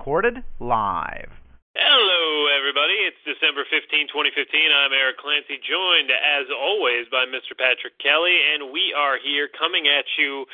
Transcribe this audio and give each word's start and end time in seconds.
Recorded 0.00 0.40
live. 0.64 1.28
Hello, 1.76 2.24
everybody. 2.56 2.96
It's 3.04 3.20
December 3.20 3.68
15, 3.68 4.08
2015. 4.08 4.32
I'm 4.72 4.96
Erik 4.96 5.20
Clancy, 5.20 5.60
joined, 5.60 6.08
as 6.08 6.48
always, 6.48 7.04
by 7.12 7.28
Mr. 7.28 7.52
Patrick 7.52 8.00
Kelly, 8.00 8.32
and 8.32 8.72
we 8.72 8.96
are 8.96 9.20
here 9.20 9.52
coming 9.52 9.92
at 9.92 10.08
you 10.16 10.48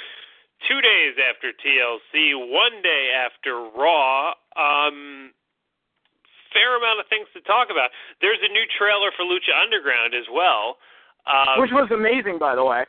two 0.66 0.82
days 0.82 1.14
after 1.22 1.54
TLC, 1.62 2.34
one 2.34 2.82
day 2.82 3.14
after 3.14 3.70
Raw. 3.70 4.34
Um, 4.58 5.30
fair 6.50 6.74
amount 6.74 6.98
of 6.98 7.06
things 7.06 7.30
to 7.38 7.40
talk 7.46 7.70
about. 7.70 7.94
There's 8.18 8.42
a 8.42 8.50
new 8.50 8.66
trailer 8.74 9.14
for 9.14 9.22
Lucha 9.22 9.54
Underground 9.54 10.10
as 10.10 10.26
well. 10.26 10.82
Um, 11.30 11.62
Which 11.62 11.70
was 11.70 11.86
amazing, 11.94 12.42
by 12.42 12.58
the 12.58 12.66
way. 12.66 12.82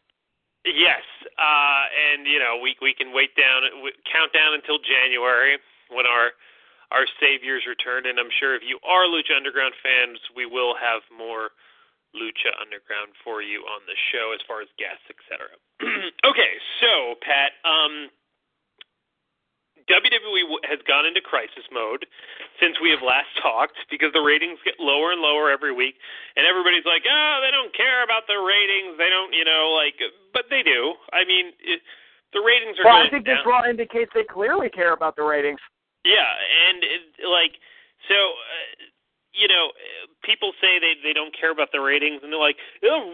Yes, 0.65 1.05
uh, 1.37 1.85
and 1.93 2.25
you 2.25 2.41
know 2.41 2.57
we 2.57 2.73
we 2.81 2.97
can 2.97 3.13
wait 3.13 3.37
down, 3.37 3.61
count 4.09 4.33
down 4.33 4.57
until 4.57 4.81
January 4.81 5.61
when 5.93 6.09
our 6.09 6.33
our 6.91 7.05
saviors 7.19 7.67
return, 7.67 8.07
and 8.07 8.19
I'm 8.19 8.31
sure 8.39 8.55
if 8.55 8.63
you 8.63 8.79
are 8.87 9.05
Lucha 9.05 9.35
Underground 9.35 9.75
fans, 9.83 10.19
we 10.35 10.45
will 10.45 10.75
have 10.79 11.03
more 11.11 11.51
Lucha 12.15 12.55
Underground 12.63 13.11
for 13.23 13.43
you 13.43 13.67
on 13.67 13.83
the 13.85 13.97
show 14.11 14.31
as 14.31 14.39
far 14.47 14.63
as 14.63 14.71
guests, 14.79 15.03
etc. 15.11 15.51
okay, 16.31 16.53
so 16.79 17.19
Pat, 17.19 17.59
um, 17.67 18.07
WWE 19.87 20.43
has 20.67 20.79
gone 20.87 21.07
into 21.07 21.23
crisis 21.23 21.63
mode 21.71 22.07
since 22.59 22.75
we 22.79 22.91
have 22.91 23.03
last 23.03 23.31
talked 23.43 23.79
because 23.91 24.11
the 24.11 24.23
ratings 24.23 24.59
get 24.63 24.79
lower 24.79 25.11
and 25.11 25.23
lower 25.23 25.51
every 25.51 25.71
week, 25.71 25.95
and 26.35 26.47
everybody's 26.47 26.87
like, 26.87 27.03
"Oh, 27.07 27.35
they 27.43 27.51
don't 27.51 27.71
care 27.75 28.03
about 28.03 28.27
the 28.27 28.39
ratings. 28.39 28.99
They 28.99 29.11
don't, 29.11 29.31
you 29.35 29.43
know, 29.43 29.75
like." 29.75 29.95
But 30.31 30.47
they 30.51 30.63
do. 30.63 30.95
I 31.11 31.23
mean, 31.23 31.55
it, 31.59 31.83
the 32.31 32.43
ratings 32.43 32.79
are. 32.79 32.85
Well, 32.85 33.03
I 33.03 33.09
think 33.09 33.25
down. 33.25 33.39
this 33.39 33.45
Raw 33.47 33.63
indicates 33.67 34.11
they 34.13 34.27
clearly 34.27 34.69
care 34.69 34.93
about 34.93 35.15
the 35.15 35.23
ratings. 35.23 35.59
Yeah, 36.07 36.31
and 36.71 36.79
it, 36.83 37.01
like, 37.27 37.59
so. 38.07 38.15
Uh, 38.15 38.87
you 39.37 39.45
know, 39.47 39.69
people 40.25 40.49
say 40.57 40.81
they 40.81 40.97
they 41.03 41.13
don't 41.13 41.29
care 41.29 41.51
about 41.51 41.69
the 41.71 41.77
ratings, 41.79 42.25
and 42.25 42.33
they're 42.33 42.41
like, 42.41 42.57
oh, 42.81 43.13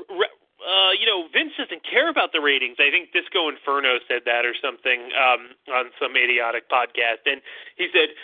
uh, 0.64 0.96
you 0.96 1.04
know, 1.04 1.28
Vince 1.36 1.52
doesn't 1.60 1.84
care 1.84 2.08
about 2.08 2.32
the 2.32 2.40
ratings. 2.40 2.80
I 2.80 2.88
think 2.88 3.12
Disco 3.12 3.52
Inferno 3.52 4.00
said 4.08 4.24
that 4.24 4.48
or 4.48 4.56
something 4.56 5.12
um, 5.12 5.52
on 5.68 5.92
some 6.00 6.16
idiotic 6.16 6.72
podcast, 6.72 7.28
and 7.28 7.44
he 7.76 7.92
said, 7.92 8.16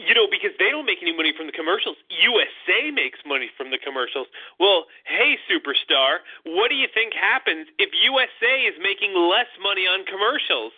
you 0.00 0.16
know, 0.16 0.24
because 0.24 0.56
they 0.56 0.72
don't 0.72 0.88
make 0.88 1.04
any 1.04 1.12
money 1.12 1.36
from 1.36 1.44
the 1.46 1.52
commercials. 1.52 2.00
USA 2.08 2.88
makes 2.88 3.20
money 3.28 3.52
from 3.52 3.68
the 3.68 3.78
commercials. 3.78 4.32
Well, 4.56 4.88
hey, 5.04 5.36
superstar, 5.44 6.24
what 6.48 6.72
do 6.72 6.76
you 6.78 6.88
think 6.88 7.12
happens 7.12 7.68
if 7.76 7.92
USA 7.92 8.64
is 8.64 8.74
making 8.80 9.12
less 9.12 9.50
money 9.60 9.84
on 9.84 10.08
commercials? 10.08 10.72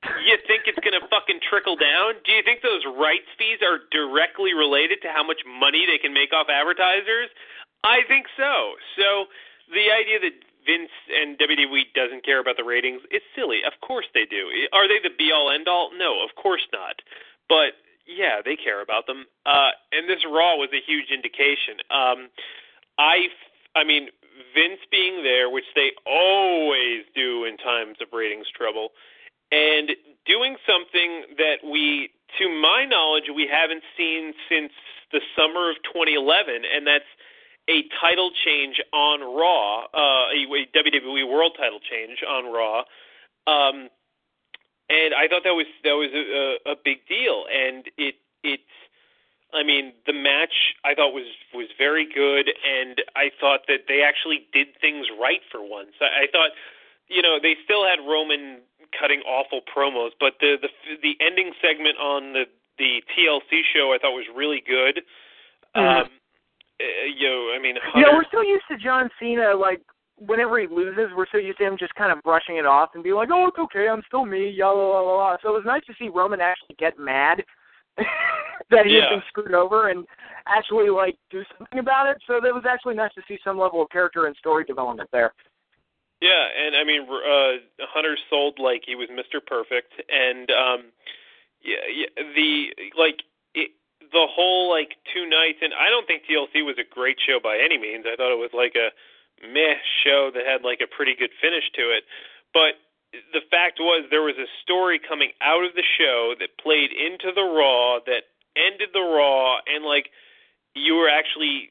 You 0.00 0.36
think 0.48 0.64
it's 0.64 0.80
going 0.80 0.96
to 0.96 1.04
fucking 1.12 1.44
trickle 1.44 1.76
down? 1.76 2.16
Do 2.24 2.32
you 2.32 2.40
think 2.42 2.64
those 2.64 2.88
rights 2.88 3.28
fees 3.36 3.60
are 3.60 3.84
directly 3.92 4.56
related 4.56 5.04
to 5.04 5.12
how 5.12 5.20
much 5.22 5.44
money 5.44 5.84
they 5.84 5.98
can 6.00 6.16
make 6.16 6.32
off 6.32 6.48
advertisers? 6.48 7.28
I 7.84 8.00
think 8.08 8.24
so. 8.36 8.80
So 8.96 9.28
the 9.68 9.92
idea 9.92 10.16
that 10.24 10.36
Vince 10.64 10.92
and 11.12 11.36
WWE 11.36 11.92
doesn't 11.92 12.24
care 12.24 12.40
about 12.40 12.56
the 12.56 12.64
ratings 12.64 13.02
is 13.10 13.20
silly. 13.36 13.60
Of 13.64 13.76
course 13.84 14.06
they 14.12 14.24
do. 14.24 14.48
Are 14.72 14.88
they 14.88 15.00
the 15.02 15.12
be 15.16 15.32
all 15.32 15.50
end 15.50 15.68
all? 15.68 15.90
No, 15.96 16.24
of 16.24 16.32
course 16.36 16.64
not. 16.72 17.00
But 17.48 17.76
yeah, 18.06 18.40
they 18.44 18.56
care 18.56 18.80
about 18.82 19.06
them. 19.06 19.26
Uh, 19.44 19.76
and 19.92 20.08
this 20.08 20.24
Raw 20.24 20.56
was 20.56 20.70
a 20.72 20.80
huge 20.80 21.10
indication. 21.12 21.80
Um, 21.90 22.28
I, 22.98 23.28
I 23.76 23.84
mean, 23.84 24.08
Vince 24.54 24.80
being 24.90 25.22
there, 25.22 25.48
which 25.48 25.68
they 25.74 25.92
always 26.06 27.04
do 27.14 27.44
in 27.44 27.56
times 27.56 27.96
of 28.00 28.08
ratings 28.12 28.46
trouble, 28.56 28.90
and 29.50 29.90
doing 30.26 30.56
something 30.66 31.24
that 31.38 31.64
we, 31.64 32.10
to 32.38 32.48
my 32.48 32.84
knowledge, 32.84 33.24
we 33.34 33.48
haven't 33.50 33.82
seen 33.96 34.32
since 34.48 34.72
the 35.12 35.20
summer 35.36 35.70
of 35.70 35.76
2011, 35.92 36.62
and 36.64 36.86
that's 36.86 37.08
a 37.68 37.84
title 38.00 38.30
change 38.44 38.80
on 38.92 39.20
Raw, 39.20 39.86
uh, 39.94 40.30
a, 40.30 40.66
WWE 40.74 41.28
World 41.28 41.56
Title 41.58 41.80
change 41.80 42.22
on 42.26 42.52
Raw. 42.52 42.84
Um, 43.46 43.88
and 44.90 45.14
I 45.14 45.28
thought 45.28 45.44
that 45.44 45.54
was 45.54 45.66
that 45.84 45.94
was 45.94 46.10
a, 46.12 46.72
a 46.72 46.74
big 46.84 47.06
deal, 47.06 47.46
and 47.46 47.86
it 47.96 48.16
it. 48.42 48.60
I 49.52 49.62
mean, 49.64 49.92
the 50.06 50.12
match 50.12 50.74
I 50.84 50.94
thought 50.94 51.12
was 51.14 51.26
was 51.54 51.68
very 51.78 52.06
good, 52.12 52.50
and 52.66 53.00
I 53.14 53.30
thought 53.40 53.66
that 53.68 53.86
they 53.88 54.02
actually 54.02 54.46
did 54.52 54.68
things 54.80 55.06
right 55.20 55.40
for 55.50 55.62
once. 55.62 55.94
I, 56.00 56.24
I 56.24 56.26
thought, 56.30 56.50
you 57.10 57.20
know, 57.22 57.38
they 57.42 57.56
still 57.64 57.84
had 57.84 57.98
Roman 58.08 58.60
cutting 58.98 59.20
awful 59.26 59.60
promos, 59.66 60.10
but 60.18 60.34
the 60.40 60.56
the 60.62 60.68
the 61.02 61.14
ending 61.24 61.52
segment 61.60 61.98
on 61.98 62.32
the 62.32 62.44
the 62.78 63.02
TLC 63.12 63.60
show 63.74 63.92
I 63.92 63.98
thought 64.00 64.12
was 64.12 64.24
really 64.34 64.62
good. 64.66 65.02
Mhm. 65.76 66.02
Um, 66.02 66.08
uh, 66.80 67.04
you 67.04 67.28
know, 67.28 67.52
I 67.54 67.58
mean, 67.58 67.76
Hunter- 67.82 68.14
we're 68.14 68.24
so 68.32 68.40
used 68.40 68.64
to 68.70 68.76
John 68.78 69.10
Cena, 69.20 69.54
like, 69.54 69.82
whenever 70.16 70.58
he 70.58 70.66
loses, 70.66 71.12
we're 71.14 71.26
so 71.30 71.36
used 71.36 71.58
to 71.58 71.64
him 71.64 71.76
just 71.76 71.94
kind 71.94 72.10
of 72.10 72.22
brushing 72.22 72.56
it 72.56 72.64
off 72.64 72.94
and 72.94 73.02
being 73.04 73.16
like, 73.16 73.28
oh, 73.30 73.48
it's 73.48 73.58
okay, 73.58 73.88
I'm 73.88 74.02
still 74.06 74.24
me, 74.24 74.48
yah, 74.48 74.70
la, 74.70 75.00
la, 75.00 75.14
la. 75.14 75.36
So 75.42 75.50
it 75.50 75.52
was 75.52 75.64
nice 75.66 75.84
to 75.86 75.94
see 75.98 76.08
Roman 76.08 76.40
actually 76.40 76.74
get 76.78 76.98
mad 76.98 77.44
that 78.70 78.86
he 78.86 78.96
Yeah. 78.96 79.02
had 79.02 79.10
been 79.10 79.22
screwed 79.28 79.54
over 79.54 79.88
and 79.88 80.06
actually, 80.46 80.88
like, 80.88 81.16
do 81.30 81.44
something 81.58 81.78
about 81.80 82.06
it. 82.08 82.16
So 82.26 82.36
it 82.36 82.54
was 82.54 82.64
actually 82.66 82.94
nice 82.94 83.12
to 83.14 83.22
see 83.28 83.38
some 83.44 83.58
level 83.58 83.82
of 83.82 83.90
character 83.90 84.26
and 84.26 84.34
story 84.36 84.64
development 84.64 85.10
there. 85.12 85.34
Yeah, 86.20 86.44
and 86.52 86.76
I 86.76 86.84
mean, 86.84 87.08
uh, 87.08 87.86
Hunter 87.88 88.16
sold 88.28 88.58
like 88.58 88.82
he 88.84 88.94
was 88.94 89.08
Mr. 89.08 89.40
Perfect, 89.40 89.92
and 90.12 90.50
um, 90.50 90.92
yeah, 91.64 91.80
yeah, 91.88 92.12
the 92.36 92.76
like 92.96 93.24
it, 93.54 93.72
the 94.12 94.28
whole 94.28 94.68
like 94.68 95.00
two 95.14 95.24
nights, 95.24 95.58
and 95.62 95.72
I 95.72 95.88
don't 95.88 96.06
think 96.06 96.28
TLC 96.28 96.60
was 96.64 96.76
a 96.76 96.84
great 96.84 97.16
show 97.24 97.40
by 97.42 97.56
any 97.56 97.78
means. 97.78 98.04
I 98.04 98.16
thought 98.16 98.32
it 98.32 98.38
was 98.38 98.52
like 98.52 98.76
a 98.76 98.92
meh 99.40 99.80
show 100.04 100.30
that 100.34 100.44
had 100.44 100.60
like 100.60 100.84
a 100.84 100.86
pretty 100.86 101.16
good 101.16 101.32
finish 101.40 101.64
to 101.80 101.88
it, 101.88 102.04
but 102.52 102.76
the 103.32 103.40
fact 103.50 103.80
was 103.80 104.04
there 104.10 104.22
was 104.22 104.36
a 104.36 104.46
story 104.62 105.00
coming 105.00 105.32
out 105.40 105.64
of 105.64 105.72
the 105.74 105.82
show 105.98 106.34
that 106.38 106.60
played 106.62 106.92
into 106.92 107.32
the 107.34 107.42
Raw 107.42 107.98
that 108.04 108.28
ended 108.56 108.90
the 108.92 109.00
Raw, 109.00 109.58
and 109.66 109.84
like 109.84 110.10
you 110.74 110.94
were 110.94 111.08
actually 111.08 111.70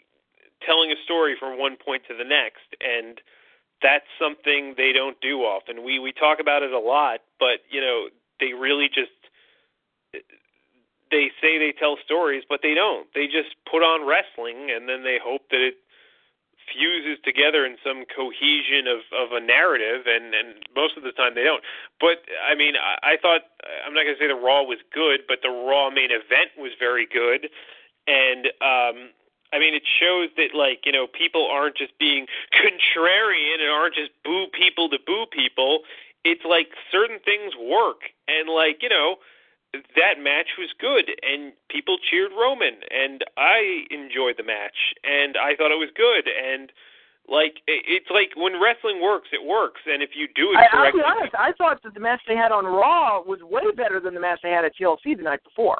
telling 0.66 0.91
a 0.91 0.99
story 1.05 1.37
from 1.39 1.59
one 1.59 1.77
point 1.77 2.03
to 2.09 2.17
the 2.17 2.25
next, 2.25 2.67
and 2.81 3.21
that's 3.81 4.06
something 4.19 4.75
they 4.78 4.91
don't 4.91 5.19
do 5.22 5.41
often. 5.41 5.84
We 5.84 6.00
we 6.00 6.12
talk 6.12 6.40
about 6.40 6.63
it 6.63 6.72
a 6.72 6.79
lot, 6.79 7.22
but 7.40 7.63
you 7.69 7.81
know 7.81 8.09
they 8.40 8.53
really 8.53 8.88
just 8.88 9.12
they 11.12 11.31
say 11.41 11.57
they 11.57 11.73
tell 11.78 11.97
stories, 12.03 12.44
but 12.47 12.59
they 12.62 12.73
don't. 12.73 13.07
They 13.13 13.25
just 13.25 13.56
put 13.69 13.81
on 13.81 14.06
wrestling, 14.06 14.69
and 14.69 14.88
then 14.88 15.03
they 15.03 15.17
hope 15.22 15.50
that 15.50 15.62
it 15.62 15.75
fuses 16.69 17.17
together 17.25 17.66
in 17.66 17.78
some 17.84 18.06
cohesion 18.06 18.85
of 18.85 19.01
of 19.16 19.31
a 19.34 19.41
narrative, 19.41 20.06
and 20.06 20.34
and 20.34 20.66
most 20.75 20.97
of 20.97 21.03
the 21.03 21.11
time 21.11 21.34
they 21.35 21.44
don't. 21.44 21.63
But 22.00 22.22
I 22.46 22.55
mean, 22.55 22.76
I, 22.76 23.16
I 23.16 23.17
thought 23.17 23.41
I'm 23.85 23.93
not 23.93 24.03
going 24.03 24.16
to 24.16 24.22
say 24.22 24.28
the 24.28 24.35
Raw 24.35 24.64
was 24.64 24.79
good, 24.93 25.22
but 25.28 25.40
the 25.41 25.49
Raw 25.49 25.90
main 25.90 26.11
event 26.11 26.53
was 26.58 26.72
very 26.78 27.08
good, 27.08 27.49
and 28.08 28.47
um 28.61 29.16
I 29.51 29.59
mean, 29.59 29.73
it 29.73 29.84
shows 29.85 30.29
that 30.37 30.53
like 30.53 30.85
you 30.85 30.91
know 30.91 31.07
people 31.07 31.47
aren't 31.49 31.78
just 31.78 31.97
being 31.99 32.28
contrarian 32.53 33.61
and 33.61 33.69
aren't 33.69 33.96
just 33.96 34.11
boo 34.23 34.47
people 34.53 34.90
to 34.90 34.97
boo 35.05 35.25
people. 35.31 35.79
It's 36.25 36.43
like 36.46 36.69
certain 36.91 37.19
things 37.23 37.53
work, 37.55 38.09
and 38.28 38.49
like 38.49 38.81
you 38.81 38.90
know 38.90 39.16
that 39.96 40.17
match 40.22 40.57
was 40.57 40.69
good, 40.79 41.11
and 41.22 41.53
people 41.69 41.97
cheered 42.09 42.31
Roman, 42.31 42.81
and 42.90 43.23
I 43.37 43.85
enjoyed 43.91 44.35
the 44.37 44.43
match, 44.43 44.93
and 45.03 45.37
I 45.37 45.55
thought 45.55 45.72
it 45.72 45.78
was 45.78 45.90
good, 45.95 46.25
and 46.28 46.72
like 47.28 47.61
it- 47.67 47.85
it's 47.85 48.09
like 48.09 48.31
when 48.35 48.59
wrestling 48.59 48.99
works, 48.99 49.29
it 49.31 49.43
works, 49.43 49.81
and 49.85 50.02
if 50.02 50.16
you 50.16 50.28
do 50.34 50.52
it 50.52 50.57
I, 50.57 50.63
I'll 50.63 50.69
correctly, 50.72 51.02
be 51.02 51.05
honest, 51.05 51.35
I 51.37 51.52
thought 51.53 51.81
that 51.84 51.93
the 51.93 51.99
match 51.99 52.22
they 52.28 52.35
had 52.35 52.52
on 52.52 52.66
Raw 52.66 53.22
was 53.22 53.41
way 53.43 53.69
better 53.78 53.99
than 53.99 54.13
the 54.16 54.19
match 54.19 54.40
they 54.41 54.49
had 54.49 54.66
at 54.66 54.73
TLC 54.75 55.16
the 55.16 55.23
night 55.23 55.43
before. 55.43 55.79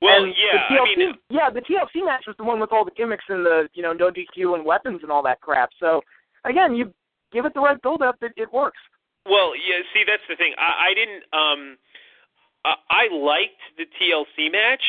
Well, 0.00 0.24
And 0.24 0.34
yeah, 0.36 0.62
the 0.68 0.74
TLC, 0.74 0.80
I 0.80 0.96
mean, 0.96 1.14
yeah, 1.30 1.50
the 1.50 1.60
TLC 1.60 2.04
match 2.04 2.24
was 2.26 2.36
the 2.38 2.44
one 2.44 2.60
with 2.60 2.72
all 2.72 2.84
the 2.84 2.92
gimmicks 2.96 3.24
and 3.28 3.44
the 3.44 3.68
you 3.74 3.82
know 3.82 3.92
no 3.92 4.10
DQ 4.10 4.54
and 4.54 4.64
weapons 4.64 5.00
and 5.02 5.10
all 5.10 5.22
that 5.24 5.40
crap. 5.40 5.70
So 5.80 6.02
again, 6.44 6.74
you 6.74 6.92
give 7.32 7.44
it 7.44 7.54
the 7.54 7.60
right 7.60 7.80
build 7.82 8.02
up, 8.02 8.16
it, 8.22 8.32
it 8.36 8.52
works. 8.52 8.78
Well, 9.26 9.52
yeah. 9.54 9.84
See, 9.92 10.04
that's 10.06 10.22
the 10.28 10.36
thing. 10.36 10.54
I, 10.58 10.90
I 10.90 10.94
didn't. 10.94 11.22
Um, 11.32 11.76
I, 12.64 12.74
I 12.90 13.14
liked 13.14 13.60
the 13.76 13.84
TLC 13.84 14.50
match. 14.50 14.82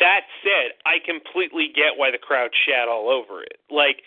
That 0.00 0.22
said, 0.42 0.80
I 0.86 0.96
completely 1.04 1.68
get 1.74 1.96
why 1.96 2.10
the 2.10 2.18
crowd 2.18 2.50
shat 2.66 2.88
all 2.88 3.10
over 3.10 3.42
it. 3.42 3.60
Like, 3.70 4.00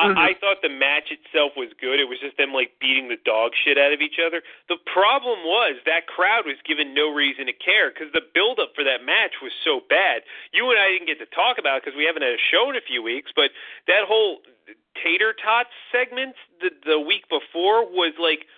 I, 0.00 0.08
mm-hmm. 0.08 0.18
I 0.18 0.30
thought 0.40 0.64
the 0.64 0.72
match 0.72 1.12
itself 1.12 1.52
was 1.60 1.68
good. 1.76 2.00
It 2.00 2.08
was 2.08 2.16
just 2.24 2.40
them 2.40 2.56
like 2.56 2.80
beating 2.80 3.12
the 3.12 3.20
dog 3.20 3.52
shit 3.52 3.76
out 3.76 3.92
of 3.92 4.00
each 4.00 4.16
other. 4.16 4.40
The 4.72 4.80
problem 4.88 5.44
was 5.44 5.76
that 5.84 6.08
crowd 6.08 6.48
was 6.48 6.56
given 6.64 6.96
no 6.96 7.12
reason 7.12 7.44
to 7.52 7.52
care 7.52 7.92
because 7.92 8.08
the 8.16 8.24
build 8.24 8.56
up 8.56 8.72
for 8.72 8.80
that 8.80 9.04
match 9.04 9.44
was 9.44 9.52
so 9.60 9.84
bad. 9.84 10.24
You 10.56 10.72
and 10.72 10.80
I 10.80 10.88
didn't 10.96 11.12
get 11.12 11.20
to 11.20 11.28
talk 11.28 11.60
about 11.60 11.78
it 11.78 11.84
because 11.84 12.00
we 12.00 12.08
haven't 12.08 12.24
had 12.24 12.32
a 12.32 12.40
show 12.40 12.72
in 12.72 12.80
a 12.80 12.84
few 12.84 13.04
weeks. 13.04 13.28
But 13.36 13.52
that 13.92 14.08
whole 14.08 14.40
tater 14.96 15.36
tots 15.36 15.70
segment 15.92 16.32
the 16.64 16.72
the 16.88 17.00
week 17.00 17.28
before 17.28 17.84
was 17.84 18.16
like 18.16 18.48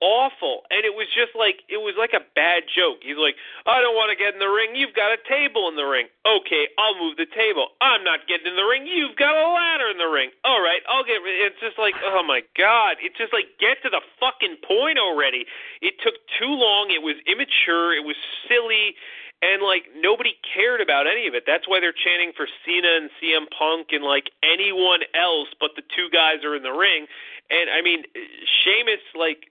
awful. 0.00 0.64
And 0.72 0.84
it 0.84 0.96
was 0.96 1.06
just 1.12 1.36
like 1.36 1.62
it 1.68 1.78
was 1.78 1.94
like 2.00 2.16
a 2.16 2.24
bad 2.34 2.64
joke. 2.68 3.04
He's 3.04 3.20
like 3.20 3.36
i 3.68 3.80
don't 3.80 3.94
want 3.94 4.08
to 4.10 4.18
get 4.18 4.32
in 4.32 4.40
the 4.40 4.48
ring. 4.48 4.74
You've 4.74 4.96
got 4.96 5.12
a 5.12 5.20
table 5.28 5.68
in 5.68 5.76
the 5.76 5.84
ring. 5.86 6.08
Okay 6.24 6.68
i'll 6.80 6.96
move 6.96 7.16
the 7.20 7.28
table. 7.28 7.76
I'm 7.80 8.02
not 8.02 8.24
getting 8.26 8.48
in 8.48 8.56
the 8.56 8.64
ring. 8.64 8.88
You've 8.88 9.16
got 9.16 9.36
a 9.36 9.48
ladder 9.52 9.92
in 9.92 10.00
the 10.00 10.08
ring. 10.08 10.32
All 10.44 10.60
right 10.60 10.80
i'll 10.88 11.04
get 11.04 11.20
it's 11.24 11.60
just 11.60 11.78
like 11.78 11.94
oh 12.04 12.24
my 12.24 12.42
god. 12.56 12.96
It's 13.04 13.16
just 13.16 13.32
like 13.32 13.52
get 13.60 13.80
to 13.84 13.90
the 13.92 14.02
fucking 14.18 14.64
point 14.64 14.98
already. 14.98 15.44
It 15.84 16.00
took 16.00 16.16
too 16.40 16.52
long. 16.52 16.90
It 16.90 17.04
was 17.04 17.20
immature. 17.28 17.92
It 17.92 18.04
was 18.04 18.16
silly. 18.48 18.96
And 19.40 19.64
like 19.64 19.88
nobody 19.96 20.36
cared 20.44 20.80
about 20.80 21.08
any 21.08 21.24
of 21.28 21.32
it. 21.32 21.44
That's 21.46 21.64
why 21.68 21.80
they're 21.80 21.96
chanting 21.96 22.32
for 22.36 22.44
Cena 22.64 23.00
and 23.00 23.08
CM 23.16 23.48
Punk 23.48 23.88
and 23.92 24.04
like 24.04 24.32
anyone 24.44 25.00
else 25.16 25.48
but 25.60 25.72
the 25.76 25.84
two 25.96 26.08
guys 26.12 26.44
are 26.44 26.56
in 26.56 26.62
the 26.62 26.76
ring. 26.76 27.08
And 27.48 27.68
I 27.68 27.82
mean, 27.82 28.04
Sheamus 28.44 29.00
like 29.16 29.50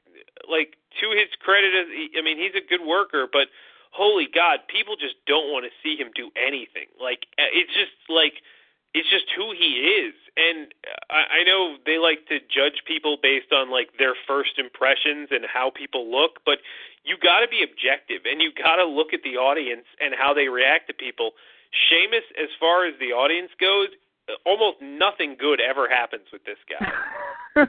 like 0.50 0.78
to 1.02 1.10
his 1.12 1.30
credit, 1.42 1.74
I 1.74 2.22
mean 2.22 2.38
he's 2.38 2.56
a 2.56 2.66
good 2.66 2.86
worker, 2.86 3.28
but 3.32 3.50
holy 3.92 4.28
God, 4.32 4.60
people 4.70 4.96
just 4.96 5.16
don't 5.26 5.52
want 5.52 5.66
to 5.66 5.72
see 5.82 5.98
him 5.98 6.12
do 6.16 6.30
anything. 6.38 6.88
Like 7.02 7.26
uh, 7.38 7.50
it's 7.52 7.74
just 7.74 7.96
like 8.08 8.42
it's 8.94 9.10
just 9.10 9.26
who 9.36 9.52
he 9.52 10.02
is. 10.02 10.14
And 10.38 10.74
I, 11.10 11.42
I 11.42 11.44
know 11.44 11.78
they 11.86 11.98
like 11.98 12.26
to 12.28 12.40
judge 12.40 12.84
people 12.88 13.18
based 13.22 13.52
on 13.52 13.70
like 13.70 13.90
their 13.98 14.16
first 14.28 14.58
impressions 14.58 15.30
and 15.32 15.46
how 15.46 15.70
people 15.70 16.10
look, 16.10 16.40
but 16.46 16.60
you 17.04 17.18
got 17.22 17.42
to 17.42 17.48
be 17.48 17.62
objective 17.64 18.26
and 18.26 18.42
you 18.42 18.52
got 18.54 18.78
to 18.78 18.86
look 18.86 19.14
at 19.14 19.22
the 19.24 19.38
audience 19.38 19.86
and 20.00 20.14
how 20.18 20.34
they 20.34 20.48
react 20.48 20.88
to 20.88 20.94
people. 20.94 21.32
Sheamus, 21.72 22.26
as 22.42 22.50
far 22.60 22.86
as 22.86 22.94
the 23.00 23.14
audience 23.14 23.52
goes, 23.60 23.90
uh, 24.28 24.34
almost 24.46 24.82
nothing 24.82 25.36
good 25.40 25.62
ever 25.62 25.88
happens 25.88 26.26
with 26.34 26.42
this 26.46 26.58
guy. 26.66 27.66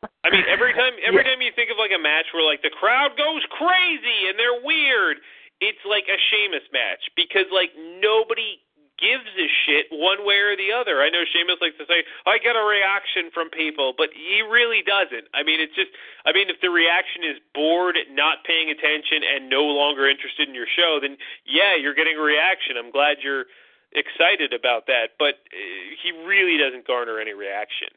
I 0.23 0.29
mean, 0.29 0.45
every 0.47 0.73
time 0.73 0.93
every 1.03 1.23
Yeah. 1.25 1.31
time 1.33 1.41
you 1.41 1.51
think 1.51 1.71
of 1.71 1.77
like 1.77 1.91
a 1.91 1.97
match 1.99 2.27
where 2.33 2.43
like 2.43 2.61
the 2.61 2.69
crowd 2.69 3.17
goes 3.17 3.43
crazy 3.49 4.27
and 4.27 4.37
they're 4.37 4.61
weird, 4.61 5.17
it's 5.59 5.83
like 5.85 6.07
a 6.07 6.17
Sheamus 6.29 6.63
match 6.71 7.09
because 7.15 7.45
like 7.51 7.75
nobody 7.75 8.61
gives 9.01 9.25
a 9.35 9.47
shit 9.65 9.87
one 9.89 10.23
way 10.25 10.37
or 10.37 10.55
the 10.55 10.71
other. 10.71 11.01
I 11.01 11.09
know 11.09 11.25
Sheamus 11.25 11.57
likes 11.59 11.75
to 11.81 11.87
say, 11.87 12.05
I 12.27 12.37
get 12.37 12.55
a 12.55 12.61
reaction 12.61 13.31
from 13.33 13.49
people, 13.49 13.93
but 13.97 14.13
he 14.13 14.43
really 14.43 14.83
doesn't. 14.85 15.25
I 15.33 15.41
mean, 15.41 15.59
it's 15.59 15.73
just, 15.73 15.89
I 16.23 16.31
mean, 16.31 16.51
if 16.53 16.61
the 16.61 16.69
reaction 16.69 17.23
is 17.25 17.41
bored, 17.55 17.97
not 18.11 18.43
paying 18.45 18.69
attention, 18.69 19.23
and 19.25 19.49
no 19.49 19.65
longer 19.65 20.07
interested 20.07 20.47
in 20.47 20.53
your 20.53 20.67
show, 20.69 20.99
then 21.01 21.17
yeah, 21.45 21.73
you're 21.75 21.95
getting 21.95 22.17
a 22.17 22.21
reaction. 22.21 22.77
I'm 22.77 22.91
glad 22.91 23.17
you're 23.25 23.45
excited 23.93 24.53
about 24.53 24.85
that, 24.85 25.17
but 25.17 25.41
uh, 25.49 25.57
he 26.03 26.11
really 26.23 26.57
doesn't 26.61 26.85
garner 26.85 27.17
any 27.19 27.33
reaction. 27.33 27.89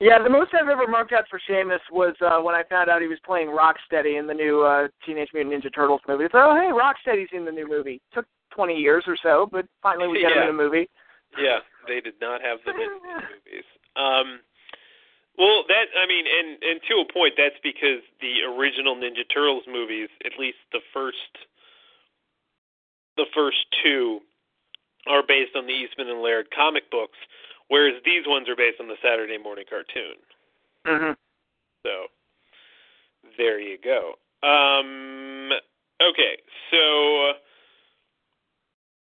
Yeah, 0.00 0.22
the 0.22 0.30
most 0.30 0.54
I've 0.54 0.68
ever 0.68 0.86
marked 0.86 1.12
out 1.12 1.24
for 1.28 1.40
Sheamus 1.44 1.80
was 1.90 2.14
uh, 2.20 2.38
when 2.40 2.54
I 2.54 2.62
found 2.70 2.88
out 2.88 3.02
he 3.02 3.08
was 3.08 3.18
playing 3.26 3.48
Rocksteady 3.48 4.18
in 4.18 4.28
the 4.28 4.34
new 4.34 4.62
uh, 4.62 4.86
Teenage 5.04 5.30
Mutant 5.34 5.64
Ninja 5.64 5.74
Turtles 5.74 6.00
movie. 6.06 6.24
It's 6.24 6.34
oh 6.36 6.54
hey, 6.54 6.70
Rocksteady's 6.70 7.30
in 7.32 7.44
the 7.44 7.50
new 7.50 7.68
movie. 7.68 8.00
Took 8.14 8.26
20 8.54 8.74
years 8.74 9.02
or 9.08 9.16
so, 9.20 9.48
but 9.50 9.66
finally 9.82 10.06
we 10.06 10.22
got 10.22 10.30
Yeah. 10.30 10.42
him 10.44 10.50
in 10.50 10.54
a 10.54 10.62
movie. 10.62 10.88
Yeah, 11.36 11.58
they 11.88 12.00
did 12.00 12.14
not 12.20 12.40
have 12.42 12.58
them 12.64 12.76
in 12.76 12.90
movies. 13.02 13.66
Um, 13.96 14.40
well, 15.36 15.64
that 15.66 15.86
I 15.98 16.06
mean, 16.06 16.24
and 16.26 16.62
and 16.62 16.80
to 16.88 17.02
a 17.02 17.12
point, 17.12 17.34
that's 17.36 17.58
because 17.62 18.02
the 18.20 18.46
original 18.54 18.94
Ninja 18.94 19.26
Turtles 19.34 19.64
movies, 19.66 20.08
at 20.24 20.32
least 20.38 20.58
the 20.72 20.80
first, 20.94 21.18
the 23.16 23.26
first 23.34 23.58
two, 23.82 24.20
are 25.06 25.22
based 25.26 25.56
on 25.56 25.66
the 25.66 25.72
Eastman 25.74 26.08
and 26.08 26.22
Laird 26.22 26.46
comic 26.54 26.90
books, 26.90 27.18
whereas 27.68 27.94
these 28.04 28.22
ones 28.26 28.48
are 28.48 28.56
based 28.56 28.80
on 28.80 28.88
the 28.88 28.96
Saturday 29.02 29.38
morning 29.38 29.64
cartoon. 29.68 30.16
hmm 30.86 31.12
So 31.86 32.08
there 33.36 33.60
you 33.60 33.78
go. 33.82 34.14
Um, 34.42 35.50
okay, 36.02 36.38
so 36.70 37.32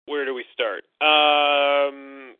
where 0.05 0.25
do 0.25 0.33
we 0.33 0.45
start? 0.53 0.83
Um, 1.01 2.35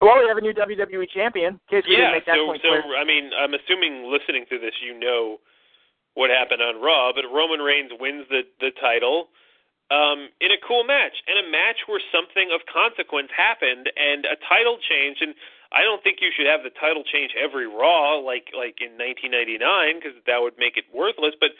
Well, 0.00 0.18
we 0.18 0.26
have 0.26 0.38
a 0.38 0.40
new 0.40 0.54
WWE 0.54 1.06
champion. 1.14 1.60
In 1.70 1.80
case 1.80 1.84
we 1.88 1.94
yeah, 1.94 2.10
didn't 2.10 2.12
make 2.12 2.26
that 2.26 2.36
so 2.36 2.46
point 2.46 2.62
so 2.62 2.68
clear. 2.82 2.96
I 2.96 3.04
mean, 3.04 3.30
I'm 3.38 3.54
assuming 3.54 4.10
listening 4.10 4.46
to 4.50 4.58
this, 4.58 4.72
you 4.82 4.98
know 4.98 5.38
what 6.14 6.30
happened 6.30 6.60
on 6.60 6.80
Raw, 6.82 7.12
but 7.14 7.24
Roman 7.32 7.60
Reigns 7.60 7.92
wins 8.00 8.26
the 8.28 8.42
the 8.60 8.70
title 8.80 9.28
um, 9.92 10.32
in 10.40 10.48
a 10.48 10.60
cool 10.64 10.88
match, 10.88 11.20
and 11.28 11.36
a 11.36 11.46
match 11.52 11.84
where 11.84 12.00
something 12.08 12.48
of 12.48 12.64
consequence 12.64 13.28
happened, 13.28 13.92
and 13.92 14.24
a 14.24 14.40
title 14.48 14.80
change. 14.80 15.20
And 15.20 15.36
I 15.68 15.84
don't 15.84 16.00
think 16.00 16.24
you 16.24 16.32
should 16.32 16.48
have 16.48 16.64
the 16.64 16.72
title 16.72 17.04
change 17.04 17.36
every 17.36 17.68
Raw, 17.68 18.16
like 18.16 18.48
like 18.56 18.80
in 18.80 18.96
1999, 18.96 19.60
because 20.00 20.16
that 20.24 20.40
would 20.40 20.56
make 20.56 20.80
it 20.80 20.88
worthless. 20.88 21.36
But 21.36 21.52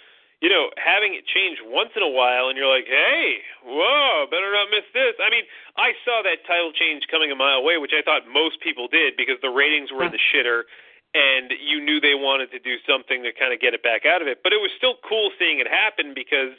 you 0.42 0.50
know, 0.50 0.74
having 0.74 1.14
it 1.14 1.22
change 1.22 1.62
once 1.62 1.94
in 1.94 2.02
a 2.02 2.10
while, 2.10 2.50
and 2.50 2.58
you're 2.58 2.66
like, 2.66 2.90
hey, 2.90 3.38
whoa, 3.62 4.26
better 4.26 4.50
not 4.50 4.74
miss 4.74 4.82
this. 4.90 5.14
I 5.22 5.30
mean, 5.30 5.46
I 5.78 5.94
saw 6.02 6.18
that 6.26 6.42
title 6.50 6.74
change 6.74 7.06
coming 7.06 7.30
a 7.30 7.38
mile 7.38 7.62
away, 7.62 7.78
which 7.78 7.94
I 7.94 8.02
thought 8.02 8.26
most 8.26 8.58
people 8.58 8.90
did 8.90 9.14
because 9.14 9.38
the 9.38 9.54
ratings 9.54 9.94
were 9.94 10.02
in 10.02 10.10
the 10.10 10.18
shitter, 10.18 10.66
and 11.14 11.54
you 11.62 11.78
knew 11.78 12.02
they 12.02 12.18
wanted 12.18 12.50
to 12.50 12.58
do 12.58 12.74
something 12.88 13.22
to 13.22 13.30
kind 13.30 13.54
of 13.54 13.62
get 13.62 13.70
it 13.70 13.86
back 13.86 14.02
out 14.02 14.18
of 14.18 14.26
it. 14.26 14.42
But 14.42 14.50
it 14.50 14.58
was 14.58 14.74
still 14.74 14.98
cool 15.06 15.30
seeing 15.38 15.62
it 15.62 15.70
happen 15.70 16.10
because, 16.10 16.58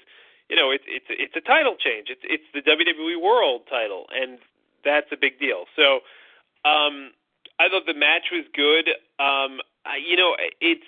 you 0.50 0.56
know, 0.56 0.72
it's 0.72 0.84
it's 0.88 1.06
it's 1.10 1.36
a 1.36 1.42
title 1.42 1.76
change. 1.80 2.08
It's 2.10 2.24
it's 2.24 2.44
the 2.54 2.62
WWE 2.62 3.22
World 3.22 3.64
title, 3.70 4.06
and 4.14 4.40
that's 4.84 5.08
a 5.12 5.18
big 5.18 5.40
deal. 5.40 5.66
So, 5.76 6.04
um, 6.68 7.12
I 7.60 7.70
thought 7.70 7.86
the 7.86 7.98
match 7.98 8.32
was 8.32 8.46
good. 8.54 8.90
Um, 9.20 9.62
I, 9.86 9.98
you 9.98 10.18
know, 10.18 10.36
it's 10.60 10.88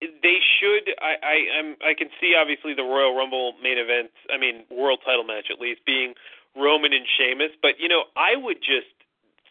they 0.00 0.38
should. 0.40 0.94
I, 1.00 1.16
I 1.22 1.36
I'm 1.58 1.76
I 1.84 1.94
can 1.94 2.08
see 2.20 2.34
obviously 2.34 2.74
the 2.74 2.82
Royal 2.82 3.16
Rumble 3.16 3.54
main 3.62 3.78
event. 3.78 4.10
I 4.32 4.38
mean, 4.38 4.64
world 4.70 5.00
title 5.04 5.24
match 5.24 5.46
at 5.50 5.60
least 5.60 5.84
being 5.84 6.14
Roman 6.56 6.92
and 6.92 7.06
Sheamus. 7.18 7.52
But 7.60 7.78
you 7.78 7.88
know, 7.88 8.04
I 8.16 8.36
would 8.36 8.58
just 8.58 8.92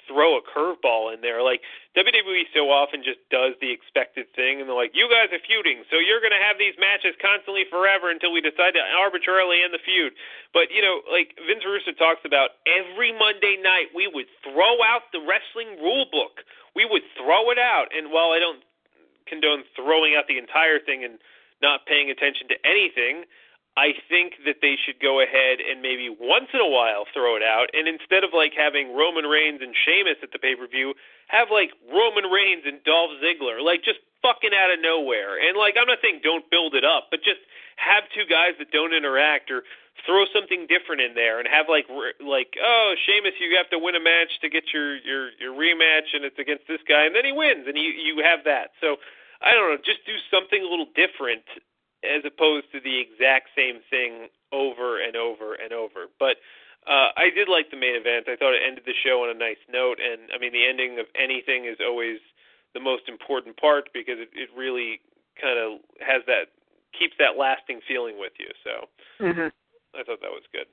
throw 0.09 0.35
a 0.35 0.41
curveball 0.41 1.13
in 1.13 1.21
there. 1.21 1.45
Like 1.45 1.61
WWE 1.93 2.49
so 2.49 2.73
often 2.73 3.05
just 3.05 3.21
does 3.29 3.53
the 3.61 3.69
expected 3.69 4.25
thing, 4.33 4.57
and 4.57 4.65
they're 4.65 4.75
like, 4.75 4.97
"You 4.97 5.05
guys 5.05 5.29
are 5.29 5.39
feuding, 5.45 5.85
so 5.93 6.01
you're 6.01 6.19
going 6.19 6.33
to 6.33 6.41
have 6.41 6.57
these 6.57 6.73
matches 6.81 7.13
constantly 7.21 7.69
forever 7.69 8.09
until 8.09 8.33
we 8.33 8.41
decide 8.41 8.73
to 8.73 8.83
arbitrarily 8.97 9.61
end 9.61 9.71
the 9.71 9.83
feud." 9.85 10.17
But 10.51 10.73
you 10.73 10.81
know, 10.81 11.05
like 11.05 11.37
Vince 11.45 11.61
Russo 11.61 11.93
talks 11.93 12.25
about, 12.25 12.57
every 12.65 13.13
Monday 13.13 13.61
night 13.61 13.93
we 13.93 14.09
would 14.09 14.27
throw 14.41 14.81
out 14.81 15.13
the 15.13 15.21
wrestling 15.21 15.77
rule 15.77 16.09
book. 16.09 16.41
We 16.73 16.89
would 16.89 17.05
throw 17.13 17.53
it 17.53 17.61
out, 17.61 17.93
and 17.93 18.09
while 18.09 18.33
I 18.33 18.41
don't 18.41 18.65
condone 19.29 19.61
throwing 19.77 20.17
out 20.17 20.25
the 20.25 20.41
entire 20.41 20.81
thing 20.81 21.05
and 21.05 21.21
not 21.61 21.85
paying 21.85 22.09
attention 22.09 22.49
to 22.49 22.57
anything. 22.65 23.29
I 23.77 23.93
think 24.09 24.33
that 24.45 24.59
they 24.61 24.75
should 24.75 24.99
go 24.99 25.21
ahead 25.21 25.59
and 25.63 25.81
maybe 25.81 26.09
once 26.09 26.51
in 26.53 26.59
a 26.59 26.67
while 26.67 27.05
throw 27.13 27.35
it 27.38 27.43
out, 27.43 27.69
and 27.73 27.88
instead 27.88 28.23
of 28.23 28.31
like 28.33 28.51
having 28.51 28.95
Roman 28.95 29.25
Reigns 29.25 29.61
and 29.61 29.73
Sheamus 29.73 30.19
at 30.21 30.31
the 30.31 30.39
pay 30.39 30.55
per 30.55 30.67
view, 30.67 30.93
have 31.27 31.47
like 31.51 31.71
Roman 31.88 32.27
Reigns 32.27 32.63
and 32.65 32.83
Dolph 32.83 33.15
Ziggler, 33.23 33.63
like 33.63 33.83
just 33.83 33.99
fucking 34.21 34.51
out 34.51 34.73
of 34.73 34.81
nowhere. 34.83 35.39
And 35.39 35.55
like 35.55 35.75
I'm 35.79 35.88
not 35.88 35.99
saying 36.03 36.21
don't 36.23 36.49
build 36.51 36.75
it 36.75 36.83
up, 36.83 37.07
but 37.11 37.23
just 37.23 37.39
have 37.77 38.03
two 38.11 38.27
guys 38.27 38.59
that 38.59 38.71
don't 38.71 38.93
interact 38.93 39.51
or 39.51 39.63
throw 40.05 40.25
something 40.33 40.67
different 40.67 40.99
in 40.99 41.15
there 41.15 41.39
and 41.39 41.47
have 41.47 41.67
like 41.69 41.88
like 42.19 42.55
oh 42.59 42.95
Sheamus 43.05 43.35
you 43.39 43.55
have 43.55 43.69
to 43.71 43.79
win 43.79 43.95
a 43.95 44.03
match 44.03 44.39
to 44.41 44.49
get 44.49 44.71
your 44.73 44.97
your 45.03 45.31
your 45.39 45.53
rematch 45.55 46.11
and 46.11 46.23
it's 46.23 46.39
against 46.39 46.67
this 46.67 46.83
guy 46.88 47.03
and 47.03 47.15
then 47.15 47.23
he 47.23 47.31
wins 47.31 47.67
and 47.67 47.77
you 47.77 47.91
you 47.95 48.23
have 48.23 48.43
that. 48.43 48.71
So 48.81 48.97
I 49.39 49.55
don't 49.55 49.71
know, 49.71 49.79
just 49.79 50.03
do 50.05 50.15
something 50.31 50.59
a 50.59 50.67
little 50.67 50.91
different 50.95 51.47
as 52.03 52.24
opposed 52.24 52.72
to 52.72 52.79
the 52.79 53.00
exact 53.00 53.50
same 53.56 53.84
thing 53.89 54.27
over 54.51 55.01
and 55.03 55.15
over 55.15 55.56
and 55.56 55.74
over. 55.74 56.08
But 56.20 56.38
uh, 56.88 57.12
I 57.20 57.29
did 57.34 57.51
like 57.51 57.70
the 57.72 57.77
main 57.77 57.96
event. 57.96 58.32
I 58.32 58.39
thought 58.39 58.56
it 58.56 58.63
ended 58.65 58.88
the 58.88 58.96
show 59.03 59.24
on 59.27 59.29
a 59.29 59.38
nice 59.38 59.60
note, 59.68 60.00
and 60.00 60.32
I 60.32 60.39
mean 60.39 60.53
the 60.53 60.63
ending 60.63 61.00
of 61.00 61.08
anything 61.15 61.65
is 61.65 61.77
always 61.84 62.20
the 62.74 62.79
most 62.79 63.10
important 63.10 63.58
part 63.58 63.89
because 63.94 64.15
it, 64.20 64.29
it 64.32 64.50
really 64.56 65.01
kind 65.41 65.60
of 65.60 65.84
has 66.00 66.24
that 66.27 66.56
keeps 66.98 67.13
that 67.20 67.38
lasting 67.38 67.82
feeling 67.88 68.20
with 68.20 68.34
you. 68.39 68.50
So 68.63 68.88
hmm 69.20 69.51
I 69.94 70.03
thought 70.03 70.22
that 70.22 70.32
was 70.32 70.46
good. 70.53 70.68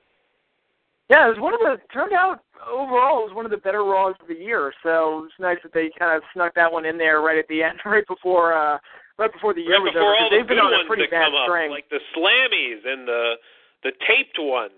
Yeah, 1.09 1.27
it 1.27 1.39
was 1.39 1.41
one 1.41 1.55
of 1.55 1.61
the 1.61 1.79
turned 1.93 2.13
out 2.13 2.41
overall 2.67 3.23
it 3.23 3.31
was 3.31 3.35
one 3.35 3.45
of 3.45 3.51
the 3.51 3.63
better 3.63 3.85
Raws 3.85 4.15
of 4.21 4.29
the 4.29 4.35
year. 4.35 4.73
So 4.83 5.25
it's 5.25 5.39
nice 5.39 5.59
that 5.63 5.73
they 5.73 5.91
kind 5.99 6.17
of 6.17 6.23
snuck 6.35 6.55
that 6.55 6.73
one 6.73 6.85
in 6.85 6.99
there 6.99 7.21
right 7.21 7.39
at 7.39 7.49
the 7.49 7.63
end, 7.63 7.79
right 7.85 8.07
before 8.07 8.55
uh 8.55 8.79
right 9.19 9.33
before 9.33 9.55
the 9.55 9.63
year 9.63 9.79
right 9.79 9.83
was 9.83 9.93
before 9.93 10.15
over. 10.15 10.25
all 10.25 10.31
the 10.31 10.37
they've 10.37 10.49
been 10.49 10.59
good 10.59 10.65
on 10.67 10.73
a 10.73 10.77
ones 10.77 10.89
pretty 10.89 11.05
that 11.05 11.11
bad 11.11 11.25
come 11.27 11.35
up, 11.35 11.47
string. 11.47 11.71
like 11.71 11.89
the 11.91 12.01
slammies 12.17 12.85
and 12.85 13.09
the 13.09 13.35
the 13.83 13.93
taped 14.07 14.39
ones. 14.39 14.73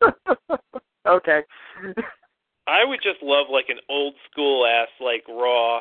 okay. 1.06 1.42
I 2.66 2.84
would 2.84 3.00
just 3.02 3.22
love 3.22 3.46
like 3.50 3.68
an 3.68 3.78
old 3.88 4.14
school 4.30 4.66
ass 4.66 4.88
like 5.00 5.24
Raw, 5.28 5.80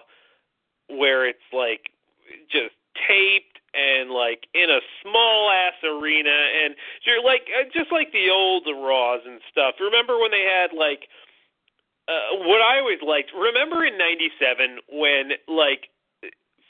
where 0.90 1.28
it's 1.28 1.40
like 1.52 1.90
just 2.52 2.76
taped 3.08 3.60
and 3.74 4.12
like 4.12 4.48
in 4.54 4.70
a 4.70 4.80
small 5.02 5.52
ass 5.52 5.76
arena 5.84 6.32
and 6.32 6.76
you're 7.06 7.24
like 7.24 7.50
uh, 7.52 7.68
just 7.74 7.92
like 7.92 8.12
the 8.14 8.30
old 8.30 8.64
Raws 8.68 9.22
and 9.26 9.42
stuff. 9.52 9.76
Remember 9.80 10.20
when 10.20 10.32
they 10.32 10.46
had 10.46 10.72
like 10.78 11.08
uh, 12.08 12.38
what 12.46 12.62
I 12.62 12.80
always 12.80 13.02
liked? 13.02 13.32
Remember 13.34 13.84
in 13.84 13.98
'97 13.98 14.78
when 14.94 15.32
like 15.48 15.90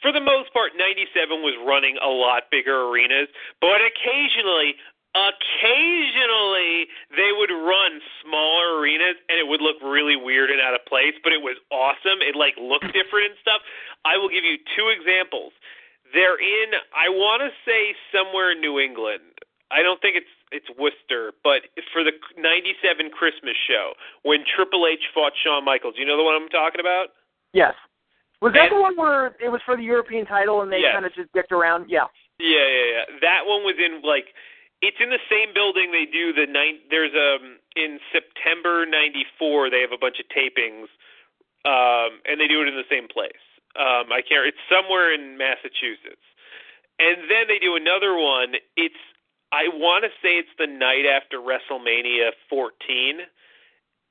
for 0.01 0.11
the 0.11 0.21
most 0.21 0.53
part, 0.53 0.73
97 0.77 1.41
was 1.41 1.55
running 1.65 1.97
a 2.01 2.09
lot 2.09 2.51
bigger 2.51 2.89
arenas, 2.89 3.27
but 3.61 3.79
occasionally, 3.81 4.75
occasionally 5.15 6.91
they 7.15 7.31
would 7.31 7.51
run 7.51 8.03
smaller 8.19 8.79
arenas 8.79 9.15
and 9.31 9.39
it 9.39 9.47
would 9.47 9.63
look 9.63 9.79
really 9.79 10.19
weird 10.19 10.51
and 10.51 10.59
out 10.59 10.75
of 10.75 10.83
place, 10.85 11.15
but 11.23 11.31
it 11.31 11.39
was 11.39 11.55
awesome. 11.71 12.19
It 12.19 12.35
like 12.35 12.59
looked 12.59 12.91
different 12.91 13.31
and 13.31 13.39
stuff. 13.39 13.63
I 14.03 14.19
will 14.19 14.29
give 14.29 14.43
you 14.43 14.59
two 14.75 14.91
examples. 14.91 15.55
They're 16.13 16.37
in, 16.37 16.75
I 16.93 17.09
want 17.09 17.41
to 17.41 17.49
say 17.63 17.95
somewhere 18.11 18.51
in 18.51 18.61
New 18.61 18.79
England. 18.79 19.23
I 19.71 19.81
don't 19.81 19.99
think 19.99 20.15
it's 20.15 20.29
it's 20.53 20.69
Worcester, 20.77 21.33
but 21.43 21.65
for 21.91 22.05
the 22.05 22.13
'97 22.37 23.09
Christmas 23.09 23.57
show 23.57 23.97
when 24.21 24.45
Triple 24.45 24.85
H 24.85 25.09
fought 25.11 25.33
Shawn 25.33 25.65
Michaels, 25.65 25.95
you 25.97 26.05
know 26.05 26.15
the 26.15 26.23
one 26.23 26.35
I'm 26.37 26.49
talking 26.49 26.79
about? 26.79 27.09
Yes. 27.51 27.73
Was 28.41 28.53
that 28.53 28.69
And- 28.69 28.77
the 28.77 28.81
one 28.81 28.95
where 28.95 29.35
it 29.39 29.49
was 29.49 29.61
for 29.65 29.75
the 29.77 29.83
European 29.83 30.25
title 30.25 30.61
and 30.61 30.71
they 30.71 30.79
Yes. 30.81 30.93
kind 30.93 31.05
of 31.05 31.13
just 31.15 31.31
dicked 31.33 31.51
around? 31.51 31.89
Yeah. 31.89 32.07
Yeah, 32.39 32.65
yeah, 32.67 32.85
yeah. 32.85 33.05
That 33.21 33.45
one 33.47 33.63
was 33.63 33.77
in 33.79 34.01
like 34.01 34.33
it's 34.81 34.99
in 34.99 35.09
the 35.09 35.21
same 35.29 35.53
building 35.53 35.91
they 35.91 36.05
do 36.05 36.33
the 36.33 36.45
nine 36.45 36.79
there's 36.89 37.15
um 37.15 37.59
in 37.75 37.99
September 38.11 38.85
94 38.85 39.69
they 39.69 39.79
have 39.81 39.93
a 39.93 39.97
bunch 39.97 40.19
of 40.19 40.27
tapings 40.27 40.87
um 41.65 42.19
and 42.25 42.39
they 42.39 42.47
do 42.47 42.61
it 42.61 42.67
in 42.67 42.75
the 42.75 42.85
same 42.89 43.07
place. 43.07 43.39
Um 43.75 44.11
I 44.11 44.21
can't 44.21 44.45
it's 44.45 44.59
somewhere 44.69 45.13
in 45.13 45.37
Massachusetts. 45.37 46.21
And 46.99 47.29
then 47.29 47.47
they 47.47 47.59
do 47.59 47.75
another 47.75 48.15
one. 48.17 48.55
It's 48.75 48.99
I 49.51 49.69
want 49.69 50.03
to 50.03 50.09
say 50.21 50.35
it's 50.37 50.49
the 50.57 50.67
night 50.67 51.05
after 51.05 51.39
WrestleMania 51.39 52.31
14 52.49 53.21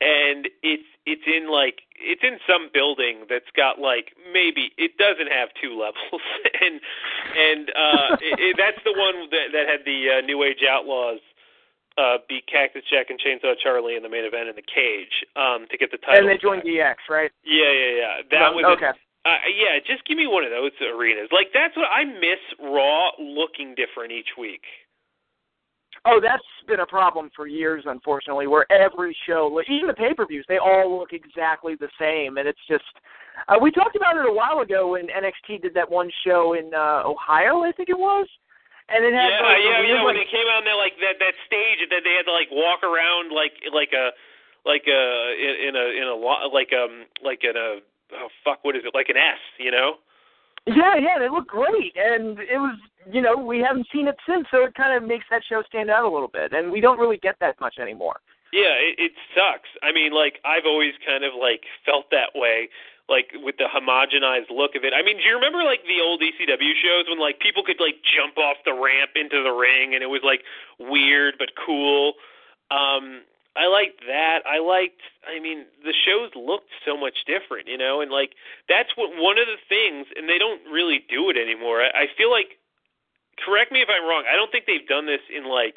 and 0.01 0.49
it's 0.63 0.83
it's 1.05 1.23
in 1.25 1.49
like 1.49 1.81
it's 1.95 2.21
in 2.23 2.37
some 2.47 2.69
building 2.73 3.23
that's 3.29 3.49
got 3.55 3.79
like 3.79 4.11
maybe 4.33 4.71
it 4.77 4.97
doesn't 4.97 5.31
have 5.31 5.49
two 5.61 5.79
levels 5.83 6.21
and 6.61 6.81
and 7.37 7.69
uh 7.71 8.15
it, 8.19 8.39
it, 8.39 8.55
that's 8.59 8.81
the 8.83 8.91
one 8.93 9.29
that 9.31 9.51
that 9.53 9.67
had 9.67 9.85
the 9.85 10.19
uh, 10.19 10.21
New 10.21 10.43
Age 10.43 10.63
Outlaws 10.67 11.19
uh 11.97 12.17
beat 12.27 12.45
Cactus 12.47 12.83
Jack 12.91 13.07
and 13.09 13.19
Chainsaw 13.19 13.55
Charlie 13.61 13.95
in 13.95 14.03
the 14.03 14.09
main 14.09 14.25
event 14.25 14.49
in 14.49 14.55
the 14.55 14.67
cage 14.67 15.23
um 15.39 15.65
to 15.71 15.77
get 15.77 15.91
the 15.91 15.97
title 15.97 16.27
And 16.27 16.29
they 16.29 16.37
joined. 16.37 16.63
DX, 16.63 16.95
right? 17.09 17.31
yeah 17.45 17.71
yeah 17.71 17.91
yeah 17.95 18.15
that 18.31 18.53
was 18.53 18.65
okay. 18.75 18.91
uh, 19.23 19.39
yeah 19.47 19.79
just 19.79 20.03
give 20.05 20.17
me 20.17 20.27
one 20.27 20.43
of 20.43 20.51
those 20.51 20.75
arenas 20.83 21.29
like 21.31 21.47
that's 21.53 21.75
what 21.77 21.87
I 21.87 22.03
miss 22.03 22.43
Raw 22.59 23.11
looking 23.17 23.75
different 23.79 24.11
each 24.11 24.35
week 24.37 24.63
Oh, 26.05 26.19
that's 26.21 26.43
been 26.67 26.81
a 26.81 26.85
problem 26.85 27.31
for 27.35 27.47
years, 27.47 27.83
unfortunately, 27.87 28.45
where 28.47 28.69
every 28.71 29.15
show, 29.25 29.61
even 29.67 29.87
the 29.87 29.93
pay-per-views, 29.93 30.45
they 30.47 30.59
all 30.59 30.99
look 30.99 31.13
exactly 31.13 31.75
the 31.75 31.89
same, 31.99 32.37
and 32.37 32.47
it's 32.47 32.61
just. 32.67 32.85
Uh, 33.49 33.57
we 33.59 33.69
talked 33.69 33.97
about 33.97 34.15
it 34.15 34.25
a 34.25 34.31
while 34.31 34.61
ago 34.61 34.93
when 34.95 35.07
NXT 35.07 35.61
did 35.61 35.73
that 35.73 35.89
one 35.89 36.09
show 36.23 36.53
in 36.53 36.71
uh, 36.73 37.03
Ohio, 37.03 37.63
I 37.67 37.71
think 37.73 37.89
it 37.89 37.97
was, 37.97 38.27
and 38.89 39.03
it 39.03 39.13
had 39.13 39.33
yeah, 39.33 39.41
like, 39.41 39.63
yeah, 39.65 39.81
yeah. 39.81 40.03
When 40.05 40.13
like, 40.13 40.29
they 40.29 40.31
came 40.31 40.45
out 40.45 40.61
that 40.61 40.77
like 40.77 40.93
that 41.01 41.17
that 41.17 41.35
stage 41.49 41.81
that 41.89 42.05
they 42.05 42.13
had 42.13 42.29
to 42.29 42.35
like 42.35 42.53
walk 42.53 42.85
around 42.85 43.33
like 43.33 43.57
like 43.73 43.91
a 43.97 44.13
like 44.61 44.85
a 44.85 45.01
in, 45.41 45.53
in 45.69 45.73
a 45.73 45.85
in 45.89 46.05
a 46.05 46.15
like 46.53 46.69
um 46.69 47.09
like 47.25 47.41
in 47.41 47.57
a 47.57 47.81
oh 47.81 48.29
fuck 48.45 48.61
what 48.61 48.77
is 48.77 48.85
it 48.85 48.93
like 48.93 49.09
an 49.09 49.17
S 49.17 49.41
you 49.57 49.73
know 49.73 49.97
Yeah, 50.67 50.97
yeah, 50.97 51.19
they 51.19 51.29
look 51.29 51.47
great, 51.47 51.93
and 51.95 52.39
it 52.39 52.57
was, 52.57 52.77
you 53.11 53.21
know, 53.21 53.37
we 53.37 53.59
haven't 53.59 53.87
seen 53.93 54.07
it 54.07 54.17
since, 54.27 54.47
so 54.49 54.63
it 54.63 54.73
kind 54.73 54.97
of 54.97 55.07
makes 55.07 55.25
that 55.29 55.43
show 55.47 55.61
stand 55.67 55.89
out 55.91 56.05
a 56.05 56.09
little 56.09 56.27
bit, 56.27 56.53
and 56.53 56.71
we 56.71 56.81
don't 56.81 56.97
really 56.99 57.17
get 57.17 57.35
that 57.39 57.59
much 57.61 57.75
anymore. 57.79 58.17
yeah 58.53 58.73
it, 58.79 58.95
it 58.97 59.11
sucks. 59.35 59.69
I 59.83 59.91
mean 59.91 60.13
like 60.13 60.39
I've 60.45 60.65
always 60.65 60.93
kind 61.05 61.23
of 61.23 61.33
like 61.35 61.63
felt 61.85 62.09
that 62.11 62.31
way 62.33 62.69
like 63.09 63.29
with 63.43 63.57
the 63.57 63.67
homogenized 63.69 64.49
look 64.49 64.73
of 64.75 64.83
it. 64.83 64.93
I 64.95 65.03
mean 65.03 65.17
do 65.17 65.23
you 65.27 65.35
remember 65.35 65.63
like 65.63 65.83
the 65.83 65.99
old 66.01 66.21
ECW 66.21 66.73
shows 66.79 67.05
when 67.09 67.19
like 67.19 67.39
people 67.39 67.63
could 67.63 67.79
like 67.83 67.99
jump 68.01 68.37
off 68.37 68.57
the 68.65 68.73
ramp 68.73 69.11
into 69.15 69.43
the 69.43 69.51
ring 69.51 69.93
and 69.93 70.01
it 70.01 70.07
was 70.09 70.21
like 70.23 70.41
weird 70.79 71.35
but 71.37 71.49
cool? 71.59 72.13
Um 72.71 73.21
I 73.55 73.67
liked 73.67 74.01
that. 74.07 74.43
I 74.45 74.59
liked 74.59 75.01
I 75.25 75.39
mean, 75.39 75.65
the 75.83 75.93
shows 75.93 76.31
looked 76.35 76.69
so 76.85 76.97
much 76.97 77.25
different, 77.25 77.67
you 77.67 77.77
know, 77.77 78.01
and 78.01 78.11
like 78.11 78.35
that's 78.67 78.89
what 78.95 79.11
one 79.15 79.37
of 79.37 79.47
the 79.47 79.59
things 79.67 80.07
and 80.15 80.27
they 80.29 80.37
don't 80.37 80.61
really 80.71 81.03
do 81.09 81.29
it 81.29 81.37
anymore. 81.37 81.81
I, 81.81 82.03
I 82.03 82.05
feel 82.17 82.29
like 82.31 82.59
correct 83.39 83.71
me 83.71 83.81
if 83.81 83.89
I'm 83.89 84.07
wrong, 84.07 84.23
I 84.31 84.35
don't 84.35 84.51
think 84.51 84.65
they've 84.65 84.87
done 84.87 85.05
this 85.05 85.23
in 85.31 85.45
like 85.47 85.75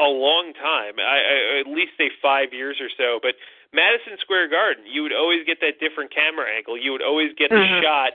a 0.00 0.10
long 0.10 0.52
time. 0.54 0.98
I, 0.98 1.18
I 1.22 1.60
at 1.60 1.68
least 1.70 1.92
say 1.96 2.10
5 2.20 2.52
years 2.52 2.78
or 2.80 2.90
so, 2.96 3.20
but 3.22 3.34
Madison 3.72 4.18
Square 4.20 4.48
Garden, 4.50 4.84
you 4.86 5.02
would 5.02 5.12
always 5.12 5.44
get 5.46 5.58
that 5.60 5.78
different 5.78 6.14
camera 6.14 6.46
angle. 6.50 6.78
You 6.78 6.92
would 6.92 7.02
always 7.02 7.32
get 7.36 7.50
the 7.50 7.56
Mhm. 7.56 7.82
shot 7.82 8.12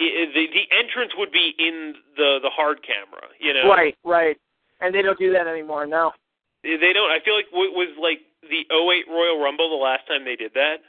i 0.00 0.30
the 0.34 0.46
the 0.48 0.64
entrance 0.74 1.12
would 1.16 1.30
be 1.30 1.54
in 1.58 1.94
the 2.16 2.38
the 2.42 2.50
hard 2.50 2.82
camera, 2.82 3.28
you 3.38 3.52
know. 3.52 3.68
Right, 3.68 3.96
right, 4.04 4.36
and 4.80 4.94
they 4.94 5.02
don't 5.02 5.18
do 5.18 5.32
that 5.32 5.46
anymore. 5.46 5.86
No. 5.86 6.12
They 6.62 6.92
don't. 6.92 7.10
I 7.10 7.18
feel 7.24 7.34
like 7.34 7.50
w- 7.50 7.72
was 7.72 7.88
like 8.00 8.20
the 8.42 8.64
08 8.68 9.08
Royal 9.08 9.40
Rumble 9.40 9.70
the 9.70 9.76
last 9.82 10.06
time 10.06 10.24
they 10.24 10.36
did 10.36 10.52
that. 10.54 10.80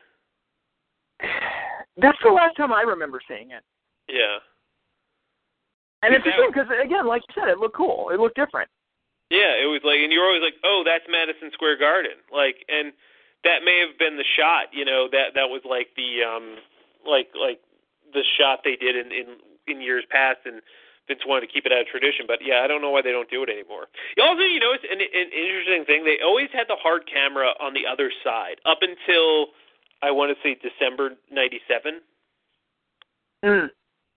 That's 1.97 2.17
the 2.23 2.31
last 2.31 2.55
time 2.57 2.73
I 2.73 2.81
remember 2.81 3.21
seeing 3.27 3.51
it. 3.51 3.63
Yeah. 4.07 4.39
And 6.03 6.15
it's 6.15 6.25
a 6.25 6.29
That- 6.29 6.35
shame 6.37 6.51
because, 6.51 6.69
again, 6.83 7.05
like 7.05 7.21
you 7.27 7.33
said, 7.35 7.49
it 7.49 7.59
looked 7.59 7.75
cool. 7.75 8.09
It 8.09 8.19
looked 8.19 8.35
different. 8.35 8.69
Yeah, 9.29 9.53
it 9.55 9.67
was 9.67 9.79
like, 9.83 9.99
and 9.99 10.11
you're 10.11 10.25
always 10.25 10.41
like, 10.41 10.55
oh, 10.63 10.83
that's 10.83 11.05
Madison 11.07 11.51
Square 11.53 11.77
Garden, 11.77 12.17
like, 12.33 12.65
and 12.67 12.91
that 13.45 13.63
may 13.63 13.79
have 13.79 13.97
been 13.97 14.17
the 14.17 14.25
shot, 14.35 14.73
you 14.73 14.83
know, 14.83 15.07
that 15.07 15.35
that 15.35 15.49
was 15.49 15.61
like 15.63 15.87
the, 15.95 16.21
um, 16.23 16.57
like 17.07 17.29
like 17.33 17.61
the 18.13 18.23
shot 18.37 18.59
they 18.65 18.75
did 18.75 18.95
in 18.97 19.11
in 19.13 19.37
in 19.67 19.79
years 19.81 20.03
past, 20.09 20.39
and 20.45 20.61
Vince 21.11 21.27
wanted 21.27 21.43
to 21.47 21.51
keep 21.51 21.67
it 21.67 21.75
out 21.75 21.83
of 21.83 21.87
tradition, 21.91 22.23
but 22.23 22.39
yeah, 22.39 22.63
I 22.63 22.67
don't 22.71 22.79
know 22.79 22.89
why 22.89 23.03
they 23.03 23.11
don't 23.11 23.27
do 23.29 23.43
it 23.43 23.51
anymore. 23.51 23.91
You 24.15 24.23
also, 24.23 24.47
you 24.47 24.63
notice 24.63 24.87
an, 24.87 25.03
an 25.03 25.29
interesting 25.35 25.83
thing, 25.83 26.07
they 26.07 26.23
always 26.23 26.47
had 26.55 26.71
the 26.71 26.79
hard 26.79 27.03
camera 27.03 27.51
on 27.59 27.75
the 27.75 27.83
other 27.83 28.07
side 28.23 28.63
up 28.63 28.79
until 28.79 29.51
I 29.99 30.09
want 30.15 30.31
to 30.31 30.39
say 30.39 30.55
December 30.55 31.19
'97. 31.29 31.99
Mm. 33.43 33.67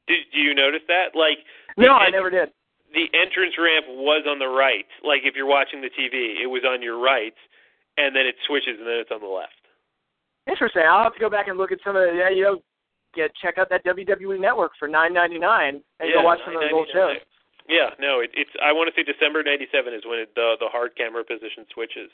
Did 0.06 0.18
do 0.32 0.38
you 0.38 0.54
notice 0.54 0.86
that? 0.86 1.18
Like, 1.18 1.38
No, 1.76 1.92
I 1.98 2.10
never 2.10 2.30
did. 2.30 2.50
the 2.94 3.10
entrance 3.16 3.54
ramp 3.58 3.86
was 3.88 4.22
on 4.28 4.38
the 4.38 4.46
right. 4.46 4.86
Like 5.02 5.22
if 5.24 5.34
you're 5.34 5.50
watching 5.50 5.80
the 5.82 5.90
TV, 5.90 6.38
it 6.42 6.46
was 6.46 6.62
on 6.62 6.82
your 6.82 6.98
right, 7.02 7.34
and 7.98 8.14
then 8.14 8.26
it 8.26 8.36
switches 8.46 8.78
and 8.78 8.86
then 8.86 9.02
it's 9.02 9.10
on 9.10 9.20
the 9.20 9.26
left. 9.26 9.58
Interesting. 10.46 10.82
I'll 10.86 11.02
have 11.04 11.14
to 11.14 11.20
go 11.20 11.30
back 11.30 11.48
and 11.48 11.56
look 11.56 11.72
at 11.72 11.78
some 11.82 11.96
of 11.96 12.02
the, 12.04 12.12
yeah, 12.16 12.28
you 12.28 12.44
know, 12.44 12.60
get 13.14 13.30
check 13.40 13.58
out 13.58 13.70
that 13.70 13.84
WWE 13.84 14.40
Network 14.40 14.72
for 14.78 14.88
nine 14.88 15.14
ninety 15.14 15.38
nine 15.38 15.80
and 16.00 16.06
yeah, 16.10 16.20
go 16.20 16.22
watch 16.22 16.40
some 16.44 16.54
of 16.54 16.62
those 16.62 16.74
old 16.74 16.88
shows. 16.92 17.18
Yeah, 17.68 17.96
no, 17.98 18.20
it, 18.20 18.30
it's. 18.36 18.52
I 18.60 18.72
want 18.76 18.92
to 18.92 18.94
say 18.94 19.04
December 19.06 19.42
'97 19.42 19.94
is 19.94 20.04
when 20.04 20.20
it, 20.20 20.34
the 20.36 20.60
the 20.60 20.68
hard 20.68 20.92
camera 20.96 21.24
position 21.24 21.64
switches. 21.72 22.12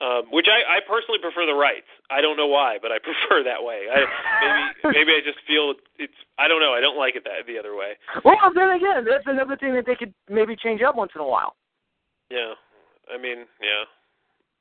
Um, 0.00 0.26
which 0.34 0.50
I, 0.50 0.66
I 0.66 0.78
personally 0.82 1.22
prefer 1.22 1.46
the 1.46 1.54
rights. 1.54 1.86
I 2.10 2.18
don't 2.18 2.34
know 2.34 2.48
why, 2.48 2.80
but 2.80 2.90
I 2.90 2.98
prefer 3.06 3.44
that 3.44 3.62
way. 3.62 3.86
I, 3.86 4.02
maybe 4.82 4.98
maybe 4.98 5.12
I 5.12 5.20
just 5.20 5.38
feel 5.46 5.76
it's. 6.00 6.16
I 6.40 6.48
don't 6.48 6.64
know. 6.64 6.72
I 6.72 6.80
don't 6.80 6.96
like 6.96 7.14
it 7.14 7.22
that 7.28 7.44
the 7.46 7.60
other 7.60 7.76
way. 7.76 8.00
Well, 8.24 8.50
then 8.56 8.72
again, 8.72 9.04
that's 9.04 9.28
another 9.28 9.54
thing 9.60 9.76
that 9.76 9.84
they 9.84 9.94
could 9.94 10.14
maybe 10.26 10.56
change 10.56 10.80
up 10.80 10.96
once 10.96 11.12
in 11.14 11.20
a 11.20 11.28
while. 11.28 11.54
Yeah, 12.32 12.56
I 13.12 13.20
mean, 13.20 13.44
yeah. 13.60 13.84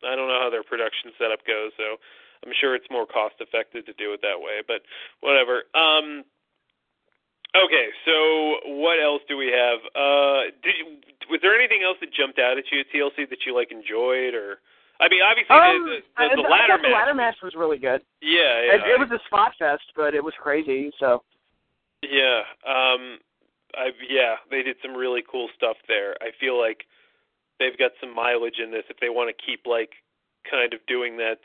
I 0.03 0.18
don't 0.18 0.27
know 0.27 0.41
how 0.41 0.50
their 0.50 0.65
production 0.65 1.13
setup 1.18 1.46
goes, 1.46 1.72
so 1.77 2.01
I'm 2.45 2.53
sure 2.60 2.75
it's 2.75 2.89
more 2.89 3.05
cost 3.05 3.36
effective 3.39 3.86
to 3.86 3.93
do 3.93 4.13
it 4.13 4.21
that 4.21 4.39
way. 4.39 4.62
But 4.65 4.81
whatever. 5.21 5.63
Um, 5.75 6.24
okay, 7.53 7.88
so 8.05 8.75
what 8.81 8.98
else 9.01 9.21
do 9.27 9.38
we 9.38 9.53
have? 9.53 9.79
Uh, 9.93 10.50
did 10.63 10.74
you, 10.77 10.86
was 11.29 11.39
there 11.41 11.53
anything 11.53 11.83
else 11.83 11.98
that 12.01 12.13
jumped 12.13 12.39
out 12.39 12.57
at 12.57 12.65
you 12.71 12.81
at 12.81 12.89
TLC 12.89 13.29
that 13.29 13.45
you 13.45 13.55
like 13.55 13.71
enjoyed, 13.71 14.33
or? 14.33 14.57
I 15.01 15.10
mean, 15.10 15.25
obviously 15.25 15.55
Um, 15.57 15.86
the, 15.89 15.98
the, 16.13 16.36
the, 16.38 16.41
the 16.43 16.48
ladder 16.48 16.77
thought 16.77 16.86
the 16.86 16.93
ladder 16.93 17.15
match 17.15 17.38
was 17.41 17.55
really 17.57 17.79
good. 17.79 18.05
Yeah, 18.21 18.62
yeah. 18.62 18.77
It, 18.77 18.81
it 18.86 19.00
was 19.01 19.10
a 19.10 19.19
spot 19.25 19.53
fest, 19.57 19.89
but 19.95 20.13
it 20.13 20.24
was 20.24 20.33
crazy. 20.39 20.91
So 21.00 21.24
Yeah. 22.03 22.45
Um 22.62 23.17
I 23.74 23.89
yeah, 24.07 24.36
they 24.51 24.62
did 24.62 24.77
some 24.81 24.93
really 24.93 25.24
cool 25.25 25.50
stuff 25.57 25.77
there. 25.88 26.13
I 26.21 26.29
feel 26.39 26.60
like 26.60 26.86
they've 27.57 27.77
got 27.77 27.91
some 28.00 28.13
mileage 28.13 28.60
in 28.63 28.69
this 28.69 28.83
if 28.89 28.98
they 29.01 29.10
want 29.10 29.33
to 29.36 29.45
keep 29.45 29.65
like 29.65 29.89
kind 30.50 30.71
of 30.71 30.79
doing 30.86 31.17
that 31.17 31.39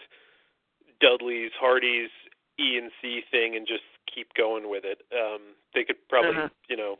Dudley's 1.02 1.52
Hardy's 1.58 2.10
E 2.58 2.78
and 2.78 2.90
C 3.02 3.22
thing 3.30 3.56
and 3.56 3.66
just 3.66 3.84
keep 4.12 4.32
going 4.34 4.68
with 4.70 4.84
it. 4.84 5.02
Um, 5.12 5.40
they 5.74 5.84
could 5.84 5.96
probably, 6.08 6.32
Mhm. 6.34 6.50
you 6.68 6.76
know, 6.76 6.98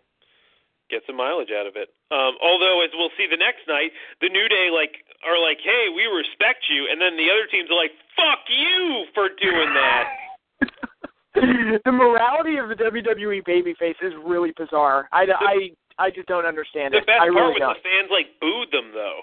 get 0.91 1.03
some 1.07 1.17
mileage 1.17 1.51
out 1.51 1.67
of 1.67 1.77
it. 1.77 1.89
Um, 2.11 2.37
although, 2.43 2.83
as 2.83 2.91
we'll 2.95 3.11
see 3.17 3.27
the 3.27 3.37
next 3.37 3.67
night, 3.67 3.93
the 4.21 4.29
New 4.29 4.49
Day 4.49 4.71
like 4.71 5.05
are 5.25 5.39
like, 5.39 5.61
"Hey, 5.61 5.89
we 5.89 6.05
respect 6.07 6.69
you," 6.69 6.87
and 6.89 7.01
then 7.01 7.17
the 7.17 7.31
other 7.31 7.47
teams 7.47 7.71
are 7.71 7.75
like, 7.77 7.93
"Fuck 8.17 8.45
you 8.49 9.07
for 9.15 9.29
doing 9.31 9.73
that." 9.75 10.17
the 11.85 11.93
morality 11.93 12.57
of 12.59 12.69
the 12.69 12.77
WWE 12.77 13.43
babyface 13.43 14.01
is 14.03 14.15
really 14.25 14.53
bizarre. 14.57 15.09
I, 15.13 15.27
I, 15.99 16.05
I 16.07 16.11
just 16.11 16.29
don't 16.29 16.47
understand 16.47 16.95
The 16.95 16.99
it. 16.99 17.07
best 17.07 17.21
I 17.21 17.29
part 17.29 17.35
really 17.35 17.53
was 17.53 17.59
don't. 17.61 17.77
the 17.77 17.83
fans 17.83 18.11
like 18.11 18.39
booed 18.41 18.71
them 18.73 18.93
though. 18.93 19.21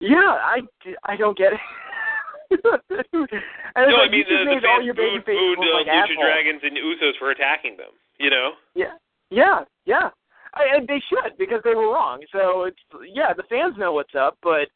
Yeah, 0.00 0.16
I, 0.42 0.60
I 1.04 1.16
don't 1.16 1.36
get 1.36 1.52
it. 1.54 1.60
No, 3.76 3.96
like, 3.96 4.10
I 4.10 4.12
mean 4.12 4.24
the, 4.28 4.44
the 4.44 4.60
fans 4.60 4.86
booed, 4.96 5.24
booed 5.24 5.58
uh, 5.58 5.76
like 5.78 5.86
Lucha 5.86 6.10
assholes. 6.10 6.18
Dragons 6.18 6.60
and 6.62 6.76
Usos 6.76 7.16
for 7.18 7.30
attacking 7.30 7.76
them. 7.76 7.94
You 8.18 8.30
know. 8.30 8.50
Yeah, 8.74 8.98
yeah, 9.30 9.64
yeah. 9.86 10.10
I, 10.54 10.76
and 10.76 10.88
they 10.88 11.00
should 11.08 11.38
because 11.38 11.60
they 11.64 11.74
were 11.74 11.92
wrong. 11.92 12.20
So 12.32 12.64
it's 12.64 12.82
yeah, 13.06 13.32
the 13.32 13.44
fans 13.48 13.76
know 13.78 13.92
what's 13.92 14.14
up, 14.18 14.36
but 14.42 14.68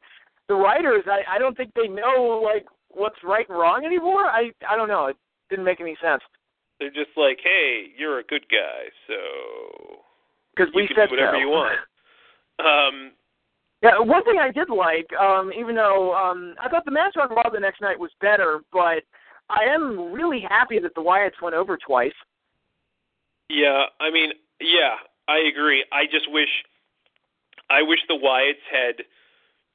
the 0.48 0.54
writers, 0.54 1.04
I, 1.06 1.36
I 1.36 1.38
don't 1.38 1.56
think 1.56 1.72
they 1.74 1.88
know 1.88 2.40
like 2.42 2.66
what's 2.88 3.18
right 3.24 3.48
and 3.48 3.58
wrong 3.58 3.84
anymore. 3.84 4.24
I, 4.24 4.52
I 4.68 4.76
don't 4.76 4.88
know. 4.88 5.06
It 5.06 5.16
didn't 5.50 5.64
make 5.64 5.80
any 5.80 5.96
sense 6.00 6.22
They're 6.78 6.90
just 6.90 7.16
like, 7.16 7.38
"Hey, 7.42 7.92
you're 7.98 8.20
a 8.20 8.24
good 8.24 8.46
guy, 8.48 8.88
so 9.08 9.98
because 10.54 10.72
we 10.74 10.86
can 10.86 10.96
said 10.96 11.08
do 11.08 11.16
whatever 11.16 11.36
so. 11.36 11.40
you 11.40 11.48
want." 11.48 11.78
Um, 12.54 13.10
Yeah, 13.84 14.00
one 14.00 14.24
thing 14.24 14.38
I 14.40 14.50
did 14.50 14.70
like, 14.70 15.12
um, 15.20 15.52
even 15.52 15.74
though 15.74 16.14
um, 16.14 16.54
I 16.58 16.70
thought 16.70 16.86
the 16.86 16.90
match 16.90 17.16
on 17.20 17.28
Raw 17.28 17.50
the 17.52 17.60
next 17.60 17.82
night 17.82 18.00
was 18.00 18.10
better, 18.18 18.60
but 18.72 19.04
I 19.50 19.64
am 19.68 20.10
really 20.10 20.40
happy 20.40 20.78
that 20.78 20.94
the 20.94 21.02
Wyatts 21.02 21.42
went 21.42 21.54
over 21.54 21.76
twice. 21.76 22.16
Yeah, 23.50 23.84
I 24.00 24.10
mean, 24.10 24.32
yeah, 24.58 24.96
I 25.28 25.36
agree. 25.36 25.84
I 25.92 26.04
just 26.06 26.32
wish, 26.32 26.48
I 27.68 27.82
wish 27.82 27.98
the 28.08 28.14
Wyatts 28.14 28.64
had 28.72 29.04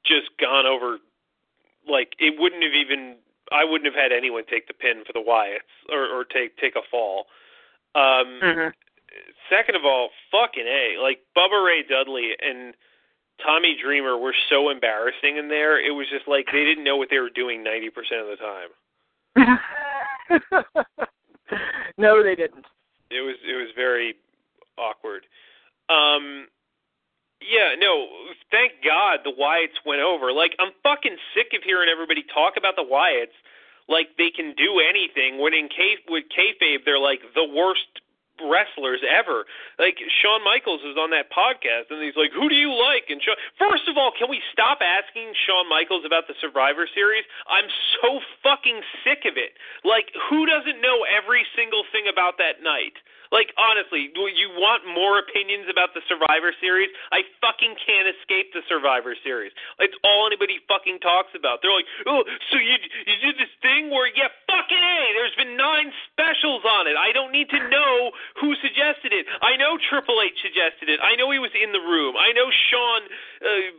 just 0.03 0.29
gone 0.41 0.65
over. 0.65 0.97
Like 1.87 2.13
it 2.17 2.33
wouldn't 2.39 2.63
have 2.63 2.73
even. 2.73 3.17
I 3.51 3.63
wouldn't 3.63 3.85
have 3.85 4.01
had 4.01 4.11
anyone 4.11 4.43
take 4.49 4.67
the 4.67 4.73
pin 4.73 5.03
for 5.05 5.13
the 5.13 5.21
Wyatts 5.21 5.69
or 5.93 6.05
or 6.05 6.23
take 6.23 6.57
take 6.57 6.75
a 6.75 6.85
fall. 6.89 7.27
Um, 7.93 8.41
Mm-hmm. 8.41 8.69
Second 9.49 9.75
of 9.75 9.85
all, 9.85 10.09
fucking 10.31 10.65
a 10.67 11.01
like 11.01 11.19
Bubba 11.37 11.63
Ray 11.65 11.83
Dudley 11.83 12.31
and 12.41 12.73
Tommy 13.43 13.75
Dreamer 13.81 14.17
were 14.17 14.36
so 14.50 14.69
embarrassing 14.69 15.38
in 15.38 15.48
there. 15.48 15.79
It 15.79 15.91
was 15.91 16.08
just 16.10 16.27
like 16.27 16.48
they 16.51 16.63
didn't 16.63 16.84
know 16.84 16.98
what 16.98 17.10
they 17.10 17.19
were 17.19 17.29
doing 17.29 17.63
ninety 17.63 17.89
percent 17.89 18.22
of 18.22 18.27
the 18.27 18.38
time. 18.38 18.69
no, 21.98 22.24
they 22.24 22.36
didn't. 22.36 22.65
It 23.12 23.22
was 23.22 23.36
it 23.48 23.55
was 23.55 23.69
very 23.75 24.15
awkward. 24.77 25.25
Um 25.89 26.48
yeah, 27.41 27.75
no, 27.79 28.08
thank 28.51 28.84
God 28.84 29.19
the 29.24 29.31
Wyatts 29.31 29.79
went 29.86 30.01
over. 30.01 30.31
Like 30.31 30.55
I'm 30.60 30.72
fucking 30.84 31.17
sick 31.34 31.53
of 31.55 31.63
hearing 31.63 31.89
everybody 31.91 32.24
talk 32.34 32.53
about 32.58 32.75
the 32.75 32.84
Wyatts 32.84 33.36
like 33.88 34.10
they 34.17 34.29
can 34.29 34.53
do 34.55 34.79
anything 34.79 35.39
when 35.41 35.53
in 35.53 35.67
K 35.67 35.98
with 36.08 36.25
kayfabe 36.29 36.86
they're 36.86 37.00
like 37.00 37.22
the 37.34 37.48
worst 37.48 37.88
wrestlers 38.43 39.03
ever. 39.05 39.46
Like 39.77 40.00
Shawn 40.22 40.43
Michaels 40.43 40.81
was 40.84 40.98
on 40.98 41.12
that 41.12 41.31
podcast 41.31 41.91
and 41.91 42.01
he's 42.03 42.17
like, 42.17 42.31
"Who 42.34 42.50
do 42.50 42.55
you 42.55 42.72
like?" 42.72 43.08
And 43.10 43.22
Shawn, 43.22 43.38
first 43.60 43.88
of 43.88 43.98
all, 43.98 44.12
can 44.15 44.29
we 44.29 44.41
stop 44.51 44.79
asking 44.81 45.34
Shawn 45.46 45.67
Michaels 45.69 46.03
about 46.05 46.27
the 46.27 46.36
Survivor 46.39 46.88
Series? 46.91 47.24
I'm 47.48 47.67
so 48.00 48.19
fucking 48.43 48.81
sick 49.03 49.25
of 49.25 49.38
it. 49.38 49.55
Like, 49.84 50.12
who 50.29 50.46
doesn't 50.46 50.81
know 50.81 51.05
every 51.05 51.46
single 51.55 51.84
thing 51.91 52.08
about 52.08 52.38
that 52.39 52.63
night? 52.63 52.98
Like 53.29 53.53
honestly, 53.62 54.09
you 54.09 54.50
want 54.57 54.81
more 54.89 55.21
opinions 55.21 55.69
about 55.69 55.93
the 55.93 56.01
Survivor 56.09 56.50
Series? 56.57 56.89
I 57.13 57.21
fucking 57.41 57.77
can't 57.77 58.09
escape 58.09 58.53
the 58.57 58.65
Survivor 58.65 59.13
Series. 59.21 59.53
It's 59.77 59.93
all 60.01 60.25
anybody 60.25 60.58
fucking 60.65 60.97
talks 61.06 61.30
about. 61.38 61.62
They're 61.62 61.73
like, 61.73 61.89
oh, 62.10 62.25
so 62.49 62.58
you 62.58 62.75
you 63.06 63.17
did 63.21 63.38
this 63.38 63.53
thing 63.62 63.93
where 63.93 64.10
yeah, 64.17 64.34
fucking 64.49 64.82
a. 64.82 65.01
There's 65.13 65.38
been 65.38 65.53
nine 65.53 65.93
specials 66.10 66.65
on 66.65 66.89
it. 66.89 66.97
I 66.97 67.13
don't 67.13 67.30
need 67.30 67.53
to 67.53 67.62
know 67.69 68.12
who 68.41 68.58
suggested 68.65 69.13
it. 69.13 69.30
I 69.45 69.58
know 69.62 69.77
Triple 69.77 70.17
H 70.25 70.34
suggested 70.41 70.89
it. 70.89 70.97
I 70.97 71.13
know 71.13 71.30
he 71.30 71.38
was 71.38 71.53
in 71.53 71.69
the 71.69 71.84
room. 71.86 72.17
I 72.17 72.34
know 72.34 72.49
Shawn. 72.49 73.01
Uh, 73.45 73.77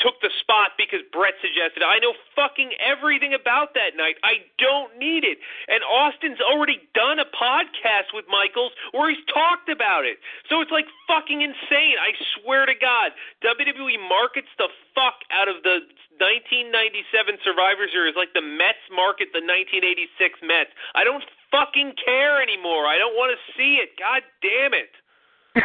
took 0.00 0.16
the 0.24 0.32
spot 0.40 0.72
because 0.80 1.04
Bret 1.12 1.36
suggested. 1.44 1.84
I 1.84 2.00
know 2.00 2.16
fucking 2.34 2.72
everything 2.80 3.36
about 3.36 3.76
that 3.76 3.96
night. 3.96 4.16
I 4.24 4.48
don't 4.56 4.96
need 4.96 5.22
it. 5.22 5.38
And 5.68 5.84
Austin's 5.84 6.40
already 6.40 6.80
done 6.96 7.20
a 7.20 7.28
podcast 7.28 8.16
with 8.16 8.24
Michaels 8.26 8.72
where 8.92 9.12
he's 9.12 9.22
talked 9.28 9.68
about 9.68 10.08
it. 10.08 10.16
So 10.48 10.64
it's 10.64 10.72
like 10.72 10.88
fucking 11.06 11.44
insane. 11.44 12.00
I 12.00 12.16
swear 12.40 12.66
to 12.66 12.74
God. 12.74 13.12
WWE 13.44 14.00
markets 14.08 14.48
the 14.56 14.68
fuck 14.96 15.20
out 15.30 15.48
of 15.48 15.62
the 15.62 15.84
1997 16.20 17.38
Survivor 17.44 17.86
Series 17.92 18.16
like 18.16 18.32
the 18.32 18.44
Mets 18.44 18.80
market 18.92 19.28
the 19.32 19.44
1986 19.44 20.40
Mets. 20.42 20.70
I 20.96 21.04
don't 21.04 21.24
fucking 21.52 21.92
care 22.00 22.42
anymore. 22.42 22.88
I 22.88 22.96
don't 22.96 23.14
want 23.14 23.36
to 23.36 23.40
see 23.56 23.80
it. 23.80 23.90
God 24.00 24.22
damn 24.40 24.72
it. 24.72 24.92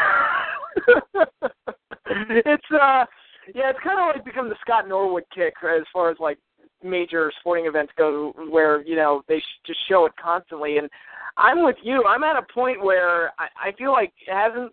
it's 2.46 2.72
uh 2.72 3.06
yeah, 3.54 3.70
it's 3.70 3.80
kind 3.84 4.00
of 4.00 4.16
like 4.16 4.26
become 4.26 4.50
the 4.50 4.56
Scott 4.62 4.88
Norwood 4.88 5.24
kick 5.34 5.54
as 5.64 5.84
far 5.94 6.10
as 6.10 6.18
like 6.20 6.38
major 6.84 7.32
sporting 7.40 7.66
events 7.66 7.94
go, 7.98 8.34
where 8.50 8.84
you 8.84 8.96
know 8.96 9.22
they 9.28 9.40
sh- 9.40 9.68
just 9.68 9.80
show 9.88 10.06
it 10.06 10.14
constantly. 10.22 10.78
And 10.78 10.90
I'm 11.38 11.64
with 11.64 11.78
you. 11.84 12.04
I'm 12.08 12.24
at 12.24 12.38
a 12.38 12.54
point 12.54 12.84
where 12.84 13.30
I, 13.40 13.70
I 13.70 13.72
feel 13.78 13.92
like 13.92 14.14
hasn't 14.28 14.72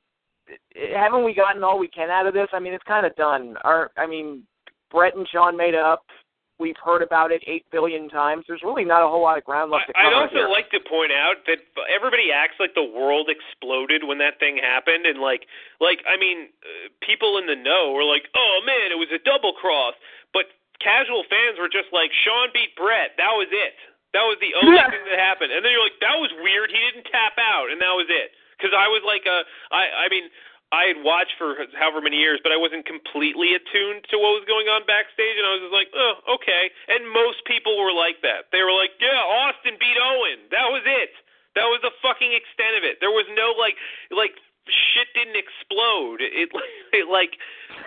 haven't 0.94 1.24
we 1.24 1.34
gotten 1.34 1.62
all 1.62 1.78
we 1.78 1.88
can 1.88 2.10
out 2.10 2.26
of 2.26 2.34
this? 2.34 2.48
I 2.52 2.58
mean, 2.58 2.72
it's 2.72 2.84
kind 2.84 3.06
of 3.06 3.14
done. 3.16 3.56
Our, 3.64 3.90
I 3.96 4.06
mean, 4.06 4.42
Bret 4.90 5.16
and 5.16 5.26
Shawn 5.28 5.56
made 5.56 5.74
up. 5.74 6.04
We've 6.62 6.78
heard 6.78 7.02
about 7.02 7.34
it 7.34 7.42
eight 7.50 7.66
billion 7.74 8.06
times. 8.08 8.46
There's 8.46 8.62
really 8.62 8.86
not 8.86 9.02
a 9.02 9.10
whole 9.10 9.20
lot 9.26 9.36
of 9.36 9.42
ground 9.42 9.74
left 9.74 9.90
to 9.90 9.92
cover. 9.98 10.06
I'd 10.06 10.14
also 10.14 10.46
here. 10.46 10.48
like 10.48 10.70
to 10.70 10.78
point 10.86 11.10
out 11.10 11.42
that 11.50 11.58
everybody 11.90 12.30
acts 12.30 12.62
like 12.62 12.78
the 12.78 12.86
world 12.86 13.26
exploded 13.26 14.06
when 14.06 14.22
that 14.22 14.38
thing 14.38 14.62
happened, 14.62 15.02
and 15.04 15.18
like, 15.18 15.50
like 15.82 15.98
I 16.06 16.14
mean, 16.14 16.54
uh, 16.62 16.88
people 17.02 17.34
in 17.42 17.50
the 17.50 17.58
know 17.58 17.90
were 17.90 18.06
like, 18.06 18.30
"Oh 18.38 18.62
man, 18.62 18.94
it 18.94 18.98
was 19.02 19.10
a 19.10 19.18
double 19.26 19.52
cross," 19.58 19.98
but 20.30 20.46
casual 20.78 21.26
fans 21.26 21.58
were 21.58 21.68
just 21.68 21.90
like, 21.90 22.14
"Shawn 22.22 22.54
beat 22.54 22.72
Bret. 22.78 23.18
That 23.18 23.34
was 23.34 23.50
it. 23.50 23.74
That 24.14 24.22
was 24.22 24.38
the 24.38 24.54
only 24.62 24.78
Yeah. 24.78 24.86
thing 24.88 25.02
that 25.10 25.18
happened." 25.18 25.50
And 25.50 25.66
then 25.66 25.74
you're 25.74 25.82
like, 25.82 25.98
"That 25.98 26.22
was 26.22 26.30
weird. 26.40 26.70
He 26.70 26.78
didn't 26.78 27.10
tap 27.10 27.34
out, 27.42 27.68
and 27.74 27.82
that 27.82 27.92
was 27.98 28.06
it." 28.08 28.30
Because 28.54 28.78
I 28.78 28.86
was 28.86 29.02
like, 29.02 29.26
uh, 29.26 29.42
I, 29.74 30.06
I 30.06 30.08
mean. 30.08 30.30
I 30.72 30.88
had 30.88 31.04
watched 31.04 31.36
for 31.36 31.52
however 31.76 32.00
many 32.00 32.16
years, 32.16 32.40
but 32.40 32.48
I 32.48 32.56
wasn't 32.56 32.88
completely 32.88 33.52
attuned 33.52 34.08
to 34.08 34.16
what 34.16 34.40
was 34.40 34.48
going 34.48 34.72
on 34.72 34.88
backstage, 34.88 35.36
and 35.36 35.44
I 35.44 35.52
was 35.60 35.62
just 35.68 35.76
like, 35.76 35.92
oh, 35.92 36.40
okay. 36.40 36.72
And 36.88 37.04
most 37.12 37.44
people 37.44 37.76
were 37.76 37.92
like 37.92 38.24
that. 38.24 38.48
They 38.56 38.64
were 38.64 38.72
like, 38.72 38.96
yeah, 38.96 39.20
Austin 39.20 39.76
beat 39.76 40.00
Owen. 40.00 40.48
That 40.48 40.72
was 40.72 40.80
it. 40.88 41.12
That 41.60 41.68
was 41.68 41.84
the 41.84 41.92
fucking 42.00 42.32
extent 42.32 42.80
of 42.80 42.88
it. 42.88 43.04
There 43.04 43.12
was 43.12 43.28
no 43.36 43.52
like, 43.52 43.76
like 44.08 44.32
shit 44.64 45.12
didn't 45.12 45.36
explode. 45.36 46.24
It, 46.24 46.48
it 46.96 47.04
like, 47.04 47.36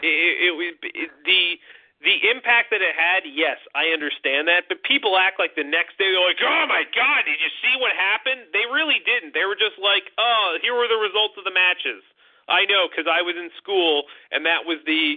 it, 0.05 0.77
it 0.85 1.09
the 1.25 1.57
the 2.05 2.21
impact 2.29 2.69
that 2.69 2.85
it 2.85 2.93
had, 2.93 3.25
yes, 3.25 3.57
I 3.73 3.89
understand 3.89 4.45
that. 4.45 4.69
But 4.69 4.85
people 4.85 5.17
act 5.17 5.41
like 5.41 5.57
the 5.57 5.65
next 5.65 5.97
day 5.97 6.13
they're 6.13 6.21
like, 6.21 6.37
"Oh 6.37 6.69
my 6.69 6.85
God, 6.93 7.25
did 7.25 7.41
you 7.41 7.51
see 7.65 7.73
what 7.81 7.97
happened?" 7.97 8.53
They 8.53 8.69
really 8.69 9.01
didn't. 9.01 9.33
They 9.33 9.49
were 9.49 9.57
just 9.57 9.81
like, 9.81 10.05
"Oh, 10.21 10.61
here 10.61 10.77
were 10.77 10.85
the 10.85 11.01
results 11.01 11.33
of 11.41 11.49
the 11.49 11.55
matches." 11.55 12.05
I 12.47 12.65
know 12.65 12.87
because 12.89 13.09
I 13.09 13.21
was 13.21 13.35
in 13.37 13.49
school, 13.57 14.03
and 14.31 14.45
that 14.45 14.65
was 14.65 14.77
the 14.85 15.15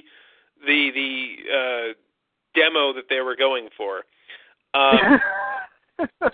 the 0.67 0.91
the 0.95 1.13
uh, 1.49 1.93
demo 2.55 2.93
that 2.93 3.05
they 3.09 3.21
were 3.21 3.37
going 3.37 3.69
for. 3.77 4.05
Um, 4.75 5.21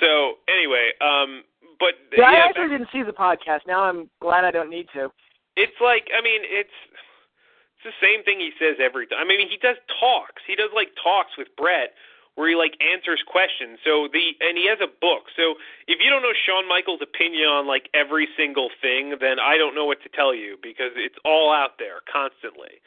so 0.00 0.34
anyway, 0.48 0.90
um, 1.00 1.44
but 1.78 1.94
yeah, 2.16 2.24
I 2.24 2.34
actually 2.48 2.68
didn't 2.68 2.88
see 2.92 3.02
the 3.02 3.12
podcast. 3.12 3.60
Now 3.66 3.84
I'm 3.84 4.10
glad 4.20 4.44
I 4.44 4.50
don't 4.50 4.70
need 4.70 4.86
to. 4.94 5.10
it's 5.56 5.78
like 5.80 6.08
I 6.16 6.22
mean 6.22 6.42
it's 6.44 6.70
it's 7.74 7.84
the 7.84 7.98
same 8.00 8.24
thing 8.24 8.38
he 8.40 8.50
says 8.58 8.76
every 8.82 9.06
time. 9.06 9.18
I 9.20 9.24
mean 9.26 9.48
he 9.48 9.56
does 9.56 9.76
talks. 10.00 10.42
He 10.46 10.54
does 10.56 10.70
like 10.74 10.88
talks 11.02 11.32
with 11.38 11.48
Bret 11.56 11.94
where 12.34 12.48
he 12.48 12.56
like 12.56 12.76
answers 12.80 13.22
questions. 13.26 13.78
So 13.84 14.08
the 14.12 14.36
and 14.40 14.56
he 14.56 14.66
has 14.68 14.78
a 14.80 14.88
book. 14.88 15.28
So 15.36 15.60
if 15.86 16.00
you 16.00 16.08
don't 16.08 16.22
know 16.22 16.32
Shawn 16.32 16.68
Michaels' 16.68 17.00
opinion 17.02 17.48
on 17.48 17.66
like 17.66 17.88
every 17.92 18.28
single 18.36 18.70
thing, 18.80 19.16
then 19.20 19.38
I 19.38 19.56
don't 19.56 19.74
know 19.74 19.84
what 19.84 20.02
to 20.02 20.08
tell 20.08 20.34
you 20.34 20.56
because 20.62 20.96
it's 20.96 21.18
all 21.24 21.52
out 21.52 21.76
there 21.78 22.00
constantly. 22.08 22.80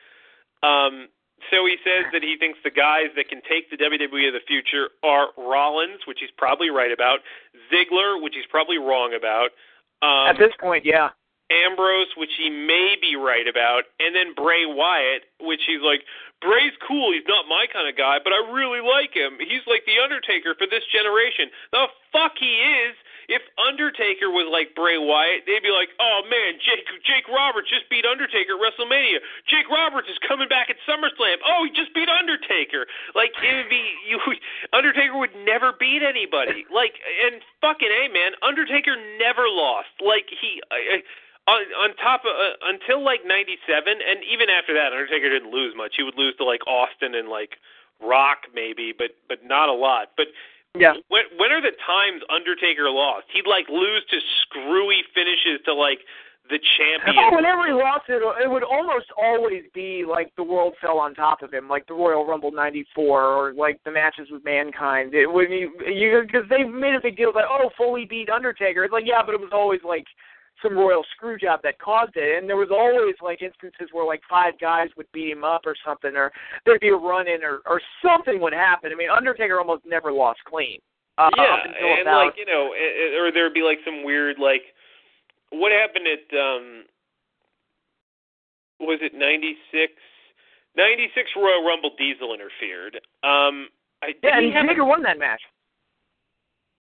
Um 0.64 1.10
so 1.52 1.66
he 1.66 1.78
says 1.84 2.10
that 2.14 2.24
he 2.24 2.38
thinks 2.40 2.58
the 2.64 2.72
guys 2.72 3.14
that 3.16 3.30
can 3.30 3.42
take 3.48 3.70
the 3.70 3.78
WWE 3.78 4.28
of 4.28 4.34
the 4.34 4.46
future 4.48 4.90
are 5.04 5.30
Rollins, 5.38 6.08
which 6.08 6.20
he's 6.20 6.32
probably 6.38 6.70
right 6.70 6.92
about, 6.92 7.20
Ziggler, 7.70 8.22
which 8.22 8.34
he's 8.34 8.48
probably 8.50 8.78
wrong 8.78 9.14
about. 9.14 9.52
Um, 10.02 10.32
At 10.32 10.40
this 10.40 10.56
point, 10.60 10.86
yeah. 10.86 11.10
Ambrose, 11.52 12.10
which 12.18 12.32
he 12.38 12.50
may 12.50 12.96
be 13.00 13.16
right 13.16 13.46
about, 13.48 13.84
and 14.00 14.16
then 14.16 14.34
Bray 14.34 14.66
Wyatt, 14.66 15.30
which 15.40 15.62
he's 15.68 15.82
like, 15.84 16.02
Bray's 16.42 16.76
cool, 16.88 17.12
he's 17.16 17.26
not 17.28 17.48
my 17.48 17.66
kind 17.72 17.88
of 17.88 17.96
guy, 17.98 18.20
but 18.24 18.34
I 18.34 18.40
really 18.52 18.82
like 18.84 19.16
him. 19.16 19.40
He's 19.40 19.66
like 19.66 19.84
the 19.88 19.98
Undertaker 20.04 20.54
for 20.56 20.68
this 20.70 20.84
generation. 20.92 21.50
The 21.72 21.88
fuck 22.12 22.34
he 22.38 22.54
is. 22.62 22.96
if 23.28 23.42
Undertaker 23.58 24.30
was 24.30 24.46
like 24.54 24.78
Bray 24.78 24.98
Wyatt, 25.02 25.46
they'd 25.50 25.64
be 25.66 25.74
like, 25.74 25.90
"Oh 25.98 26.22
man, 26.30 26.62
Jake 26.62 26.86
Jake 27.06 27.26
Roberts 27.28 27.70
just 27.70 27.90
beat 27.90 28.06
Undertaker 28.06 28.54
at 28.54 28.62
WrestleMania. 28.62 29.18
Jake 29.50 29.66
Roberts 29.70 30.10
is 30.10 30.18
coming 30.22 30.48
back 30.48 30.70
at 30.70 30.78
SummerSlam. 30.86 31.42
Oh, 31.42 31.66
he 31.66 31.74
just 31.74 31.94
beat 31.98 32.10
Undertaker. 32.10 32.86
Like 33.18 33.34
it 33.42 33.54
would 33.56 33.70
be 33.70 33.82
you. 34.10 34.20
Undertaker 34.74 35.18
would 35.18 35.34
never 35.42 35.74
beat 35.74 36.04
anybody. 36.06 36.66
Like 36.70 36.94
and 37.26 37.42
fucking 37.62 37.90
a 37.90 38.14
man, 38.14 38.38
Undertaker 38.46 38.94
never 39.18 39.50
lost. 39.50 39.90
Like 40.02 40.30
he. 40.30 40.62
I, 40.70 41.02
on, 41.46 41.62
on 41.78 41.90
top 42.02 42.26
of 42.26 42.34
uh, 42.34 42.58
until 42.74 43.06
like 43.06 43.22
'97, 43.22 43.62
and 43.86 44.18
even 44.26 44.50
after 44.50 44.74
that, 44.74 44.98
Undertaker 44.98 45.30
didn't 45.30 45.54
lose 45.54 45.78
much. 45.78 45.94
He 45.94 46.02
would 46.02 46.18
lose 46.18 46.25
to 46.38 46.44
like 46.44 46.66
Austin 46.68 47.16
and 47.16 47.30
like 47.30 47.58
Rock 48.02 48.48
maybe, 48.54 48.94
but 48.98 49.12
but 49.28 49.40
not 49.46 49.70
a 49.70 49.74
lot. 49.74 50.12
But 50.18 50.28
Yeah. 50.78 50.94
when 51.08 51.24
when 51.38 51.52
are 51.52 51.62
the 51.62 51.76
times 51.86 52.22
Undertaker 52.30 52.90
lost? 52.90 53.28
He'd 53.32 53.48
like 53.48 53.70
lose 53.70 54.04
to 54.12 54.20
screwy 54.42 55.04
finishes 55.14 55.62
to 55.66 55.74
like 55.74 56.00
the 56.50 56.60
champion. 56.78 57.16
Oh, 57.18 57.36
whenever 57.36 57.66
he 57.66 57.74
lost 57.74 58.06
it, 58.08 58.22
it 58.44 58.50
would 58.50 58.64
almost 58.64 59.08
always 59.18 59.64
be 59.74 60.06
like 60.06 60.32
the 60.36 60.44
world 60.44 60.76
fell 60.80 61.00
on 61.00 61.16
top 61.16 61.42
of 61.42 61.52
him, 61.52 61.68
like 61.68 61.88
the 61.88 61.94
Royal 61.94 62.26
Rumble 62.26 62.52
'94, 62.52 63.24
or 63.24 63.54
like 63.54 63.84
the 63.84 63.92
matches 63.92 64.28
with 64.30 64.44
Mankind. 64.46 65.16
It 65.16 65.26
would 65.26 65.50
you 65.50 66.22
because 66.22 66.48
they 66.50 66.64
made 66.64 66.94
a 66.94 67.02
big 67.02 67.18
deal 67.18 67.32
like, 67.34 67.46
oh, 67.50 67.72
Foley 67.78 68.06
beat 68.06 68.30
Undertaker. 68.30 68.84
It's 68.84 68.94
like, 68.94 69.08
yeah, 69.08 69.24
but 69.26 69.34
it 69.34 69.42
was 69.42 69.50
always 69.54 69.82
like 69.84 70.06
some 70.62 70.78
royal 70.78 71.04
screw 71.16 71.38
job 71.38 71.60
that 71.64 71.80
caused 71.80 72.16
it, 72.16 72.38
and 72.38 72.50
there 72.50 72.56
was 72.56 72.72
always 72.72 73.16
like 73.22 73.42
instances 73.42 73.90
where 73.92 74.06
like 74.06 74.22
five 74.30 74.54
guys 74.60 74.90
would 74.98 75.12
beat 75.12 75.32
him 75.32 75.44
up 75.44 75.62
or 75.66 75.76
something, 75.86 76.16
or 76.16 76.32
there'd 76.66 76.82
be 76.82 76.90
a 76.90 76.96
run 76.96 77.28
in, 77.28 77.44
or 77.44 77.60
or 77.66 77.82
something 78.04 78.40
would 78.42 78.54
happen. 78.54 78.92
I 78.92 78.96
mean, 78.96 79.10
Undertaker 79.10 79.60
almost 79.60 79.84
never 79.86 80.12
lost 80.12 80.40
clean. 80.48 80.80
Uh, 81.18 81.30
yeah, 81.38 81.58
and 81.64 82.02
about, 82.02 82.26
like 82.26 82.36
you 82.38 82.46
know, 82.46 82.74
eh, 82.74 83.18
or 83.18 83.32
there'd 83.32 83.54
be 83.54 83.62
like 83.62 83.80
some 83.86 84.04
weird 84.04 84.38
like, 84.40 84.64
what 85.52 85.72
happened 85.72 86.08
at 86.08 86.38
um, 86.38 86.84
was 88.80 89.00
it 89.02 89.14
'96? 89.14 89.94
'96 90.76 91.30
Royal 91.38 91.64
Rumble 91.64 91.92
Diesel 91.98 92.34
interfered. 92.34 92.96
Um, 93.24 93.70
I, 94.04 94.12
yeah, 94.24 94.40
and 94.40 94.68
Taker 94.68 94.84
won 94.84 95.04
that 95.04 95.20
match. 95.20 95.42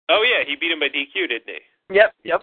oh 0.09 0.23
yeah, 0.23 0.47
he 0.47 0.55
beat 0.55 0.71
him 0.71 0.81
by 0.81 0.89
DQ, 0.89 1.29
didn't 1.29 1.49
he? 1.49 1.95
Yep, 1.95 2.15
yep. 2.25 2.43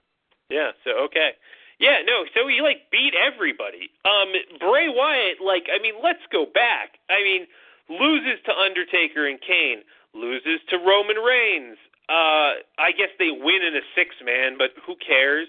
Yeah, 0.50 0.72
so 0.84 0.92
okay. 1.06 1.32
Yeah, 1.80 2.02
no, 2.06 2.26
so 2.34 2.48
he 2.48 2.62
like 2.62 2.90
beat 2.92 3.14
everybody. 3.14 3.90
Um 4.06 4.34
Bray 4.60 4.90
Wyatt, 4.90 5.38
like 5.44 5.68
I 5.74 5.82
mean, 5.82 5.96
let's 6.04 6.24
go 6.32 6.46
back. 6.46 6.98
I 7.10 7.22
mean, 7.22 7.48
loses 7.90 8.42
to 8.46 8.52
Undertaker 8.54 9.28
and 9.28 9.40
Kane, 9.42 9.84
loses 10.14 10.60
to 10.70 10.78
Roman 10.78 11.18
Reigns. 11.18 11.78
Uh 12.10 12.64
I 12.80 12.92
guess 12.98 13.12
they 13.20 13.30
win 13.32 13.62
in 13.62 13.76
a 13.76 13.86
six 13.96 14.16
man, 14.24 14.58
but 14.58 14.72
who 14.86 14.96
cares? 14.96 15.48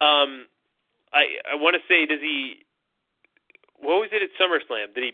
Um 0.00 0.46
I 1.12 1.40
I 1.50 1.54
wanna 1.54 1.82
say 1.88 2.06
does 2.06 2.20
he 2.20 2.64
what 3.80 3.98
was 3.98 4.10
it 4.12 4.22
at 4.22 4.30
SummerSlam? 4.38 4.94
Did 4.94 5.04
he 5.04 5.12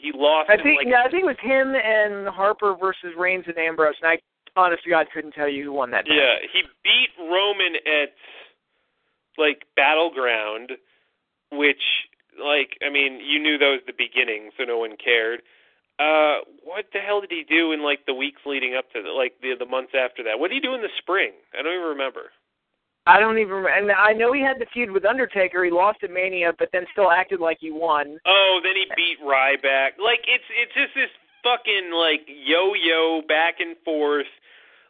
he 0.00 0.12
lost 0.14 0.50
I 0.50 0.54
in, 0.54 0.62
think 0.62 0.78
like 0.78 0.86
yeah, 0.86 1.02
I 1.04 1.10
think 1.10 1.24
it 1.24 1.26
was 1.26 1.42
him 1.42 1.74
and 1.74 2.28
Harper 2.28 2.76
versus 2.78 3.12
Reigns 3.18 3.44
and 3.46 3.58
Ambrose, 3.58 3.94
and 4.00 4.10
I 4.10 4.18
honest 4.58 4.84
to 4.84 4.90
God 4.90 5.06
couldn't 5.14 5.32
tell 5.32 5.48
you 5.48 5.64
who 5.64 5.72
won 5.72 5.90
that. 5.92 6.04
match. 6.04 6.12
Yeah, 6.18 6.42
he 6.52 6.62
beat 6.82 7.14
Roman 7.18 7.76
at 7.86 8.12
like 9.38 9.64
Battleground, 9.76 10.72
which 11.52 11.82
like 12.36 12.76
I 12.84 12.90
mean, 12.90 13.20
you 13.22 13.38
knew 13.38 13.58
that 13.58 13.70
was 13.78 13.86
the 13.86 13.96
beginning, 13.96 14.50
so 14.58 14.64
no 14.64 14.78
one 14.78 14.96
cared. 14.98 15.42
Uh 15.98 16.42
what 16.62 16.86
the 16.92 17.00
hell 17.00 17.20
did 17.20 17.30
he 17.30 17.44
do 17.48 17.72
in 17.72 17.82
like 17.82 18.06
the 18.06 18.14
weeks 18.14 18.42
leading 18.46 18.74
up 18.76 18.90
to 18.92 19.02
the, 19.02 19.10
like 19.10 19.34
the 19.42 19.54
the 19.58 19.66
months 19.66 19.92
after 19.94 20.22
that? 20.24 20.38
What 20.38 20.48
did 20.50 20.56
he 20.56 20.60
do 20.60 20.74
in 20.74 20.82
the 20.82 20.94
spring? 20.98 21.32
I 21.58 21.62
don't 21.62 21.74
even 21.74 21.86
remember. 21.86 22.30
I 23.06 23.18
don't 23.20 23.38
even 23.38 23.64
remember. 23.64 23.72
And 23.72 23.90
I 23.90 24.12
know 24.12 24.32
he 24.32 24.42
had 24.42 24.60
the 24.60 24.66
feud 24.72 24.90
with 24.90 25.06
Undertaker. 25.06 25.64
He 25.64 25.70
lost 25.70 26.04
at 26.04 26.10
Mania, 26.12 26.52
but 26.58 26.68
then 26.72 26.84
still 26.92 27.10
acted 27.10 27.40
like 27.40 27.56
he 27.58 27.70
won. 27.70 28.18
Oh, 28.26 28.60
then 28.62 28.76
he 28.76 28.84
beat 28.94 29.18
Ryback. 29.24 29.96
Like 29.98 30.22
it's 30.28 30.44
it's 30.60 30.74
just 30.74 30.94
this 30.94 31.10
fucking 31.42 31.90
like 31.90 32.28
yo-yo 32.28 33.22
back 33.26 33.60
and 33.60 33.76
forth. 33.84 34.28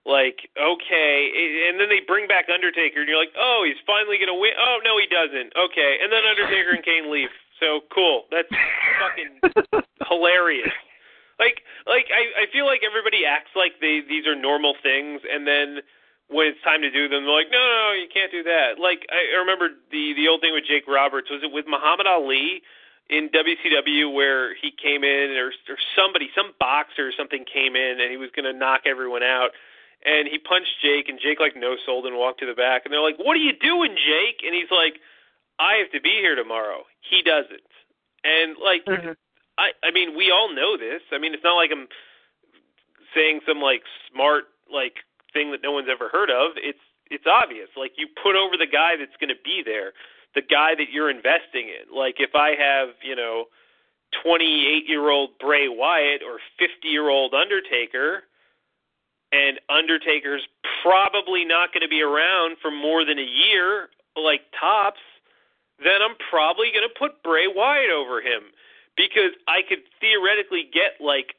Like 0.09 0.49
okay, 0.57 1.69
and 1.69 1.77
then 1.77 1.93
they 1.93 2.01
bring 2.01 2.25
back 2.25 2.49
Undertaker, 2.49 3.05
and 3.05 3.09
you're 3.13 3.21
like, 3.21 3.37
oh, 3.37 3.61
he's 3.69 3.77
finally 3.85 4.17
gonna 4.17 4.41
win. 4.41 4.57
Oh 4.57 4.81
no, 4.81 4.97
he 4.97 5.05
doesn't. 5.05 5.53
Okay, 5.53 6.01
and 6.01 6.09
then 6.09 6.25
Undertaker 6.25 6.73
and 6.73 6.81
Kane 6.81 7.13
leave. 7.13 7.29
So 7.61 7.85
cool. 7.93 8.25
That's 8.33 8.49
fucking 8.49 9.85
hilarious. 10.09 10.73
Like 11.37 11.61
like 11.85 12.09
I 12.09 12.41
I 12.41 12.45
feel 12.49 12.65
like 12.65 12.81
everybody 12.81 13.29
acts 13.29 13.53
like 13.53 13.85
they 13.85 14.01
these 14.01 14.25
are 14.25 14.33
normal 14.33 14.81
things, 14.81 15.21
and 15.29 15.45
then 15.45 15.85
when 16.33 16.49
it's 16.49 16.63
time 16.65 16.81
to 16.81 16.91
do 16.91 17.05
them, 17.05 17.29
they're 17.29 17.37
like, 17.45 17.53
no, 17.53 17.61
no, 17.61 17.93
you 17.93 18.09
can't 18.09 18.33
do 18.33 18.41
that. 18.49 18.81
Like 18.81 19.05
I 19.13 19.37
I 19.37 19.45
remember 19.45 19.77
the 19.93 20.17
the 20.17 20.25
old 20.25 20.41
thing 20.41 20.57
with 20.57 20.65
Jake 20.65 20.89
Roberts. 20.89 21.29
Was 21.29 21.45
it 21.45 21.53
with 21.53 21.69
Muhammad 21.69 22.09
Ali? 22.09 22.65
in 23.11 23.31
WCW 23.33 24.13
where 24.13 24.55
he 24.55 24.71
came 24.71 25.03
in 25.03 25.33
or 25.41 25.49
or 25.49 25.79
somebody 25.97 26.29
some 26.37 26.53
boxer 26.61 27.09
or 27.09 27.13
something 27.17 27.43
came 27.49 27.75
in 27.75 28.01
and 28.01 28.11
he 28.11 28.19
was 28.19 28.29
going 28.37 28.45
to 28.45 28.53
knock 28.53 28.83
everyone 28.85 29.23
out 29.23 29.49
and 30.05 30.29
he 30.29 30.39
punched 30.39 30.81
Jake 30.83 31.09
and 31.09 31.19
Jake 31.21 31.41
like 31.41 31.57
no 31.57 31.77
sold 31.85 32.07
and 32.07 32.17
walked 32.17 32.41
to 32.41 32.47
the 32.47 32.55
back 32.55 32.83
and 32.85 32.93
they're 32.93 33.03
like 33.03 33.19
what 33.19 33.37
are 33.37 33.43
you 33.43 33.53
doing 33.53 33.97
Jake? 33.97 34.43
And 34.45 34.55
he's 34.55 34.71
like 34.71 35.01
I 35.59 35.77
have 35.83 35.91
to 35.93 36.01
be 36.01 36.11
here 36.21 36.37
tomorrow. 36.37 36.85
He 37.01 37.23
doesn't. 37.23 37.67
And 38.25 38.57
like 38.63 38.85
Mhm. 38.85 39.17
I 39.59 39.73
I 39.83 39.91
mean 39.91 40.17
we 40.17 40.31
all 40.31 40.53
know 40.55 40.77
this. 40.77 41.03
I 41.13 41.19
mean 41.19 41.35
it's 41.35 41.45
not 41.45 41.57
like 41.57 41.71
I'm 41.73 41.89
saying 43.15 43.41
some 43.47 43.61
like 43.61 43.83
smart 44.11 44.45
like 44.73 44.97
thing 45.33 45.51
that 45.53 45.63
no 45.63 45.73
one's 45.73 45.89
ever 45.91 46.09
heard 46.09 46.31
of. 46.31 46.53
It's 46.57 46.79
it's 47.11 47.27
obvious. 47.27 47.69
Like 47.77 47.93
you 47.97 48.07
put 48.23 48.37
over 48.37 48.57
the 48.57 48.67
guy 48.67 48.97
that's 48.97 49.17
going 49.19 49.31
to 49.31 49.43
be 49.45 49.63
there 49.65 49.93
the 50.35 50.43
guy 50.43 50.75
that 50.77 50.93
you're 50.93 51.11
investing 51.11 51.69
in. 51.73 51.89
Like 51.95 52.17
if 52.19 52.35
I 52.35 52.55
have 52.59 52.91
you 53.03 53.17
know 53.17 53.47
28 54.23 54.89
year 54.89 55.09
old 55.11 55.31
Bray 55.39 55.69
Wyatt 55.69 56.23
or 56.23 56.39
50 56.59 56.89
year 56.89 57.09
old 57.09 57.35
Undertaker 57.35 58.25
and 59.33 59.61
Undertaker's 59.69 60.47
probably 60.83 61.45
not 61.45 61.73
going 61.73 61.83
to 61.83 61.89
be 61.89 62.03
around 62.03 62.57
for 62.63 62.71
more 62.71 63.05
than 63.05 63.19
a 63.19 63.23
year 63.23 63.89
like 64.17 64.43
tops 64.59 65.01
then 65.79 66.03
I'm 66.03 66.17
probably 66.31 66.71
going 66.75 66.87
to 66.87 66.99
put 66.99 67.23
Bray 67.23 67.47
Wyatt 67.47 67.91
over 67.91 68.21
him 68.21 68.51
because 68.97 69.31
I 69.47 69.63
could 69.63 69.87
theoretically 70.03 70.67
get 70.67 70.99
like 70.99 71.39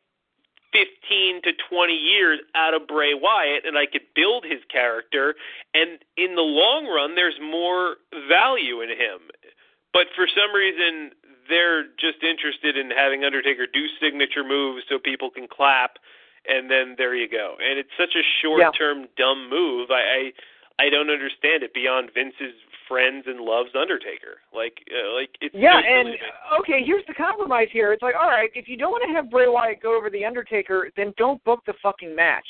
15 0.72 1.44
to 1.44 1.52
20 1.70 1.94
years 1.94 2.40
out 2.56 2.74
of 2.74 2.88
Bray 2.88 3.14
Wyatt 3.14 3.66
and 3.66 3.78
I 3.78 3.86
could 3.86 4.08
build 4.16 4.46
his 4.46 4.64
character 4.72 5.36
and 5.74 6.00
in 6.16 6.36
the 6.36 6.46
long 6.46 6.88
run 6.88 7.16
there's 7.16 7.40
more 7.42 7.98
value 8.30 8.82
in 8.82 8.90
him. 8.90 9.28
But 9.92 10.08
for 10.16 10.28
some 10.28 10.56
reason 10.56 11.12
they're 11.50 11.84
just 12.00 12.24
interested 12.24 12.78
in 12.78 12.92
having 12.92 13.26
Undertaker 13.26 13.66
do 13.68 13.88
signature 14.00 14.44
moves 14.44 14.86
so 14.88 15.00
people 15.00 15.32
can 15.32 15.48
clap 15.48 15.98
and 16.48 16.70
then 16.70 16.96
there 16.98 17.16
you 17.16 17.30
go. 17.30 17.56
And 17.60 17.80
it's 17.80 17.92
such 17.98 18.16
a 18.16 18.24
short-term 18.42 19.08
dumb 19.18 19.50
move. 19.50 19.90
I 19.92 20.32
I, 20.80 20.86
I 20.86 20.90
don't 20.90 21.10
understand 21.10 21.64
it 21.64 21.74
beyond 21.74 22.12
Vince's 22.14 22.56
friends 22.88 23.26
and 23.28 23.40
loves 23.40 23.70
Undertaker. 23.76 24.42
Like 24.54 24.82
uh, 24.90 25.14
like 25.14 25.30
it's 25.42 25.54
Yeah, 25.54 25.78
and 25.78 26.10
okay, 26.60 26.82
here's 26.84 27.06
the 27.08 27.14
compromise 27.14 27.68
here. 27.72 27.94
It's 27.94 28.02
like, 28.02 28.16
all 28.20 28.30
right, 28.30 28.50
if 28.56 28.68
you 28.68 28.78
don't 28.78 28.92
want 28.92 29.04
to 29.08 29.14
have 29.14 29.30
Bray 29.30 29.48
Wyatt 29.48 29.82
go 29.82 29.96
over 29.96 30.10
the 30.10 30.26
Undertaker, 30.26 30.90
then 30.98 31.14
don't 31.18 31.44
book 31.44 31.62
the 31.66 31.74
fucking 31.84 32.16
match. 32.16 32.46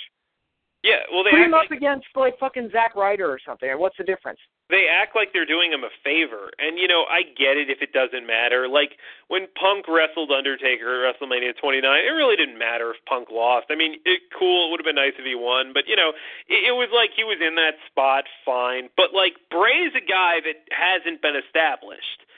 Yeah, 0.83 1.03
well 1.11 1.23
they 1.23 1.31
Put 1.31 1.41
him 1.41 1.53
up 1.53 1.69
like, 1.69 1.77
against 1.77 2.07
like 2.15 2.39
fucking 2.39 2.69
Zack 2.71 2.95
Ryder 2.95 3.29
or 3.29 3.39
something. 3.45 3.69
What's 3.77 3.97
the 3.97 4.03
difference? 4.03 4.39
they 4.69 4.85
act 4.85 5.17
like 5.17 5.33
they're 5.33 5.49
doing 5.49 5.73
him 5.73 5.81
a 5.81 5.89
favor. 6.05 6.53
And 6.61 6.77
you 6.77 6.87
know, 6.87 7.09
I 7.09 7.25
get 7.25 7.57
it 7.57 7.73
if 7.73 7.81
it 7.81 7.91
doesn't 7.91 8.25
matter. 8.25 8.69
Like 8.69 9.01
when 9.27 9.49
Punk 9.57 9.89
wrestled 9.89 10.29
Undertaker 10.29 11.05
at 11.05 11.17
WrestleMania 11.17 11.57
29, 11.57 11.81
it 11.81 12.13
really 12.13 12.37
didn't 12.37 12.61
matter 12.61 12.93
if 12.93 13.01
Punk 13.09 13.33
lost. 13.33 13.67
I 13.73 13.75
mean, 13.75 13.97
it 14.05 14.29
cool, 14.37 14.69
it 14.69 14.71
would 14.71 14.79
have 14.79 14.89
been 14.89 15.01
nice 15.01 15.17
if 15.17 15.25
he 15.25 15.33
won, 15.33 15.73
but 15.73 15.89
you 15.89 15.97
know, 15.97 16.13
it, 16.47 16.69
it 16.69 16.75
was 16.77 16.93
like 16.93 17.09
he 17.17 17.25
was 17.25 17.41
in 17.41 17.57
that 17.57 17.81
spot 17.89 18.29
fine. 18.45 18.93
But 18.93 19.11
like 19.11 19.41
Bray's 19.49 19.97
a 19.97 20.05
guy 20.05 20.37
that 20.45 20.69
hasn't 20.69 21.21
been 21.25 21.35
established. 21.35 22.29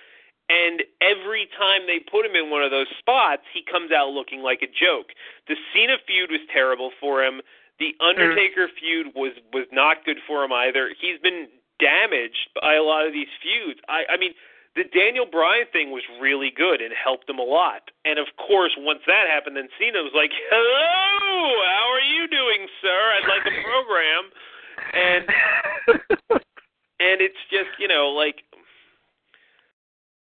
And 0.51 0.83
every 0.99 1.47
time 1.55 1.87
they 1.87 2.03
put 2.03 2.27
him 2.27 2.35
in 2.35 2.51
one 2.51 2.59
of 2.59 2.71
those 2.71 2.91
spots, 2.99 3.43
he 3.55 3.63
comes 3.63 3.91
out 3.91 4.11
looking 4.11 4.43
like 4.43 4.59
a 4.59 4.67
joke. 4.67 5.15
The 5.47 5.55
Cena 5.71 5.95
feud 6.03 6.27
was 6.27 6.43
terrible 6.51 6.91
for 6.99 7.23
him. 7.23 7.39
The 7.81 7.97
Undertaker 7.97 8.69
feud 8.77 9.17
was 9.17 9.33
was 9.51 9.65
not 9.73 10.05
good 10.05 10.21
for 10.29 10.45
him 10.45 10.53
either. 10.53 10.93
He's 10.93 11.17
been 11.17 11.49
damaged 11.81 12.53
by 12.61 12.77
a 12.77 12.85
lot 12.85 13.07
of 13.07 13.11
these 13.13 13.31
feuds. 13.41 13.81
I 13.89 14.05
I 14.05 14.21
mean, 14.21 14.37
the 14.77 14.85
Daniel 14.85 15.25
Bryan 15.25 15.65
thing 15.73 15.89
was 15.89 16.05
really 16.21 16.53
good 16.53 16.77
and 16.77 16.93
helped 16.93 17.27
him 17.27 17.39
a 17.39 17.43
lot. 17.43 17.89
And 18.05 18.19
of 18.21 18.27
course, 18.37 18.77
once 18.77 19.01
that 19.07 19.25
happened, 19.25 19.57
then 19.57 19.67
Cena 19.81 20.05
was 20.05 20.13
like, 20.13 20.29
"Hello, 20.29 21.57
how 21.65 21.89
are 21.89 22.05
you 22.05 22.29
doing, 22.29 22.69
sir? 22.85 23.01
I'd 23.17 23.25
like 23.25 23.49
a 23.49 23.57
program." 23.65 24.23
And 24.93 25.23
and 27.01 27.17
it's 27.17 27.41
just 27.49 27.73
you 27.81 27.87
know 27.87 28.13
like 28.13 28.45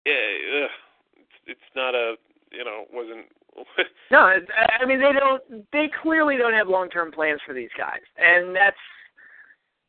yeah, 0.03 0.67
ugh, 0.67 0.75
it's, 1.15 1.55
it's 1.55 1.69
not 1.79 1.95
a 1.95 2.19
you 2.51 2.65
know 2.67 2.83
wasn't 2.91 3.31
no, 4.11 4.19
I 4.19 4.85
mean 4.85 4.99
they 4.99 5.13
don't. 5.13 5.65
They 5.71 5.89
clearly 6.01 6.37
don't 6.37 6.53
have 6.53 6.67
long-term 6.67 7.11
plans 7.11 7.39
for 7.45 7.53
these 7.53 7.71
guys, 7.77 8.01
and 8.17 8.55
that's 8.55 8.77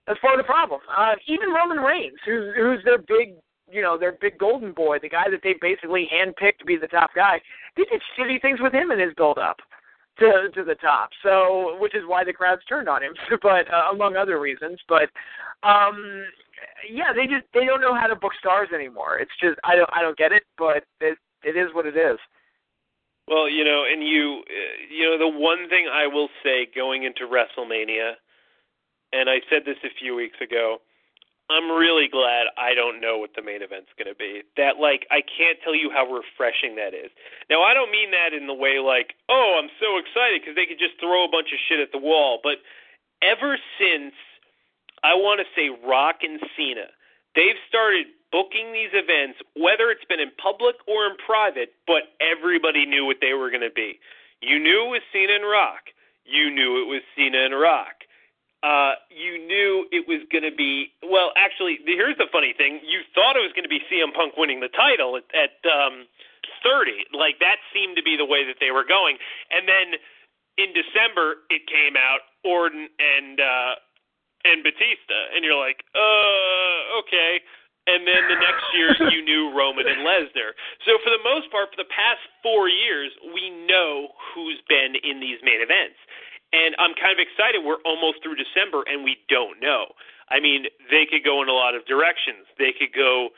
That's 0.07 0.21
part 0.21 0.39
of 0.39 0.45
the 0.45 0.51
problem. 0.51 0.81
Uh, 0.89 1.15
even 1.27 1.51
Roman 1.51 1.79
Reigns, 1.79 2.19
who's 2.25 2.55
who's 2.57 2.83
their 2.85 2.99
big, 2.99 3.35
you 3.71 3.83
know, 3.83 3.99
their 3.99 4.13
big 4.13 4.39
golden 4.39 4.73
boy, 4.73 4.99
the 5.01 5.09
guy 5.09 5.29
that 5.31 5.41
they 5.43 5.55
basically 5.61 6.09
handpicked 6.09 6.59
to 6.61 6.65
be 6.65 6.79
the 6.79 6.87
top 6.87 7.11
guy, 7.15 7.41
they 7.77 7.85
did 7.85 8.01
shitty 8.17 8.41
things 8.41 8.59
with 8.61 8.73
him 8.73 8.91
in 8.91 8.99
his 8.99 9.13
build 9.15 9.37
up 9.37 9.59
to 10.19 10.49
to 10.55 10.65
the 10.65 10.77
top. 10.77 11.11
So, 11.23 11.77
which 11.79 11.95
is 11.95 12.05
why 12.07 12.25
the 12.25 12.33
crowds 12.33 12.63
turned 12.67 12.89
on 12.89 13.03
him, 13.03 13.13
but 13.43 13.69
uh, 13.73 13.93
among 13.93 14.17
other 14.17 14.41
reasons. 14.41 14.81
But 14.89 15.11
um 15.63 16.25
yeah, 16.91 17.13
they 17.15 17.27
just 17.27 17.47
they 17.53 17.67
don't 17.67 17.81
know 17.83 17.95
how 17.95 18.07
to 18.07 18.17
book 18.17 18.33
stars 18.39 18.69
anymore. 18.75 19.19
It's 19.19 19.37
just 19.41 19.59
I 19.63 19.77
don't 19.77 19.91
I 19.93 20.01
don't 20.01 20.17
get 20.17 20.33
it, 20.33 20.45
but 20.57 20.85
it 21.01 21.19
it 21.45 21.57
is 21.57 21.69
what 21.75 21.87
it 21.87 21.97
is. 21.97 22.19
Well, 23.29 23.49
you 23.49 23.65
know, 23.65 23.85
and 23.85 24.03
you 24.03 24.43
uh, 24.49 24.77
you 24.91 25.05
know 25.05 25.19
the 25.19 25.29
one 25.29 25.69
thing 25.69 25.89
I 25.93 26.07
will 26.07 26.29
say 26.43 26.67
going 26.75 27.05
into 27.05 27.29
WrestleMania, 27.29 28.15
and 29.13 29.29
I 29.29 29.41
said 29.51 29.63
this 29.67 29.77
a 29.85 29.93
few 30.01 30.15
weeks 30.17 30.41
ago, 30.41 30.79
I'm 31.51 31.71
really 31.71 32.09
glad 32.09 32.49
I 32.57 32.75
don't 32.75 33.01
know 33.01 33.19
what 33.19 33.37
the 33.37 33.43
main 33.43 33.61
event's 33.63 33.93
going 33.99 34.09
to 34.09 34.17
be. 34.17 34.43
That 34.57 34.81
like 34.81 35.07
I 35.11 35.21
can't 35.21 35.59
tell 35.63 35.77
you 35.77 35.91
how 35.93 36.09
refreshing 36.09 36.77
that 36.77 36.97
is. 36.97 37.13
Now 37.51 37.63
I 37.63 37.75
don't 37.75 37.93
mean 37.93 38.11
that 38.13 38.33
in 38.33 38.47
the 38.47 38.57
way 38.57 38.81
like, 38.81 39.13
"Oh, 39.29 39.61
I'm 39.61 39.71
so 39.81 40.01
excited 40.01 40.41
because 40.41 40.57
they 40.57 40.67
could 40.67 40.81
just 40.81 40.97
throw 41.01 41.25
a 41.25 41.31
bunch 41.31 41.53
of 41.53 41.61
shit 41.69 41.81
at 41.81 41.93
the 41.93 42.01
wall," 42.01 42.41
but 42.43 42.65
ever 43.21 43.59
since 43.77 44.15
I 45.03 45.15
want 45.15 45.41
to 45.41 45.47
say 45.55 45.71
Rock 45.87 46.23
and 46.23 46.41
Cena. 46.57 46.91
They've 47.37 47.59
started 47.69 48.07
booking 48.31 48.73
these 48.73 48.93
events, 48.93 49.41
whether 49.57 49.91
it's 49.91 50.05
been 50.05 50.21
in 50.21 50.31
public 50.37 50.77
or 50.87 51.07
in 51.07 51.17
private, 51.17 51.73
but 51.87 52.15
everybody 52.21 52.87
knew 52.87 53.05
what 53.05 53.19
they 53.21 53.33
were 53.33 53.51
going 53.51 53.65
to 53.65 53.75
be. 53.75 53.99
You 54.41 54.59
knew 54.59 54.87
it 54.87 55.01
was 55.01 55.05
Cena 55.13 55.35
and 55.35 55.49
Rock. 55.49 55.91
You 56.25 56.51
knew 56.51 56.83
it 56.83 56.87
was 56.87 57.03
Cena 57.17 57.45
and 57.45 57.59
Rock. 57.59 58.05
Uh, 58.63 58.99
you 59.09 59.39
knew 59.39 59.87
it 59.95 60.07
was 60.11 60.27
going 60.35 60.43
to 60.43 60.55
be 60.55 60.91
well. 61.07 61.31
Actually, 61.39 61.79
here's 61.87 62.19
the 62.19 62.27
funny 62.31 62.53
thing: 62.53 62.83
you 62.83 63.07
thought 63.15 63.39
it 63.39 63.45
was 63.47 63.55
going 63.55 63.63
to 63.63 63.71
be 63.71 63.79
CM 63.87 64.11
Punk 64.11 64.35
winning 64.37 64.59
the 64.59 64.69
title 64.69 65.15
at, 65.15 65.27
at 65.31 65.55
um, 65.63 66.11
30. 66.67 67.07
Like 67.15 67.39
that 67.39 67.63
seemed 67.71 67.95
to 67.97 68.03
be 68.03 68.19
the 68.19 68.27
way 68.27 68.43
that 68.43 68.59
they 68.59 68.75
were 68.75 68.83
going. 68.83 69.17
And 69.55 69.71
then 69.71 69.95
in 70.59 70.75
December, 70.75 71.47
it 71.55 71.71
came 71.71 71.95
out 71.95 72.27
Orton 72.43 72.91
and 72.99 73.39
uh, 73.39 73.79
and 74.43 74.63
Batista, 74.67 75.19
and 75.35 75.47
you're 75.47 75.59
like, 75.59 75.87
uh, 75.95 76.99
okay. 76.99 77.43
And 77.89 78.05
then 78.05 78.29
the 78.29 78.37
next 78.37 78.67
year, 78.77 78.93
you 79.13 79.25
knew 79.25 79.49
Roman 79.57 79.89
and 79.89 80.05
Lesnar. 80.05 80.53
So 80.85 81.01
for 81.01 81.09
the 81.09 81.23
most 81.25 81.49
part, 81.49 81.73
for 81.73 81.81
the 81.81 81.89
past 81.89 82.21
four 82.45 82.69
years, 82.69 83.11
we 83.33 83.49
know 83.65 84.13
who's 84.35 84.61
been 84.69 85.01
in 85.01 85.21
these 85.21 85.41
main 85.41 85.65
events. 85.65 85.97
And 86.53 86.77
I'm 86.81 86.93
kind 86.97 87.13
of 87.13 87.21
excited. 87.21 87.65
We're 87.65 87.81
almost 87.85 88.25
through 88.25 88.37
December, 88.37 88.85
and 88.89 89.05
we 89.05 89.21
don't 89.29 89.61
know. 89.61 89.93
I 90.29 90.41
mean, 90.41 90.69
they 90.93 91.05
could 91.09 91.25
go 91.25 91.41
in 91.41 91.49
a 91.49 91.57
lot 91.57 91.77
of 91.77 91.85
directions. 91.85 92.49
They 92.57 92.73
could 92.73 92.93
go 92.93 93.33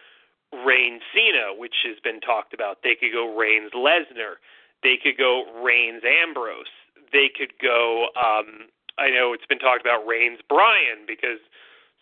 Reigns 0.67 1.03
Cena, 1.15 1.55
which 1.55 1.87
has 1.87 1.99
been 2.03 2.19
talked 2.23 2.55
about. 2.55 2.83
They 2.83 2.95
could 2.99 3.15
go 3.15 3.35
Reigns 3.35 3.71
Lesnar. 3.75 4.43
They 4.83 4.99
could 4.99 5.19
go 5.19 5.47
Reigns 5.63 6.03
Ambrose. 6.03 6.71
They 7.11 7.31
could 7.31 7.55
go 7.59 8.11
um, 8.15 8.71
I 9.01 9.09
know 9.09 9.33
it's 9.33 9.49
been 9.49 9.59
talked 9.59 9.81
about 9.81 10.05
Reigns 10.05 10.45
Bryan 10.45 11.09
because 11.09 11.41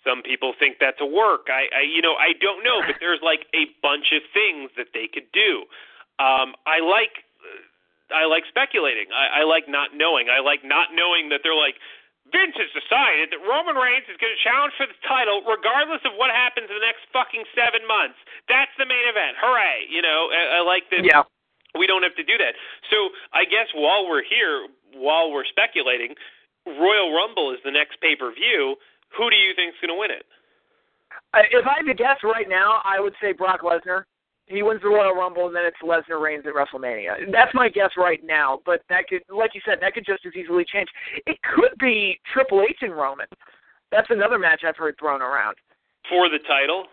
some 0.04 0.22
people 0.22 0.54
think 0.58 0.76
that's 0.80 1.00
a 1.00 1.06
work. 1.06 1.48
I, 1.50 1.68
I 1.74 1.82
you 1.82 2.02
know 2.02 2.14
I 2.14 2.32
don't 2.40 2.62
know, 2.64 2.80
but 2.86 2.96
there's 3.00 3.20
like 3.22 3.46
a 3.54 3.66
bunch 3.82 4.12
of 4.14 4.22
things 4.32 4.70
that 4.76 4.94
they 4.94 5.08
could 5.08 5.30
do. 5.32 5.64
Um, 6.18 6.54
I 6.66 6.80
like 6.80 7.24
I 8.10 8.24
like 8.24 8.44
speculating. 8.48 9.12
I, 9.12 9.42
I 9.42 9.42
like 9.44 9.68
not 9.68 9.92
knowing. 9.94 10.28
I 10.32 10.40
like 10.40 10.64
not 10.64 10.94
knowing 10.96 11.28
that 11.28 11.40
they're 11.44 11.58
like 11.58 11.76
Vince 12.32 12.56
has 12.60 12.68
decided 12.76 13.32
that 13.32 13.40
Roman 13.40 13.76
Reigns 13.76 14.04
is 14.08 14.20
going 14.20 14.32
to 14.32 14.42
challenge 14.44 14.76
for 14.76 14.84
the 14.84 14.96
title 15.08 15.40
regardless 15.48 16.04
of 16.04 16.12
what 16.20 16.28
happens 16.28 16.68
in 16.68 16.76
the 16.76 16.84
next 16.84 17.08
fucking 17.08 17.44
seven 17.56 17.84
months. 17.88 18.20
That's 18.48 18.72
the 18.76 18.84
main 18.84 19.04
event. 19.08 19.40
Hooray! 19.40 19.88
You 19.88 20.04
know, 20.04 20.28
I, 20.28 20.60
I 20.60 20.64
like 20.64 20.88
that. 20.92 21.04
Yeah. 21.04 21.24
We 21.76 21.86
don't 21.86 22.02
have 22.02 22.16
to 22.16 22.24
do 22.24 22.36
that. 22.40 22.56
So 22.88 23.12
I 23.32 23.44
guess 23.44 23.68
while 23.76 24.08
we're 24.08 24.24
here, 24.24 24.68
while 24.96 25.32
we're 25.32 25.44
speculating, 25.48 26.16
Royal 26.64 27.12
Rumble 27.12 27.52
is 27.52 27.60
the 27.64 27.72
next 27.72 28.00
pay 28.00 28.16
per 28.16 28.32
view. 28.32 28.76
Who 29.16 29.30
do 29.30 29.36
you 29.36 29.54
think 29.56 29.74
is 29.74 29.80
going 29.80 29.94
to 29.94 29.98
win 29.98 30.10
it? 30.10 30.26
If 31.52 31.66
I 31.66 31.80
had 31.80 31.86
to 31.86 31.94
guess 31.94 32.18
right 32.24 32.48
now, 32.48 32.80
I 32.84 33.00
would 33.00 33.14
say 33.20 33.32
Brock 33.32 33.62
Lesnar. 33.62 34.04
He 34.46 34.62
wins 34.62 34.80
the 34.80 34.88
Royal 34.88 35.12
Rumble, 35.12 35.46
and 35.46 35.54
then 35.54 35.64
it's 35.66 35.76
Lesnar 35.84 36.22
Reigns 36.22 36.44
at 36.46 36.54
WrestleMania. 36.54 37.30
That's 37.30 37.52
my 37.52 37.68
guess 37.68 37.90
right 37.98 38.20
now. 38.24 38.60
But 38.64 38.80
that 38.88 39.06
could, 39.06 39.20
like 39.28 39.50
you 39.54 39.60
said, 39.64 39.76
that 39.82 39.92
could 39.92 40.06
just 40.06 40.24
as 40.24 40.32
easily 40.34 40.64
change. 40.64 40.88
It 41.26 41.36
could 41.54 41.76
be 41.78 42.18
Triple 42.32 42.62
H 42.62 42.78
and 42.80 42.96
Roman. 42.96 43.26
That's 43.92 44.08
another 44.10 44.38
match 44.38 44.62
I've 44.66 44.76
heard 44.76 44.96
thrown 44.98 45.20
around 45.20 45.56
for 46.08 46.28
the 46.28 46.38
title. 46.48 46.84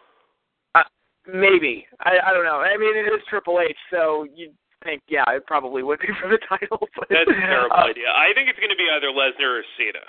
Uh, 0.75 0.83
maybe 1.27 1.87
I, 2.01 2.19
I 2.27 2.33
don't 2.33 2.43
know. 2.43 2.59
I 2.59 2.77
mean, 2.77 2.95
it 2.95 3.07
is 3.07 3.23
Triple 3.29 3.59
H, 3.61 3.75
so 3.89 4.27
you 4.35 4.51
think, 4.83 5.01
yeah, 5.07 5.23
it 5.29 5.45
probably 5.47 5.83
would 5.83 5.99
be 5.99 6.07
for 6.21 6.29
the 6.29 6.39
title. 6.47 6.79
But, 6.95 7.07
That's 7.09 7.29
a 7.29 7.39
terrible 7.39 7.75
uh, 7.75 7.87
idea. 7.89 8.11
I 8.11 8.35
think 8.35 8.49
it's 8.49 8.59
going 8.59 8.71
to 8.71 8.79
be 8.79 8.87
either 8.91 9.15
Lesnar 9.15 9.59
or 9.59 9.63
Cena. 9.77 10.03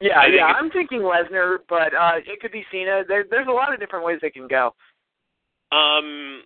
Yeah, 0.00 0.26
yeah, 0.32 0.46
I'm 0.46 0.70
thinking 0.70 1.00
Lesnar, 1.00 1.58
but 1.68 1.92
uh 1.92 2.24
it 2.24 2.40
could 2.40 2.52
be 2.52 2.64
Cena. 2.72 3.02
There, 3.06 3.24
there's 3.28 3.48
a 3.48 3.52
lot 3.52 3.72
of 3.72 3.80
different 3.80 4.04
ways 4.04 4.18
they 4.22 4.30
can 4.30 4.48
go. 4.48 4.74
Um, 5.72 6.42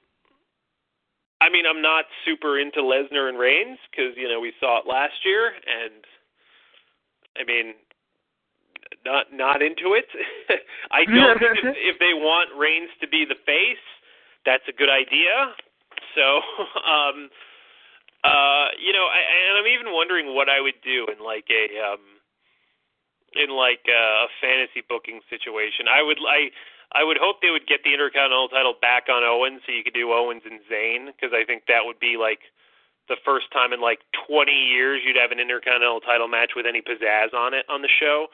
I 1.40 1.48
mean, 1.50 1.64
I'm 1.64 1.80
not 1.80 2.04
super 2.26 2.58
into 2.58 2.80
Lesnar 2.82 3.28
and 3.28 3.38
Reigns 3.38 3.78
because 3.90 4.16
you 4.16 4.28
know 4.28 4.40
we 4.40 4.52
saw 4.58 4.80
it 4.80 4.90
last 4.90 5.14
year, 5.24 5.48
and 5.48 6.02
I 7.38 7.44
mean, 7.46 7.74
not 9.04 9.26
not 9.32 9.62
into 9.62 9.94
it. 9.94 10.06
I 10.90 11.04
don't 11.04 11.38
think 11.38 11.58
if, 11.62 11.94
if 11.94 11.98
they 12.00 12.14
want 12.14 12.50
Reigns 12.58 12.90
to 13.00 13.08
be 13.08 13.24
the 13.28 13.38
face, 13.46 13.86
that's 14.44 14.64
a 14.68 14.72
good 14.72 14.90
idea. 14.90 15.54
So, 16.14 16.42
um, 16.82 17.30
uh, 18.24 18.66
you 18.80 18.92
know, 18.92 19.06
I, 19.06 19.20
and 19.20 19.62
I'm 19.62 19.70
even 19.70 19.92
wondering 19.92 20.34
what 20.34 20.48
I 20.48 20.60
would 20.60 20.80
do 20.82 21.06
in 21.12 21.22
like 21.22 21.46
a 21.50 21.64
um, 21.82 22.13
in 23.36 23.50
like 23.50 23.84
a 23.88 24.26
fantasy 24.40 24.82
booking 24.86 25.20
situation. 25.28 25.86
I 25.88 26.02
would 26.02 26.18
I 26.26 26.50
I 26.92 27.02
would 27.02 27.18
hope 27.18 27.42
they 27.42 27.50
would 27.50 27.66
get 27.66 27.82
the 27.82 27.92
Intercontinental 27.92 28.48
title 28.48 28.74
back 28.80 29.08
on 29.10 29.24
Owens 29.24 29.62
so 29.66 29.72
you 29.72 29.82
could 29.82 29.94
do 29.94 30.12
Owens 30.12 30.42
and 30.48 30.60
Zayn 30.70 31.06
because 31.06 31.34
I 31.34 31.44
think 31.44 31.66
that 31.66 31.84
would 31.84 31.98
be 31.98 32.16
like 32.16 32.40
the 33.08 33.16
first 33.24 33.50
time 33.52 33.72
in 33.72 33.80
like 33.80 34.00
20 34.28 34.50
years 34.52 35.02
you'd 35.04 35.16
have 35.16 35.32
an 35.32 35.40
Intercontinental 35.40 36.00
title 36.00 36.28
match 36.28 36.52
with 36.56 36.66
any 36.66 36.80
pizzazz 36.80 37.34
on 37.34 37.52
it 37.52 37.66
on 37.68 37.82
the 37.82 37.88
show. 37.88 38.30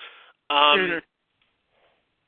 Um, 0.51 0.79
Mhm. 0.81 1.03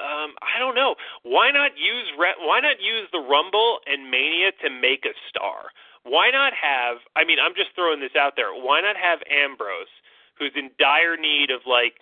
um, 0.01 0.35
I 0.43 0.59
don't 0.59 0.75
know. 0.75 0.97
Why 1.23 1.51
not 1.51 1.77
use 1.77 2.11
re- 2.17 2.39
Why 2.39 2.61
not 2.61 2.81
use 2.81 3.09
the 3.13 3.21
Rumble 3.21 3.81
and 3.87 4.11
Mania 4.11 4.53
to 4.63 4.71
make 4.71 5.05
a 5.05 5.15
star? 5.29 5.71
Why 6.05 6.31
not 6.31 6.53
have? 6.55 6.99
I 7.15 7.25
mean, 7.25 7.39
I'm 7.39 7.55
just 7.55 7.71
throwing 7.77 8.01
this 8.01 8.17
out 8.17 8.35
there. 8.35 8.53
Why 8.53 8.81
not 8.81 8.97
have 8.97 9.23
Ambrose, 9.31 9.93
who's 10.35 10.53
in 10.57 10.71
dire 10.79 11.17
need 11.17 11.51
of 11.51 11.67
like 11.67 12.01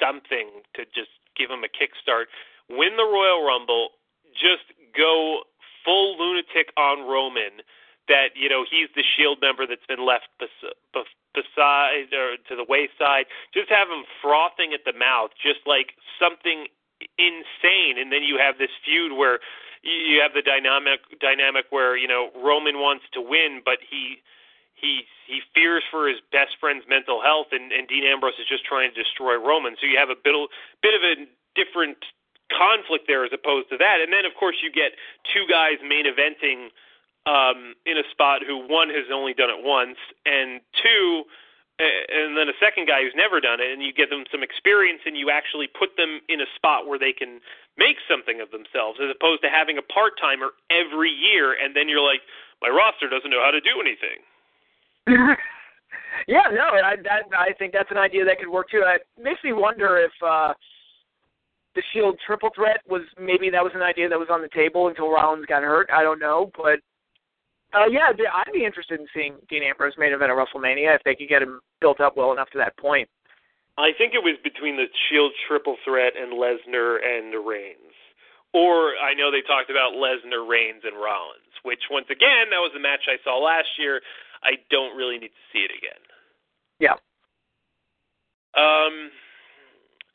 something 0.00 0.62
to 0.74 0.84
just 0.94 1.10
give 1.36 1.50
him 1.50 1.64
a 1.64 1.70
kickstart, 1.70 2.30
win 2.68 2.96
the 2.96 3.06
Royal 3.06 3.44
Rumble, 3.44 3.90
just 4.32 4.66
go 4.96 5.42
full 5.84 6.16
lunatic 6.18 6.72
on 6.76 7.06
Roman. 7.06 7.62
That 8.06 8.36
you 8.36 8.52
know 8.52 8.68
he's 8.68 8.92
the 8.94 9.02
Shield 9.02 9.40
member 9.40 9.66
that's 9.66 9.86
been 9.88 10.04
left 10.04 10.28
bes- 10.38 10.76
bes- 10.92 11.16
beside 11.32 12.12
or 12.12 12.36
to 12.36 12.54
the 12.54 12.66
wayside. 12.68 13.24
Just 13.54 13.70
have 13.72 13.88
him 13.88 14.04
frothing 14.20 14.76
at 14.76 14.84
the 14.84 14.92
mouth, 14.92 15.32
just 15.40 15.64
like 15.64 15.96
something 16.20 16.68
insane, 17.16 17.96
and 17.96 18.12
then 18.12 18.22
you 18.22 18.36
have 18.36 18.58
this 18.58 18.70
feud 18.84 19.16
where 19.16 19.40
you 19.82 19.92
you 19.92 20.20
have 20.20 20.32
the 20.36 20.42
dynamic 20.42 21.00
dynamic 21.20 21.66
where 21.70 21.96
you 21.96 22.08
know 22.08 22.28
Roman 22.36 22.76
wants 22.76 23.04
to 23.12 23.20
win, 23.20 23.62
but 23.64 23.78
he 23.80 24.20
he 24.74 25.06
he 25.26 25.40
fears 25.54 25.82
for 25.90 26.08
his 26.08 26.18
best 26.30 26.60
friend's 26.60 26.84
mental 26.88 27.22
health, 27.22 27.48
and, 27.52 27.72
and 27.72 27.88
Dean 27.88 28.04
Ambrose 28.04 28.36
is 28.38 28.46
just 28.46 28.64
trying 28.64 28.92
to 28.92 28.96
destroy 28.96 29.34
Roman. 29.40 29.76
So 29.80 29.86
you 29.86 29.96
have 29.96 30.10
a 30.10 30.18
bit 30.18 30.34
bit 30.82 30.94
of 30.94 31.02
a 31.02 31.14
different 31.54 31.98
conflict 32.52 33.06
there 33.08 33.24
as 33.24 33.32
opposed 33.32 33.70
to 33.70 33.78
that. 33.78 33.98
And 34.02 34.12
then 34.12 34.24
of 34.24 34.34
course 34.38 34.56
you 34.62 34.70
get 34.70 34.92
two 35.32 35.46
guys 35.48 35.80
main 35.80 36.04
eventing 36.04 36.68
um, 37.24 37.74
in 37.86 37.96
a 37.96 38.04
spot 38.10 38.42
who 38.46 38.68
one 38.68 38.90
has 38.90 39.08
only 39.08 39.32
done 39.32 39.50
it 39.50 39.64
once, 39.64 39.98
and 40.26 40.60
two. 40.82 41.24
And 41.74 42.38
then 42.38 42.46
a 42.46 42.54
second 42.62 42.86
guy 42.86 43.02
who's 43.02 43.18
never 43.18 43.42
done 43.42 43.58
it, 43.58 43.66
and 43.72 43.82
you 43.82 43.90
give 43.90 44.06
them 44.06 44.22
some 44.30 44.46
experience, 44.46 45.02
and 45.06 45.18
you 45.18 45.26
actually 45.26 45.66
put 45.66 45.96
them 45.98 46.22
in 46.28 46.38
a 46.38 46.46
spot 46.54 46.86
where 46.86 47.02
they 47.02 47.10
can 47.10 47.42
make 47.74 47.98
something 48.06 48.38
of 48.38 48.54
themselves, 48.54 49.02
as 49.02 49.10
opposed 49.10 49.42
to 49.42 49.50
having 49.50 49.74
a 49.74 49.82
part 49.82 50.14
timer 50.14 50.54
every 50.70 51.10
year, 51.10 51.50
and 51.50 51.74
then 51.74 51.88
you're 51.90 52.04
like, 52.04 52.22
my 52.62 52.70
roster 52.70 53.10
doesn't 53.10 53.26
know 53.26 53.42
how 53.42 53.50
to 53.50 53.58
do 53.58 53.82
anything. 53.82 54.22
yeah, 56.28 56.48
no, 56.52 56.64
I 56.82 56.96
that, 57.02 57.24
I 57.36 57.52
think 57.58 57.72
that's 57.72 57.90
an 57.90 57.98
idea 57.98 58.24
that 58.24 58.38
could 58.38 58.48
work 58.48 58.70
too. 58.70 58.82
It 58.86 59.06
makes 59.22 59.42
me 59.44 59.52
wonder 59.52 59.98
if 59.98 60.12
uh 60.24 60.54
the 61.74 61.82
Shield 61.92 62.18
triple 62.24 62.50
threat 62.54 62.80
was 62.88 63.02
maybe 63.18 63.50
that 63.50 63.62
was 63.64 63.72
an 63.74 63.82
idea 63.82 64.08
that 64.08 64.18
was 64.18 64.28
on 64.30 64.40
the 64.42 64.48
table 64.54 64.88
until 64.88 65.10
Rollins 65.10 65.46
got 65.46 65.62
hurt. 65.62 65.90
I 65.92 66.02
don't 66.02 66.20
know, 66.20 66.50
but 66.56 66.78
uh 67.76 67.86
yeah, 67.90 68.10
I'd- 68.10 68.52
be 68.52 68.64
interested 68.64 69.00
in 69.00 69.06
seeing 69.12 69.34
Dean 69.48 69.64
Ambrose 69.64 69.94
main 69.98 70.12
event 70.12 70.30
at 70.30 70.36
WrestleMania 70.36 70.94
if 70.94 71.02
they 71.04 71.16
could 71.16 71.28
get 71.28 71.42
him 71.42 71.60
built 71.80 72.00
up 72.00 72.16
well 72.16 72.32
enough 72.32 72.48
to 72.50 72.58
that 72.58 72.76
point. 72.78 73.08
I 73.76 73.90
think 73.98 74.14
it 74.14 74.22
was 74.22 74.38
between 74.44 74.76
the 74.76 74.86
Shield 75.10 75.32
triple 75.48 75.76
threat 75.84 76.12
and 76.16 76.32
Lesnar 76.32 76.98
and 77.04 77.34
Reigns. 77.44 77.92
Or 78.54 78.94
I 79.02 79.14
know 79.18 79.34
they 79.34 79.42
talked 79.42 79.68
about 79.68 79.98
Lesnar, 79.98 80.46
Reigns, 80.46 80.86
and 80.86 80.94
Rollins, 80.94 81.50
which 81.64 81.90
once 81.90 82.06
again 82.06 82.54
that 82.54 82.62
was 82.62 82.70
the 82.72 82.78
match 82.78 83.10
I 83.10 83.18
saw 83.26 83.42
last 83.42 83.66
year. 83.78 84.00
I 84.44 84.62
don't 84.70 84.96
really 84.96 85.18
need 85.18 85.34
to 85.34 85.44
see 85.52 85.66
it 85.66 85.74
again. 85.74 85.98
Yeah. 86.78 86.94
Um. 88.54 89.10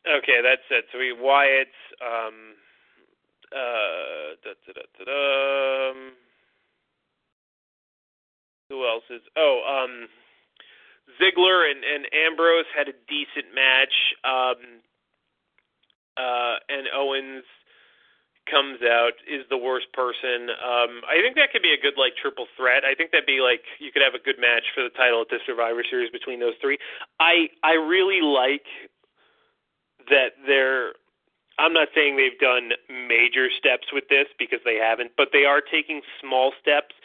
Okay, 0.07 0.39
that's 0.41 0.63
it. 0.71 0.85
So 0.91 0.99
we 0.99 1.11
Wyatt. 1.11 1.67
Um. 1.99 2.55
Uh. 3.51 4.39
Da, 4.39 4.55
da, 4.65 4.71
da, 4.71 4.81
da, 4.97 5.03
da, 5.03 5.93
who 8.69 8.87
else 8.87 9.03
is? 9.09 9.21
Oh. 9.35 9.59
Um. 9.67 10.07
Ziggler 11.19 11.69
and, 11.69 11.83
and 11.83 12.07
Ambrose 12.13 12.69
had 12.71 12.87
a 12.87 12.95
decent 13.11 13.51
match. 13.53 14.15
Um. 14.23 14.79
Uh. 16.15 16.55
And 16.69 16.87
Owens 16.95 17.43
comes 18.49 18.81
out 18.81 19.13
is 19.29 19.45
the 19.49 19.57
worst 19.57 19.87
person. 19.93 20.49
Um, 20.49 21.01
I 21.07 21.21
think 21.21 21.35
that 21.37 21.51
could 21.51 21.61
be 21.61 21.73
a 21.73 21.81
good 21.81 21.95
like 21.97 22.13
triple 22.19 22.47
threat. 22.57 22.83
I 22.83 22.95
think 22.95 23.11
that'd 23.11 23.29
be 23.29 23.41
like 23.41 23.61
you 23.79 23.91
could 23.91 24.01
have 24.01 24.13
a 24.15 24.23
good 24.23 24.39
match 24.39 24.65
for 24.73 24.83
the 24.83 24.89
title 24.93 25.21
at 25.21 25.29
the 25.29 25.39
Survivor 25.45 25.83
Series 25.87 26.11
between 26.11 26.39
those 26.39 26.55
three. 26.61 26.77
I 27.19 27.49
I 27.63 27.73
really 27.73 28.21
like 28.21 28.65
that 30.09 30.35
they're. 30.45 30.93
I'm 31.59 31.73
not 31.73 31.89
saying 31.93 32.15
they've 32.15 32.39
done 32.39 32.71
major 32.87 33.51
steps 33.51 33.91
with 33.91 34.07
this 34.09 34.27
because 34.39 34.59
they 34.63 34.75
haven't, 34.79 35.11
but 35.17 35.29
they 35.33 35.43
are 35.43 35.59
taking 35.59 36.01
small 36.21 36.53
steps, 36.61 36.95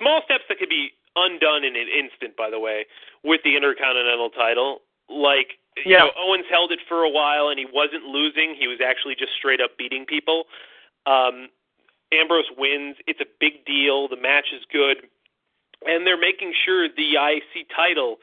small 0.00 0.22
steps 0.24 0.44
that 0.48 0.58
could 0.58 0.70
be 0.72 0.96
undone 1.14 1.62
in 1.62 1.76
an 1.76 1.88
instant. 1.92 2.36
By 2.36 2.48
the 2.50 2.58
way, 2.58 2.86
with 3.22 3.42
the 3.44 3.54
Intercontinental 3.56 4.30
title, 4.30 4.80
like 5.08 5.58
you 5.84 5.92
Yeah. 5.92 6.08
know, 6.08 6.12
Owens 6.16 6.46
held 6.50 6.72
it 6.72 6.80
for 6.88 7.04
a 7.04 7.10
while 7.10 7.48
and 7.48 7.58
he 7.58 7.66
wasn't 7.66 8.04
losing; 8.04 8.54
he 8.54 8.66
was 8.66 8.80
actually 8.80 9.14
just 9.14 9.32
straight 9.36 9.60
up 9.60 9.76
beating 9.76 10.06
people. 10.06 10.46
Um, 11.08 11.48
Ambrose 12.12 12.50
wins. 12.56 12.96
It's 13.06 13.20
a 13.20 13.30
big 13.40 13.64
deal. 13.64 14.08
The 14.08 14.20
match 14.20 14.52
is 14.54 14.62
good, 14.72 15.08
and 15.84 16.06
they're 16.06 16.20
making 16.20 16.52
sure 16.64 16.88
the 16.88 17.16
IC 17.16 17.68
title 17.74 18.16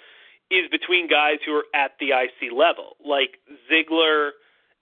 is 0.52 0.70
between 0.70 1.10
guys 1.10 1.38
who 1.46 1.54
are 1.54 1.66
at 1.74 1.98
the 2.00 2.14
IC 2.14 2.54
level. 2.54 2.98
Like 3.04 3.42
Ziggler, 3.70 4.32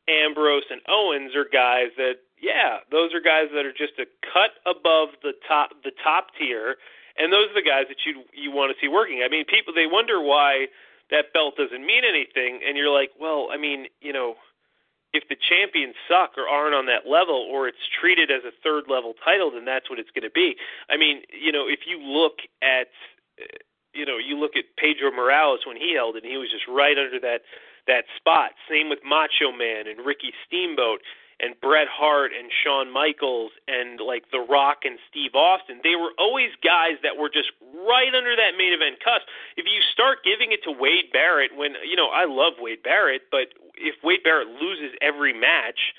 Ambrose, 0.07 0.67
and 0.69 0.81
Owens 0.87 1.35
are 1.35 1.47
guys 1.47 1.95
that, 1.97 2.23
yeah, 2.41 2.79
those 2.91 3.13
are 3.13 3.21
guys 3.21 3.47
that 3.55 3.65
are 3.65 3.71
just 3.71 3.93
a 3.99 4.05
cut 4.21 4.59
above 4.65 5.09
the 5.21 5.33
top, 5.47 5.71
the 5.83 5.91
top 6.03 6.27
tier, 6.37 6.75
and 7.17 7.31
those 7.31 7.47
are 7.51 7.55
the 7.55 7.67
guys 7.67 7.85
that 7.87 8.03
you 8.05 8.23
you 8.33 8.51
want 8.51 8.75
to 8.75 8.77
see 8.79 8.87
working. 8.87 9.23
I 9.23 9.29
mean, 9.29 9.45
people 9.45 9.73
they 9.73 9.87
wonder 9.87 10.19
why 10.19 10.67
that 11.11 11.31
belt 11.33 11.55
doesn't 11.55 11.85
mean 11.85 12.03
anything, 12.03 12.59
and 12.67 12.75
you're 12.75 12.91
like, 12.91 13.11
well, 13.19 13.47
I 13.51 13.57
mean, 13.57 13.87
you 14.01 14.11
know 14.11 14.35
if 15.13 15.23
the 15.29 15.37
champions 15.37 15.95
suck 16.09 16.37
or 16.37 16.49
aren't 16.49 16.73
on 16.73 16.85
that 16.87 17.09
level 17.09 17.37
or 17.37 17.67
it's 17.67 17.85
treated 18.01 18.31
as 18.31 18.41
a 18.43 18.51
third 18.63 18.85
level 18.89 19.13
title 19.23 19.51
then 19.51 19.65
that's 19.65 19.89
what 19.89 19.99
it's 19.99 20.11
going 20.11 20.27
to 20.27 20.33
be. 20.33 20.55
I 20.89 20.97
mean 20.97 21.21
you 21.31 21.51
know 21.51 21.65
if 21.69 21.85
you 21.85 22.01
look 22.01 22.41
at 22.61 22.89
uh, 23.39 23.57
you 23.93 24.05
know 24.05 24.17
you 24.17 24.37
look 24.37 24.57
at 24.57 24.65
pedro 24.77 25.11
morales 25.11 25.61
when 25.65 25.77
he 25.77 25.93
held 25.95 26.15
it 26.15 26.23
and 26.23 26.31
he 26.31 26.37
was 26.37 26.51
just 26.51 26.67
right 26.67 26.97
under 26.97 27.19
that 27.21 27.41
that 27.85 28.05
spot. 28.17 28.51
Same 28.69 28.89
with 28.89 28.99
macho 29.05 29.51
man 29.51 29.87
and 29.87 30.05
ricky 30.05 30.33
steamboat 30.45 31.01
and 31.43 31.59
bret 31.59 31.91
hart 31.91 32.31
and 32.31 32.47
shawn 32.63 32.87
michaels 32.87 33.51
and 33.67 33.99
like 33.99 34.31
the 34.31 34.39
rock 34.39 34.87
and 34.87 34.97
steve 35.11 35.35
austin 35.35 35.83
they 35.83 35.99
were 35.99 36.15
always 36.17 36.55
guys 36.63 36.95
that 37.03 37.19
were 37.19 37.29
just 37.29 37.51
right 37.83 38.15
under 38.15 38.35
that 38.35 38.55
main 38.57 38.71
event 38.71 38.95
cusp. 39.03 39.27
If 39.57 39.65
you 39.67 39.83
start 39.91 40.23
giving 40.23 40.55
it 40.55 40.63
to 40.63 40.71
wade 40.71 41.11
barrett 41.11 41.51
when 41.55 41.75
you 41.83 41.99
know 41.99 42.07
i 42.07 42.23
love 42.23 42.53
wade 42.63 42.81
barrett 42.81 43.27
but 43.29 43.51
if 43.77 43.95
Wade 44.03 44.23
Barrett 44.23 44.47
loses 44.61 44.95
every 45.01 45.33
match, 45.33 45.93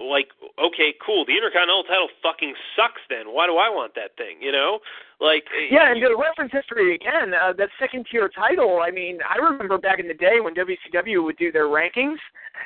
like 0.00 0.28
okay, 0.58 0.94
cool, 1.04 1.24
the 1.24 1.36
Intercontinental 1.36 1.84
title 1.84 2.08
fucking 2.22 2.54
sucks. 2.74 3.00
Then 3.08 3.32
why 3.32 3.46
do 3.46 3.56
I 3.56 3.70
want 3.70 3.94
that 3.94 4.16
thing? 4.16 4.38
You 4.40 4.52
know, 4.52 4.78
like 5.20 5.44
Yeah, 5.70 5.92
and 5.92 6.02
the 6.02 6.16
reference 6.16 6.52
history 6.52 6.94
again, 6.94 7.32
uh, 7.34 7.52
that 7.54 7.68
second 7.78 8.06
tier 8.10 8.28
title, 8.28 8.80
I 8.82 8.90
mean, 8.90 9.18
I 9.22 9.38
remember 9.38 9.78
back 9.78 10.00
in 10.00 10.08
the 10.08 10.14
day 10.14 10.40
when 10.40 10.54
WCW 10.54 11.22
would 11.22 11.36
do 11.36 11.52
their 11.52 11.66
rankings, 11.66 12.18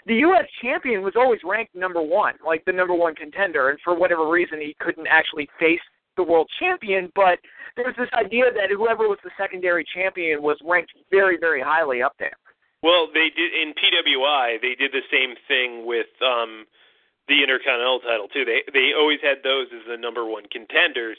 the 0.06 0.16
U.S. 0.28 0.46
champion 0.62 1.02
was 1.02 1.14
always 1.16 1.40
ranked 1.44 1.74
number 1.74 2.00
one, 2.02 2.34
like 2.44 2.64
the 2.64 2.72
number 2.72 2.94
one 2.94 3.14
contender, 3.14 3.70
and 3.70 3.78
for 3.84 3.98
whatever 3.98 4.28
reason, 4.28 4.60
he 4.60 4.74
couldn't 4.80 5.06
actually 5.06 5.48
face 5.58 5.80
the 6.16 6.22
world 6.22 6.50
champion, 6.58 7.12
but 7.14 7.38
there 7.76 7.86
was 7.86 7.94
this 7.96 8.10
idea 8.12 8.50
that 8.52 8.74
whoever 8.74 9.06
was 9.06 9.18
the 9.22 9.30
secondary 9.38 9.86
champion 9.94 10.42
was 10.42 10.58
ranked 10.64 10.90
very, 11.10 11.38
very 11.38 11.62
highly 11.62 12.02
up 12.02 12.12
there. 12.18 12.36
Well, 12.82 13.08
they 13.12 13.30
did 13.34 13.54
in 13.54 13.72
PWI. 13.74 14.60
They 14.60 14.74
did 14.74 14.92
the 14.92 15.06
same 15.10 15.34
thing 15.46 15.86
with 15.86 16.06
um, 16.22 16.66
the 17.28 17.44
Intercontinental 17.44 18.00
title 18.00 18.28
too. 18.28 18.44
They 18.44 18.64
they 18.72 18.96
always 18.96 19.20
had 19.22 19.44
those 19.44 19.68
as 19.72 19.84
the 19.86 19.96
number 19.96 20.24
one 20.24 20.48
contenders 20.50 21.18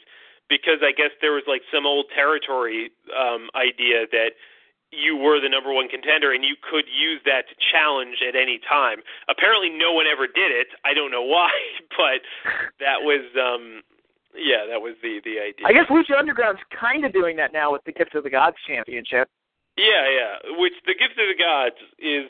because 0.50 0.82
I 0.82 0.92
guess 0.92 1.14
there 1.22 1.34
was 1.34 1.46
like 1.46 1.62
some 1.72 1.86
old 1.86 2.10
territory 2.14 2.92
um, 3.14 3.54
idea 3.54 4.10
that 4.12 4.34
you 4.90 5.14
were 5.16 5.38
the 5.38 5.50
number 5.50 5.70
one 5.70 5.88
contender 5.88 6.34
and 6.34 6.42
you 6.44 6.58
could 6.58 6.90
use 6.90 7.22
that 7.30 7.46
to 7.46 7.56
challenge 7.62 8.26
at 8.26 8.34
any 8.34 8.58
time. 8.66 9.06
Apparently, 9.30 9.70
no 9.70 9.94
one 9.94 10.10
ever 10.10 10.26
did 10.26 10.50
it. 10.50 10.74
I 10.82 10.98
don't 10.98 11.14
know 11.14 11.22
why, 11.22 11.54
but 11.98 12.26
that 12.82 13.06
was 13.06 13.24
um, 13.38 13.86
yeah, 14.34 14.66
that 14.66 14.82
was 14.82 14.98
the 15.02 15.22
the 15.24 15.38
idea. 15.38 15.66
I 15.66 15.74
guess 15.74 15.88
Lucha 15.88 16.18
Underground's 16.18 16.66
kind 16.74 17.06
of 17.06 17.14
doing 17.14 17.38
that 17.38 17.54
now 17.54 17.72
with 17.72 17.86
the 17.86 17.94
Gift 17.94 18.16
of 18.16 18.26
the 18.26 18.34
Gods 18.34 18.58
Championship. 18.66 19.30
Yeah, 19.80 20.12
yeah. 20.12 20.60
Which 20.60 20.76
the 20.84 20.92
gift 20.92 21.16
of 21.16 21.32
the 21.32 21.40
gods 21.40 21.80
is 21.96 22.28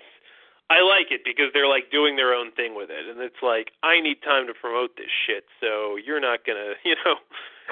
I 0.70 0.86
like 0.86 1.10
it 1.10 1.22
because 1.26 1.50
they're 1.54 1.68
like 1.68 1.90
doing 1.92 2.16
their 2.16 2.34
own 2.34 2.52
thing 2.54 2.76
with 2.76 2.90
it 2.90 3.10
and 3.10 3.20
it's 3.22 3.42
like 3.42 3.74
I 3.84 4.00
need 4.00 4.22
time 4.22 4.48
to 4.48 4.54
promote 4.54 4.96
this 4.96 5.12
shit, 5.26 5.46
so 5.60 5.98
you're 5.98 6.22
not 6.22 6.46
gonna 6.46 6.78
you 6.86 6.96
know 7.06 7.16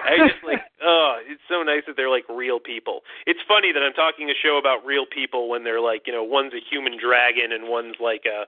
I 0.03 0.17
just 0.29 0.43
like 0.45 0.61
oh, 0.83 1.17
it's 1.25 1.41
so 1.49 1.63
nice 1.63 1.83
that 1.87 1.97
they're 1.97 2.09
like 2.09 2.25
real 2.29 2.59
people. 2.59 3.01
It's 3.25 3.39
funny 3.47 3.71
that 3.73 3.81
I'm 3.81 3.93
talking 3.93 4.29
a 4.29 4.37
show 4.37 4.57
about 4.57 4.85
real 4.85 5.05
people 5.05 5.49
when 5.49 5.63
they're 5.63 5.81
like, 5.81 6.03
you 6.05 6.13
know, 6.13 6.23
one's 6.23 6.53
a 6.53 6.61
human 6.61 6.97
dragon 7.01 7.51
and 7.51 7.69
one's 7.69 7.97
like 7.99 8.25
a 8.25 8.45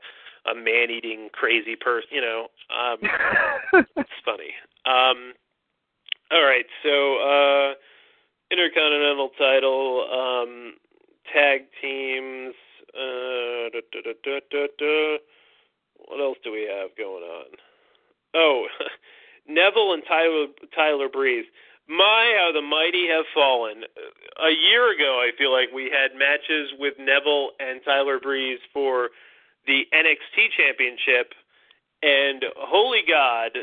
a 0.49 0.55
man 0.55 0.89
eating 0.89 1.29
crazy 1.33 1.75
person, 1.75 2.09
you 2.11 2.21
know. 2.21 2.47
Um 2.69 2.97
it's 3.97 4.17
funny. 4.25 4.53
Um 4.85 5.33
all 6.31 6.45
right, 6.45 6.65
so 6.83 6.93
uh 7.17 7.73
Intercontinental 8.51 9.29
title, 9.37 10.05
um 10.09 10.73
tag 11.33 11.65
teams. 11.81 12.55
Uh, 12.93 13.69
da, 13.69 13.81
da, 14.51 14.67
da. 14.77 15.17
What 16.07 16.19
else 16.19 16.37
do 16.43 16.51
we 16.51 16.67
have 16.69 16.95
going 16.97 17.23
on? 17.23 17.45
Oh, 18.33 18.65
Neville 19.47 19.93
and 19.93 20.03
Tyler 20.07 20.47
Tyler 20.75 21.09
Breeze. 21.09 21.45
My, 21.89 22.37
how 22.37 22.51
the 22.53 22.61
mighty 22.61 23.07
have 23.09 23.25
fallen. 23.33 23.81
A 24.37 24.53
year 24.53 24.93
ago, 24.93 25.25
I 25.25 25.33
feel 25.37 25.51
like 25.51 25.73
we 25.73 25.89
had 25.89 26.13
matches 26.13 26.69
with 26.77 26.93
Neville 26.99 27.49
and 27.59 27.81
Tyler 27.83 28.19
Breeze 28.19 28.59
for 28.71 29.09
the 29.65 29.89
NXT 29.89 30.53
Championship, 30.55 31.33
and 32.03 32.45
holy 32.57 33.01
God, 33.07 33.57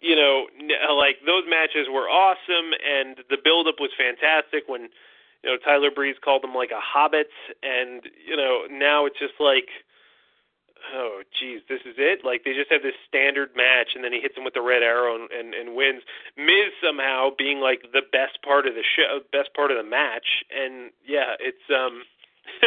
you 0.00 0.16
know, 0.16 0.46
like 0.98 1.16
those 1.24 1.44
matches 1.48 1.86
were 1.88 2.10
awesome, 2.10 2.74
and 2.74 3.18
the 3.30 3.38
build-up 3.42 3.76
was 3.78 3.90
fantastic 3.96 4.64
when 4.66 4.88
you 5.46 5.52
know, 5.52 5.58
Tyler 5.62 5.94
Breeze 5.94 6.16
called 6.18 6.42
them 6.42 6.54
like 6.58 6.74
a 6.74 6.82
hobbit, 6.82 7.30
and 7.62 8.02
you 8.26 8.36
know, 8.36 8.66
now 8.66 9.06
it's 9.06 9.18
just 9.22 9.38
like, 9.38 9.70
oh, 10.90 11.22
geez, 11.38 11.62
this 11.70 11.78
is 11.86 11.94
it. 11.98 12.26
Like 12.26 12.42
they 12.42 12.50
just 12.50 12.66
have 12.74 12.82
this 12.82 12.98
standard 13.06 13.54
match, 13.54 13.94
and 13.94 14.02
then 14.02 14.10
he 14.10 14.18
hits 14.18 14.34
him 14.36 14.42
with 14.42 14.58
the 14.58 14.66
red 14.66 14.82
arrow 14.82 15.14
and, 15.14 15.30
and, 15.30 15.54
and 15.54 15.76
wins. 15.78 16.02
Miz 16.36 16.74
somehow 16.82 17.30
being 17.38 17.62
like 17.62 17.86
the 17.94 18.02
best 18.10 18.42
part 18.42 18.66
of 18.66 18.74
the 18.74 18.82
show, 18.98 19.22
best 19.30 19.54
part 19.54 19.70
of 19.70 19.78
the 19.78 19.86
match, 19.86 20.26
and 20.50 20.90
yeah, 21.06 21.38
it's 21.38 21.62
um, 21.70 22.02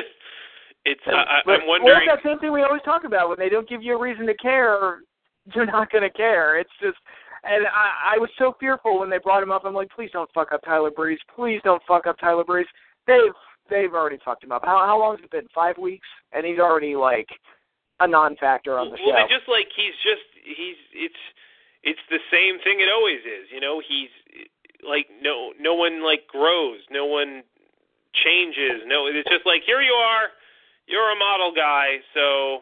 it's 0.88 1.04
I, 1.04 1.44
But- 1.44 1.60
I'm 1.60 1.68
wondering. 1.68 2.00
Well, 2.00 2.00
that's 2.08 2.24
the 2.24 2.32
same 2.32 2.40
thing 2.40 2.56
we 2.56 2.64
always 2.64 2.88
talk 2.88 3.04
about. 3.04 3.28
When 3.28 3.40
they 3.44 3.52
don't 3.52 3.68
give 3.68 3.84
you 3.84 4.00
a 4.00 4.00
reason 4.00 4.24
to 4.32 4.40
care, 4.40 5.04
you're 5.52 5.68
not 5.68 5.92
going 5.92 6.08
to 6.08 6.16
care. 6.16 6.56
It's 6.56 6.72
just, 6.80 6.98
and 7.44 7.66
I, 7.68 8.16
I 8.16 8.18
was 8.18 8.30
so 8.38 8.56
fearful 8.60 9.00
when 9.00 9.10
they 9.10 9.18
brought 9.18 9.44
him 9.44 9.52
up. 9.52 9.64
I'm 9.66 9.74
like, 9.74 9.90
please 9.92 10.10
don't 10.12 10.30
fuck 10.34 10.52
up 10.52 10.62
Tyler 10.64 10.92
Breeze. 10.92 11.20
Please 11.36 11.62
don't 11.64 11.82
fuck 11.88 12.08
up 12.08 12.18
Tyler 12.20 12.44
Breeze. 12.44 12.68
They've 13.08 13.36
they've 13.70 13.94
already 13.94 14.20
fucked 14.24 14.44
him 14.44 14.52
up. 14.52 14.64
How 14.66 14.86
how 14.86 15.00
long 15.00 15.18
has 15.18 15.24
it 15.24 15.32
been? 15.32 15.48
Five 15.54 15.78
weeks, 15.78 16.08
and 16.34 16.46
he's 16.46 16.60
already 16.60 16.96
like 16.96 17.28
a 18.00 18.08
non-factor 18.08 18.78
on 18.78 18.92
the 18.92 18.98
show. 18.98 19.04
well, 19.08 19.16
show. 19.16 19.28
they 19.28 19.34
just 19.34 19.50
like 19.50 19.68
he's 19.76 19.96
just 20.04 20.28
he's 20.44 20.80
it's 20.94 21.24
it's 21.84 22.06
the 22.10 22.20
same 22.32 22.60
thing 22.64 22.80
it 22.80 22.90
always 22.92 23.22
is. 23.24 23.48
You 23.54 23.62
know, 23.62 23.82
he's 23.86 24.10
like 24.88 25.08
no 25.22 25.52
no 25.60 25.74
one 25.76 26.04
like 26.04 26.28
grows, 26.28 26.80
no 26.92 27.06
one 27.06 27.44
changes. 28.14 28.84
No, 28.86 29.08
it's 29.08 29.30
just 29.30 29.46
like 29.46 29.62
here 29.66 29.82
you 29.82 29.94
are, 29.94 30.28
you're 30.88 31.12
a 31.12 31.20
model 31.20 31.54
guy, 31.56 31.98
so 32.14 32.60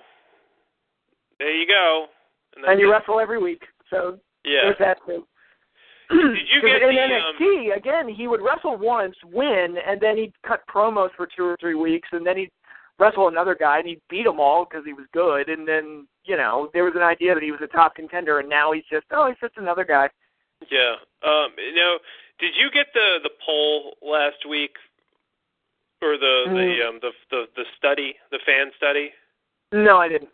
there 1.40 1.56
you 1.56 1.68
go. 1.68 2.08
that's 2.56 2.68
and 2.70 2.80
you 2.80 2.90
it. 2.90 2.92
wrestle 2.92 3.20
every 3.20 3.42
week, 3.42 3.64
so 3.90 4.20
yeah. 4.48 4.62
there's 4.64 4.78
that. 4.80 4.98
Did 5.08 6.48
you 6.54 6.62
get 6.66 6.82
in 6.82 6.96
the, 6.96 7.20
NXT 7.42 7.78
again? 7.78 8.08
He 8.08 8.28
would 8.28 8.42
wrestle 8.42 8.78
once, 8.78 9.16
win, 9.26 9.76
and 9.86 10.00
then 10.00 10.18
he'd 10.18 10.34
cut 10.46 10.62
promos 10.74 11.10
for 11.18 11.28
two 11.28 11.44
or 11.44 11.58
three 11.60 11.76
weeks, 11.76 12.08
and 12.12 12.26
then 12.26 12.38
he'd 12.38 12.52
wrestle 13.00 13.28
another 13.28 13.56
guy 13.56 13.80
and 13.80 13.88
he'd 13.88 14.02
beat 14.10 14.24
them 14.24 14.40
all 14.40 14.66
because 14.66 14.86
he 14.86 14.94
was 14.94 15.06
good, 15.14 15.50
and 15.50 15.68
then 15.68 16.08
you 16.26 16.38
know 16.38 16.70
there 16.74 16.84
was 16.84 16.94
an 16.96 17.02
idea 17.04 17.34
that 17.34 17.44
he 17.44 17.52
was 17.52 17.62
a 17.62 17.68
top 17.68 17.96
contender, 17.96 18.40
and 18.40 18.50
now 18.50 18.72
he's 18.72 18.88
just 18.90 19.06
oh 19.12 19.28
he's 19.28 19.40
just 19.40 19.58
another 19.58 19.84
guy. 19.86 20.10
Yeah. 20.72 20.96
Um. 21.26 21.52
You 21.58 21.76
know, 21.76 21.98
did 22.40 22.54
you 22.58 22.70
get 22.72 22.88
the 22.94 23.20
the 23.22 23.30
poll 23.46 23.96
last 24.02 24.48
week, 24.50 24.76
or 26.02 26.18
the 26.18 26.46
Mm. 26.48 26.56
the 26.56 26.88
um 26.88 27.00
the 27.02 27.12
the 27.30 27.46
the 27.56 27.66
study, 27.78 28.16
the 28.32 28.40
fan 28.46 28.72
study? 28.78 29.12
No, 29.72 29.98
I 29.98 30.08
didn't. 30.08 30.30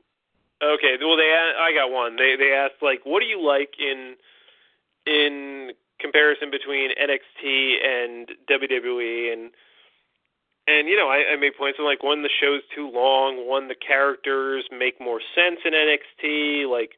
Okay. 0.64 0.96
Well, 1.00 1.18
they 1.18 1.32
I 1.32 1.74
got 1.74 1.92
one. 1.92 2.16
They 2.16 2.36
they 2.38 2.54
asked 2.54 2.82
like, 2.82 3.02
what 3.04 3.20
do 3.20 3.26
you 3.26 3.42
like 3.42 3.76
in 3.80 4.16
in 5.06 5.72
comparison 6.00 6.52
between 6.52 6.92
NXT 6.92 7.86
and 7.86 8.32
WWE 8.50 9.34
and 9.34 9.52
and 10.68 10.88
you 10.88 10.96
know 10.96 11.08
I, 11.10 11.34
I 11.34 11.36
made 11.36 11.56
points 11.58 11.80
on 11.80 11.86
like 11.86 12.04
one 12.04 12.24
the 12.24 12.30
show's 12.42 12.62
too 12.76 12.90
long, 12.90 13.48
one 13.48 13.68
the 13.68 13.76
characters 13.76 14.66
make 14.72 15.00
more 15.00 15.20
sense 15.36 15.60
in 15.66 15.74
NXT, 15.74 16.70
like 16.70 16.92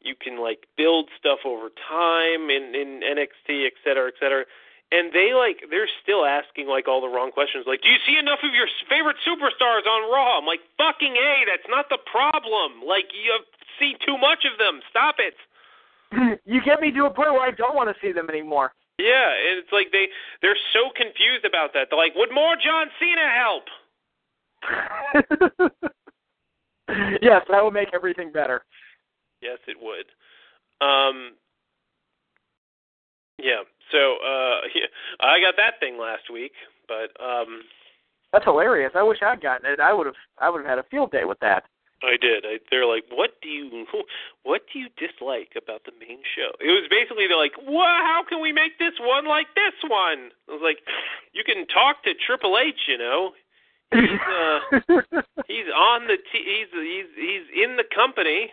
you 0.00 0.14
can 0.14 0.40
like 0.40 0.66
build 0.76 1.08
stuff 1.18 1.40
over 1.44 1.68
time 1.88 2.50
in 2.50 2.74
in 2.74 3.00
NXT, 3.00 3.66
et 3.66 3.74
cetera, 3.84 4.08
et 4.08 4.14
cetera. 4.20 4.44
And 4.90 5.14
they 5.14 5.30
like 5.30 5.70
they're 5.70 5.90
still 6.02 6.26
asking 6.26 6.66
like 6.66 6.90
all 6.90 7.00
the 7.00 7.08
wrong 7.08 7.30
questions. 7.30 7.62
Like, 7.66 7.80
do 7.82 7.88
you 7.88 8.00
see 8.02 8.18
enough 8.18 8.42
of 8.42 8.50
your 8.50 8.66
favorite 8.90 9.16
superstars 9.22 9.86
on 9.86 10.10
Raw? 10.10 10.38
I'm 10.38 10.46
like, 10.46 10.66
fucking 10.78 11.14
a, 11.14 11.34
that's 11.46 11.68
not 11.70 11.86
the 11.88 12.02
problem. 12.10 12.82
Like, 12.82 13.06
you 13.14 13.30
see 13.78 13.94
too 14.04 14.18
much 14.18 14.42
of 14.42 14.58
them. 14.58 14.82
Stop 14.90 15.22
it. 15.22 15.38
you 16.44 16.60
get 16.66 16.80
me 16.80 16.90
to 16.90 17.06
a 17.06 17.10
point 17.10 17.30
where 17.30 17.46
I 17.46 17.54
don't 17.54 17.76
want 17.76 17.88
to 17.88 17.94
see 18.02 18.10
them 18.10 18.28
anymore. 18.28 18.74
Yeah, 18.98 19.30
and 19.30 19.62
it's 19.62 19.72
like 19.72 19.88
they 19.92 20.08
they're 20.42 20.58
so 20.74 20.90
confused 20.94 21.46
about 21.46 21.72
that. 21.72 21.86
They're 21.88 21.98
like, 21.98 22.14
would 22.14 22.34
more 22.34 22.56
John 22.58 22.90
Cena 22.98 23.30
help? 23.30 23.64
yes, 27.22 27.42
that 27.48 27.64
would 27.64 27.72
make 27.72 27.94
everything 27.94 28.30
better. 28.30 28.62
Yes, 29.40 29.58
it 29.66 29.76
would. 29.80 30.04
Um, 30.84 31.32
yeah. 33.38 33.64
So 33.92 34.16
uh, 34.24 34.60
I 35.20 35.40
got 35.40 35.54
that 35.56 35.80
thing 35.80 35.98
last 35.98 36.30
week, 36.32 36.52
but 36.88 37.10
um, 37.22 37.62
That's 38.32 38.44
hilarious. 38.44 38.92
I 38.94 39.02
wish 39.02 39.18
I'd 39.22 39.42
gotten 39.42 39.70
it. 39.70 39.80
I 39.80 39.92
would 39.92 40.06
have. 40.06 40.18
I 40.38 40.50
would 40.50 40.60
have 40.62 40.68
had 40.70 40.78
a 40.78 40.88
field 40.90 41.10
day 41.10 41.24
with 41.24 41.40
that. 41.40 41.64
I 42.02 42.16
did. 42.16 42.46
I, 42.48 42.56
they're 42.70 42.86
like, 42.86 43.04
what 43.12 43.36
do 43.42 43.48
you 43.48 43.84
what 44.42 44.62
do 44.72 44.78
you 44.78 44.88
dislike 44.96 45.52
about 45.56 45.84
the 45.84 45.92
main 46.00 46.20
show? 46.34 46.50
It 46.60 46.72
was 46.72 46.88
basically 46.90 47.26
they're 47.28 47.36
like, 47.36 47.56
well, 47.60 48.00
how 48.00 48.22
can 48.26 48.40
we 48.40 48.52
make 48.52 48.78
this 48.78 48.94
one 49.00 49.26
like 49.26 49.48
this 49.54 49.76
one? 49.84 50.30
I 50.48 50.52
was 50.52 50.62
like, 50.64 50.78
you 51.32 51.44
can 51.44 51.66
talk 51.68 52.02
to 52.04 52.14
Triple 52.26 52.56
H, 52.58 52.88
you 52.88 52.98
know. 52.98 53.32
He's 53.92 54.22
uh, 54.22 54.58
he's 55.50 55.68
on 55.74 56.06
the 56.06 56.16
t- 56.16 56.46
he's 56.46 56.70
he's 56.72 57.10
he's 57.18 57.46
in 57.64 57.76
the 57.76 57.84
company. 57.92 58.50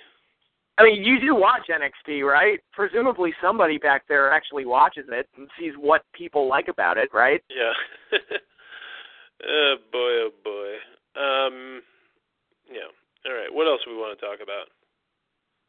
I 0.78 0.84
mean, 0.84 1.04
you 1.04 1.20
do 1.20 1.34
watch 1.34 1.70
NXT, 1.70 2.24
right? 2.24 2.60
Presumably, 2.72 3.34
somebody 3.42 3.78
back 3.78 4.04
there 4.08 4.32
actually 4.32 4.66
watches 4.66 5.06
it 5.10 5.28
and 5.36 5.50
sees 5.60 5.74
what 5.78 6.04
people 6.14 6.48
like 6.48 6.68
about 6.68 6.98
it, 6.98 7.10
right? 7.14 7.44
Yeah. 7.50 7.74
oh 9.48 9.76
boy, 9.92 9.98
oh 10.00 10.30
boy. 10.44 11.20
Um, 11.20 11.82
yeah. 12.72 12.92
All 13.26 13.34
right. 13.34 13.52
What 13.52 13.68
else 13.68 13.82
do 13.86 13.92
we 13.92 13.98
want 13.98 14.20
to 14.20 14.26
talk 14.26 14.38
about? 14.44 14.68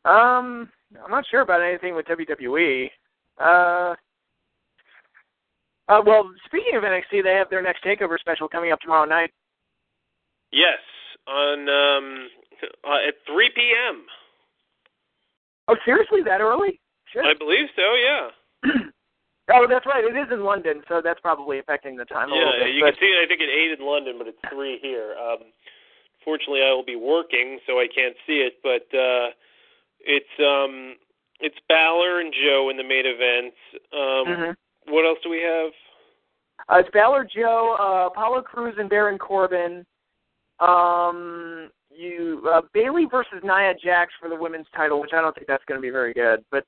Um, 0.05 0.69
I'm 1.03 1.11
not 1.11 1.25
sure 1.31 1.41
about 1.41 1.63
anything 1.63 1.95
with 1.95 2.07
WWE. 2.07 2.91
Uh, 3.41 3.95
uh, 5.89 6.03
well, 6.05 6.31
speaking 6.45 6.77
of 6.77 6.83
NXT, 6.83 7.25
they 7.25 7.35
have 7.35 7.49
their 7.51 7.63
next 7.63 7.83
takeover 7.83 8.19
special 8.19 8.49
coming 8.49 8.73
up 8.73 8.81
tomorrow 8.81 9.07
night. 9.07 9.31
Yes, 10.53 10.79
on 11.27 11.69
um 11.69 12.29
uh, 12.85 13.09
at 13.09 13.15
3 13.27 13.51
p.m. 13.55 14.05
Oh, 15.69 15.77
seriously, 15.85 16.23
that 16.25 16.41
early? 16.41 16.81
Shit. 17.13 17.25
I 17.25 17.35
believe 17.39 17.69
so. 17.77 17.95
Yeah. 17.95 18.29
oh, 19.53 19.67
that's 19.69 19.87
right. 19.87 20.05
It 20.05 20.17
is 20.17 20.29
in 20.33 20.45
London, 20.45 20.83
so 20.89 21.01
that's 21.05 21.21
probably 21.21 21.59
affecting 21.59 21.97
the 21.97 22.05
time 22.07 22.31
a 22.31 22.35
little 22.35 22.53
bit. 22.53 22.59
Yeah, 22.61 22.65
bit. 22.67 22.75
you 22.75 22.83
but- 22.85 22.95
can 22.95 23.01
see 23.01 23.13
it. 23.13 23.25
I 23.25 23.27
think 23.29 23.41
at 23.41 23.49
eight 23.49 23.79
in 23.79 23.85
London, 23.87 24.15
but 24.19 24.27
it's 24.27 24.39
three 24.53 24.79
here. 24.81 25.15
Um, 25.21 25.53
fortunately, 26.25 26.63
I 26.63 26.73
will 26.73 26.85
be 26.85 26.97
working, 26.97 27.59
so 27.67 27.79
I 27.79 27.87
can't 27.95 28.17
see 28.27 28.41
it. 28.45 28.55
But 28.63 28.89
uh, 28.97 29.29
it's 30.01 30.35
um, 30.41 30.97
it's 31.41 31.57
Balor 31.69 32.21
and 32.21 32.33
Joe 32.33 32.69
in 32.71 32.77
the 32.77 32.83
main 32.85 33.05
event. 33.07 33.55
Um, 33.93 34.27
Mhm. 34.27 34.57
What 34.89 35.05
else 35.05 35.19
do 35.23 35.29
we 35.29 35.43
have? 35.43 35.71
Uh, 36.69 36.79
it's 36.81 36.91
Balor, 36.93 37.25
Joe, 37.33 37.77
uh, 37.79 38.07
Apollo 38.09 38.43
Crews, 38.43 38.75
and 38.79 38.89
Baron 38.89 39.19
Corbin. 39.19 39.85
Um, 40.61 41.71
you 41.99 42.43
uh, 42.51 42.63
Bayley 42.73 43.07
versus 43.11 43.43
Nia 43.43 43.75
Jax 43.83 44.13
for 44.21 44.29
the 44.29 44.37
women's 44.37 44.67
title, 44.75 45.01
which 45.01 45.13
I 45.13 45.21
don't 45.21 45.35
think 45.35 45.47
that's 45.47 45.65
going 45.67 45.79
to 45.79 45.83
be 45.83 45.91
very 45.91 46.15
good. 46.15 46.45
But 46.51 46.65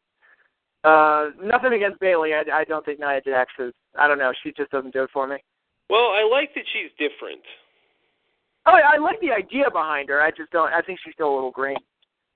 uh, 0.83 1.31
nothing 1.41 1.72
against 1.72 2.01
Bayley. 2.01 2.35
I, 2.35 2.43
I 2.53 2.64
don't 2.64 2.85
think 2.85 2.99
Nia 2.99 3.20
Jax 3.24 3.53
is. 3.59 3.72
I 3.99 4.09
don't 4.09 4.18
know. 4.18 4.33
She 4.43 4.53
just 4.57 4.70
doesn't 4.70 4.93
do 4.93 5.05
it 5.05 5.11
for 5.12 5.26
me. 5.26 5.37
Well, 5.89 6.11
I 6.14 6.26
like 6.28 6.55
that 6.55 6.64
she's 6.72 6.91
different. 6.99 7.43
Oh, 8.66 8.76
I 8.76 8.99
like 8.99 9.20
the 9.20 9.33
idea 9.33 9.70
behind 9.72 10.09
her. 10.11 10.20
I 10.20 10.31
just 10.31 10.51
don't. 10.53 10.72
I 10.72 10.83
think 10.83 10.99
she's 11.03 11.14
still 11.14 11.33
a 11.33 11.35
little 11.35 11.51
green. 11.51 11.81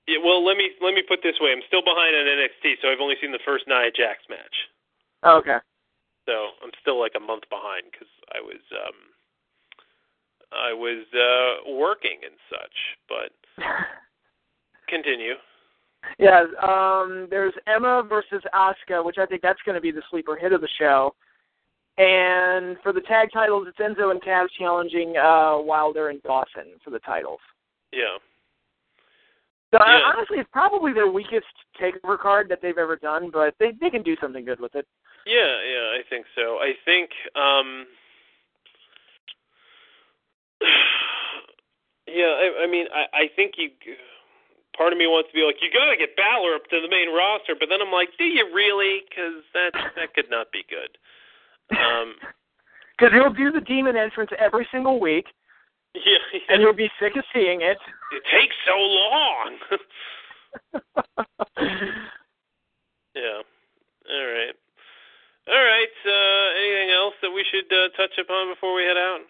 Yeah, 0.06 0.18
well, 0.24 0.44
let 0.44 0.56
me 0.56 0.70
let 0.80 0.94
me 0.94 1.02
put 1.06 1.20
this 1.22 1.36
way. 1.40 1.52
I'm 1.52 1.64
still 1.68 1.84
behind 1.84 2.16
on 2.16 2.28
NXT, 2.28 2.80
so 2.80 2.88
I've 2.88 3.00
only 3.00 3.16
seen 3.20 3.32
the 3.32 3.44
first 3.44 3.64
Nia 3.66 3.90
Jax 3.90 4.24
match. 4.28 4.56
Oh, 5.22 5.38
okay. 5.38 5.58
So 6.26 6.56
I'm 6.64 6.72
still 6.80 7.00
like 7.00 7.16
a 7.16 7.20
month 7.20 7.44
behind 7.48 7.88
because 7.92 8.08
I 8.32 8.40
was 8.40 8.60
um, 8.72 9.13
I 10.56 10.72
was 10.72 11.04
uh, 11.12 11.72
working 11.72 12.18
and 12.24 12.34
such. 12.50 12.76
But 13.08 13.64
continue. 14.88 15.34
Yeah, 16.18 16.44
um, 16.62 17.28
there's 17.30 17.54
Emma 17.66 18.02
versus 18.06 18.42
Asuka, 18.54 19.04
which 19.04 19.16
I 19.18 19.26
think 19.26 19.42
that's 19.42 19.60
going 19.64 19.74
to 19.74 19.80
be 19.80 19.90
the 19.90 20.02
sleeper 20.10 20.36
hit 20.36 20.52
of 20.52 20.60
the 20.60 20.68
show. 20.78 21.14
And 21.96 22.76
for 22.82 22.92
the 22.92 23.00
tag 23.02 23.28
titles, 23.32 23.68
it's 23.68 23.78
Enzo 23.78 24.10
and 24.10 24.20
Taz 24.20 24.46
challenging 24.58 25.16
uh, 25.16 25.58
Wilder 25.60 26.08
and 26.08 26.22
Dawson 26.22 26.74
for 26.82 26.90
the 26.90 26.98
titles. 27.00 27.38
Yeah. 27.92 28.18
So 29.72 29.78
Yeah. 29.84 30.00
honestly, 30.04 30.38
it's 30.38 30.50
probably 30.52 30.92
their 30.92 31.10
weakest 31.10 31.46
takeover 31.80 32.18
card 32.18 32.48
that 32.48 32.60
they've 32.60 32.78
ever 32.78 32.96
done, 32.96 33.30
but 33.32 33.54
they 33.58 33.72
they 33.80 33.90
can 33.90 34.02
do 34.02 34.16
something 34.20 34.44
good 34.44 34.60
with 34.60 34.74
it. 34.74 34.86
Yeah, 35.26 35.56
yeah, 35.64 35.98
I 35.98 36.02
think 36.08 36.26
so. 36.34 36.58
I 36.58 36.74
think 36.84 37.10
um 37.34 37.86
Yeah, 42.06 42.30
I, 42.36 42.64
I 42.64 42.66
mean 42.66 42.86
I 42.94 43.04
I 43.12 43.30
think 43.34 43.54
you 43.56 43.70
part 44.76 44.92
of 44.92 44.98
me 44.98 45.06
wants 45.06 45.30
to 45.30 45.34
be 45.34 45.42
like 45.42 45.56
you 45.62 45.70
got 45.72 45.90
to 45.90 45.96
get 45.96 46.16
Balor 46.16 46.54
up 46.54 46.66
to 46.70 46.80
the 46.80 46.88
main 46.88 47.14
roster, 47.14 47.54
but 47.58 47.68
then 47.68 47.80
I'm 47.80 47.92
like, 47.92 48.10
do 48.18 48.24
you 48.24 48.52
really? 48.54 49.02
Cuz 49.14 49.42
that 49.54 49.72
that 49.96 50.14
could 50.14 50.30
not 50.30 50.52
be 50.52 50.64
good. 50.68 50.98
Um 51.76 52.16
Because 52.96 53.12
he'll 53.12 53.32
do 53.32 53.50
the 53.50 53.60
demon 53.66 53.96
entrance 53.96 54.30
every 54.38 54.68
single 54.70 55.00
week, 55.00 55.26
yeah, 55.94 56.38
and 56.48 56.62
you'll 56.62 56.72
be 56.72 56.90
sick 57.00 57.16
of 57.16 57.24
seeing 57.34 57.62
it. 57.62 57.78
it 58.12 58.22
takes 58.30 58.54
so 58.64 58.76
long. 58.78 59.58
yeah. 63.14 63.42
All 64.10 64.26
right. 64.26 64.54
All 65.48 65.64
right. 65.64 65.94
Uh, 66.06 66.46
anything 66.58 66.90
else 66.90 67.14
that 67.22 67.30
we 67.30 67.44
should 67.50 67.70
uh, 67.72 67.88
touch 67.96 68.16
upon 68.18 68.54
before 68.54 68.74
we 68.74 68.82
head 68.84 68.96
out? 68.96 69.20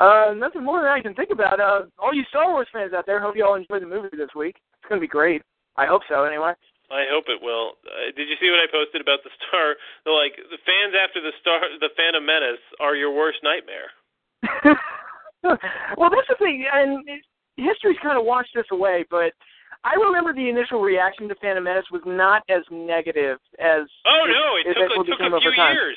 Uh, 0.00 0.32
nothing 0.32 0.64
more 0.64 0.80
than 0.80 0.90
I 0.90 1.04
can 1.04 1.12
think 1.12 1.28
about. 1.30 1.60
Uh, 1.60 1.84
all 2.00 2.14
you 2.14 2.24
Star 2.32 2.48
Wars 2.48 2.68
fans 2.72 2.96
out 2.96 3.04
there, 3.04 3.20
hope 3.20 3.36
you 3.36 3.44
all 3.44 3.60
enjoyed 3.60 3.82
the 3.82 3.90
movie 3.90 4.08
this 4.16 4.32
week. 4.34 4.56
It's 4.56 4.88
going 4.88 5.00
to 5.00 5.04
be 5.04 5.10
great. 5.10 5.42
I 5.76 5.84
hope 5.84 6.02
so, 6.08 6.24
anyway. 6.24 6.56
I 6.90 7.06
hope 7.06 7.28
it 7.28 7.38
will. 7.38 7.78
Uh, 7.86 8.10
did 8.16 8.26
you 8.26 8.34
see 8.40 8.50
what 8.50 8.58
I 8.58 8.66
posted 8.66 9.04
about 9.04 9.22
the 9.22 9.30
star? 9.38 9.76
They're 10.02 10.16
like 10.16 10.34
the 10.34 10.58
fans 10.66 10.96
after 10.96 11.20
the 11.20 11.36
star, 11.38 11.60
the 11.78 11.92
Phantom 11.94 12.24
Menace 12.24 12.64
are 12.80 12.96
your 12.96 13.14
worst 13.14 13.38
nightmare. 13.44 13.92
well, 16.00 16.10
that's 16.10 16.32
the 16.32 16.40
thing, 16.40 16.66
and 16.66 17.06
it, 17.06 17.22
history's 17.60 18.00
kind 18.02 18.18
of 18.18 18.24
washed 18.24 18.56
this 18.56 18.66
away, 18.72 19.04
but 19.12 19.36
I 19.84 19.94
remember 19.96 20.34
the 20.34 20.48
initial 20.48 20.80
reaction 20.80 21.28
to 21.28 21.36
Phantom 21.38 21.62
Menace 21.62 21.88
was 21.92 22.02
not 22.04 22.42
as 22.50 22.64
negative 22.72 23.38
as 23.60 23.84
Oh 24.04 24.24
no, 24.28 24.44
it 24.60 24.68
it 24.68 24.76
took 24.76 24.92
it 24.92 25.08
took 25.08 25.20
a 25.20 25.40
few 25.40 25.54
years. 25.54 25.96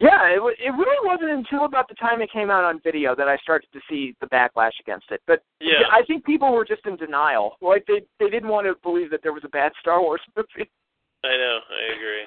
Yeah, 0.00 0.32
it, 0.32 0.40
wa- 0.42 0.56
it 0.56 0.70
really 0.72 1.00
wasn't 1.06 1.30
until 1.30 1.66
about 1.66 1.86
the 1.88 1.94
time 1.94 2.22
it 2.22 2.32
came 2.32 2.50
out 2.50 2.64
on 2.64 2.80
video 2.82 3.14
that 3.14 3.28
I 3.28 3.36
started 3.38 3.68
to 3.74 3.80
see 3.88 4.16
the 4.20 4.26
backlash 4.28 4.72
against 4.80 5.10
it. 5.10 5.20
But 5.26 5.42
Yeah. 5.60 5.84
I 5.92 6.02
think 6.08 6.24
people 6.24 6.52
were 6.52 6.64
just 6.64 6.86
in 6.86 6.96
denial. 6.96 7.56
Like 7.60 7.84
they 7.86 8.00
they 8.18 8.30
didn't 8.30 8.48
want 8.48 8.66
to 8.66 8.74
believe 8.82 9.10
that 9.10 9.20
there 9.22 9.34
was 9.36 9.44
a 9.44 9.52
bad 9.52 9.72
Star 9.78 10.00
Wars 10.00 10.22
movie. 10.36 10.70
I 11.22 11.36
know. 11.36 11.58
I 11.68 11.92
agree. 11.94 12.24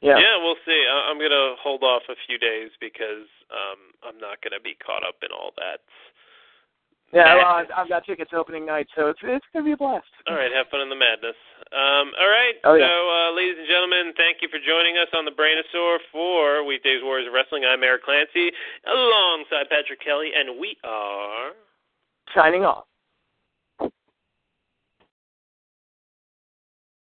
Yeah. 0.00 0.18
Yeah, 0.18 0.36
we'll 0.38 0.60
see. 0.64 0.78
I- 0.86 1.10
I'm 1.10 1.18
gonna 1.18 1.56
hold 1.58 1.82
off 1.82 2.02
a 2.08 2.14
few 2.26 2.38
days 2.38 2.70
because 2.80 3.26
um 3.50 3.80
I'm 4.06 4.18
not 4.22 4.40
gonna 4.42 4.62
be 4.62 4.76
caught 4.78 5.02
up 5.02 5.16
in 5.26 5.32
all 5.34 5.50
that 5.58 5.80
Yeah, 7.16 7.32
well, 7.40 7.64
I've, 7.64 7.72
I've 7.72 7.88
got 7.88 8.04
tickets 8.04 8.36
opening 8.36 8.68
night, 8.68 8.86
so 8.92 9.08
it's 9.08 9.20
it's 9.24 9.44
gonna 9.52 9.64
be 9.64 9.72
a 9.72 9.76
blast. 9.80 10.04
All 10.28 10.36
right, 10.36 10.52
have 10.52 10.68
fun 10.68 10.84
in 10.84 10.92
the 10.92 11.00
madness. 11.00 11.36
Um, 11.72 12.12
all 12.20 12.28
right, 12.28 12.54
Oh, 12.68 12.76
so 12.76 12.92
uh, 13.08 13.32
ladies 13.32 13.56
and 13.56 13.64
gentlemen, 13.66 14.12
thank 14.20 14.44
you 14.44 14.48
for 14.52 14.60
joining 14.60 15.00
us 15.00 15.08
on 15.16 15.24
the 15.24 15.32
Brainosaur 15.32 15.96
for 16.12 16.60
Weekdays 16.68 17.00
Warriors 17.02 17.26
of 17.26 17.32
Wrestling. 17.32 17.64
I'm 17.64 17.82
Erik 17.82 18.04
Clancy, 18.04 18.52
alongside 18.84 19.72
Patrick 19.72 20.04
Kelly, 20.04 20.30
and 20.36 20.60
we 20.60 20.76
are. 20.84 21.56
Signing 22.36 22.62
off. 22.68 22.84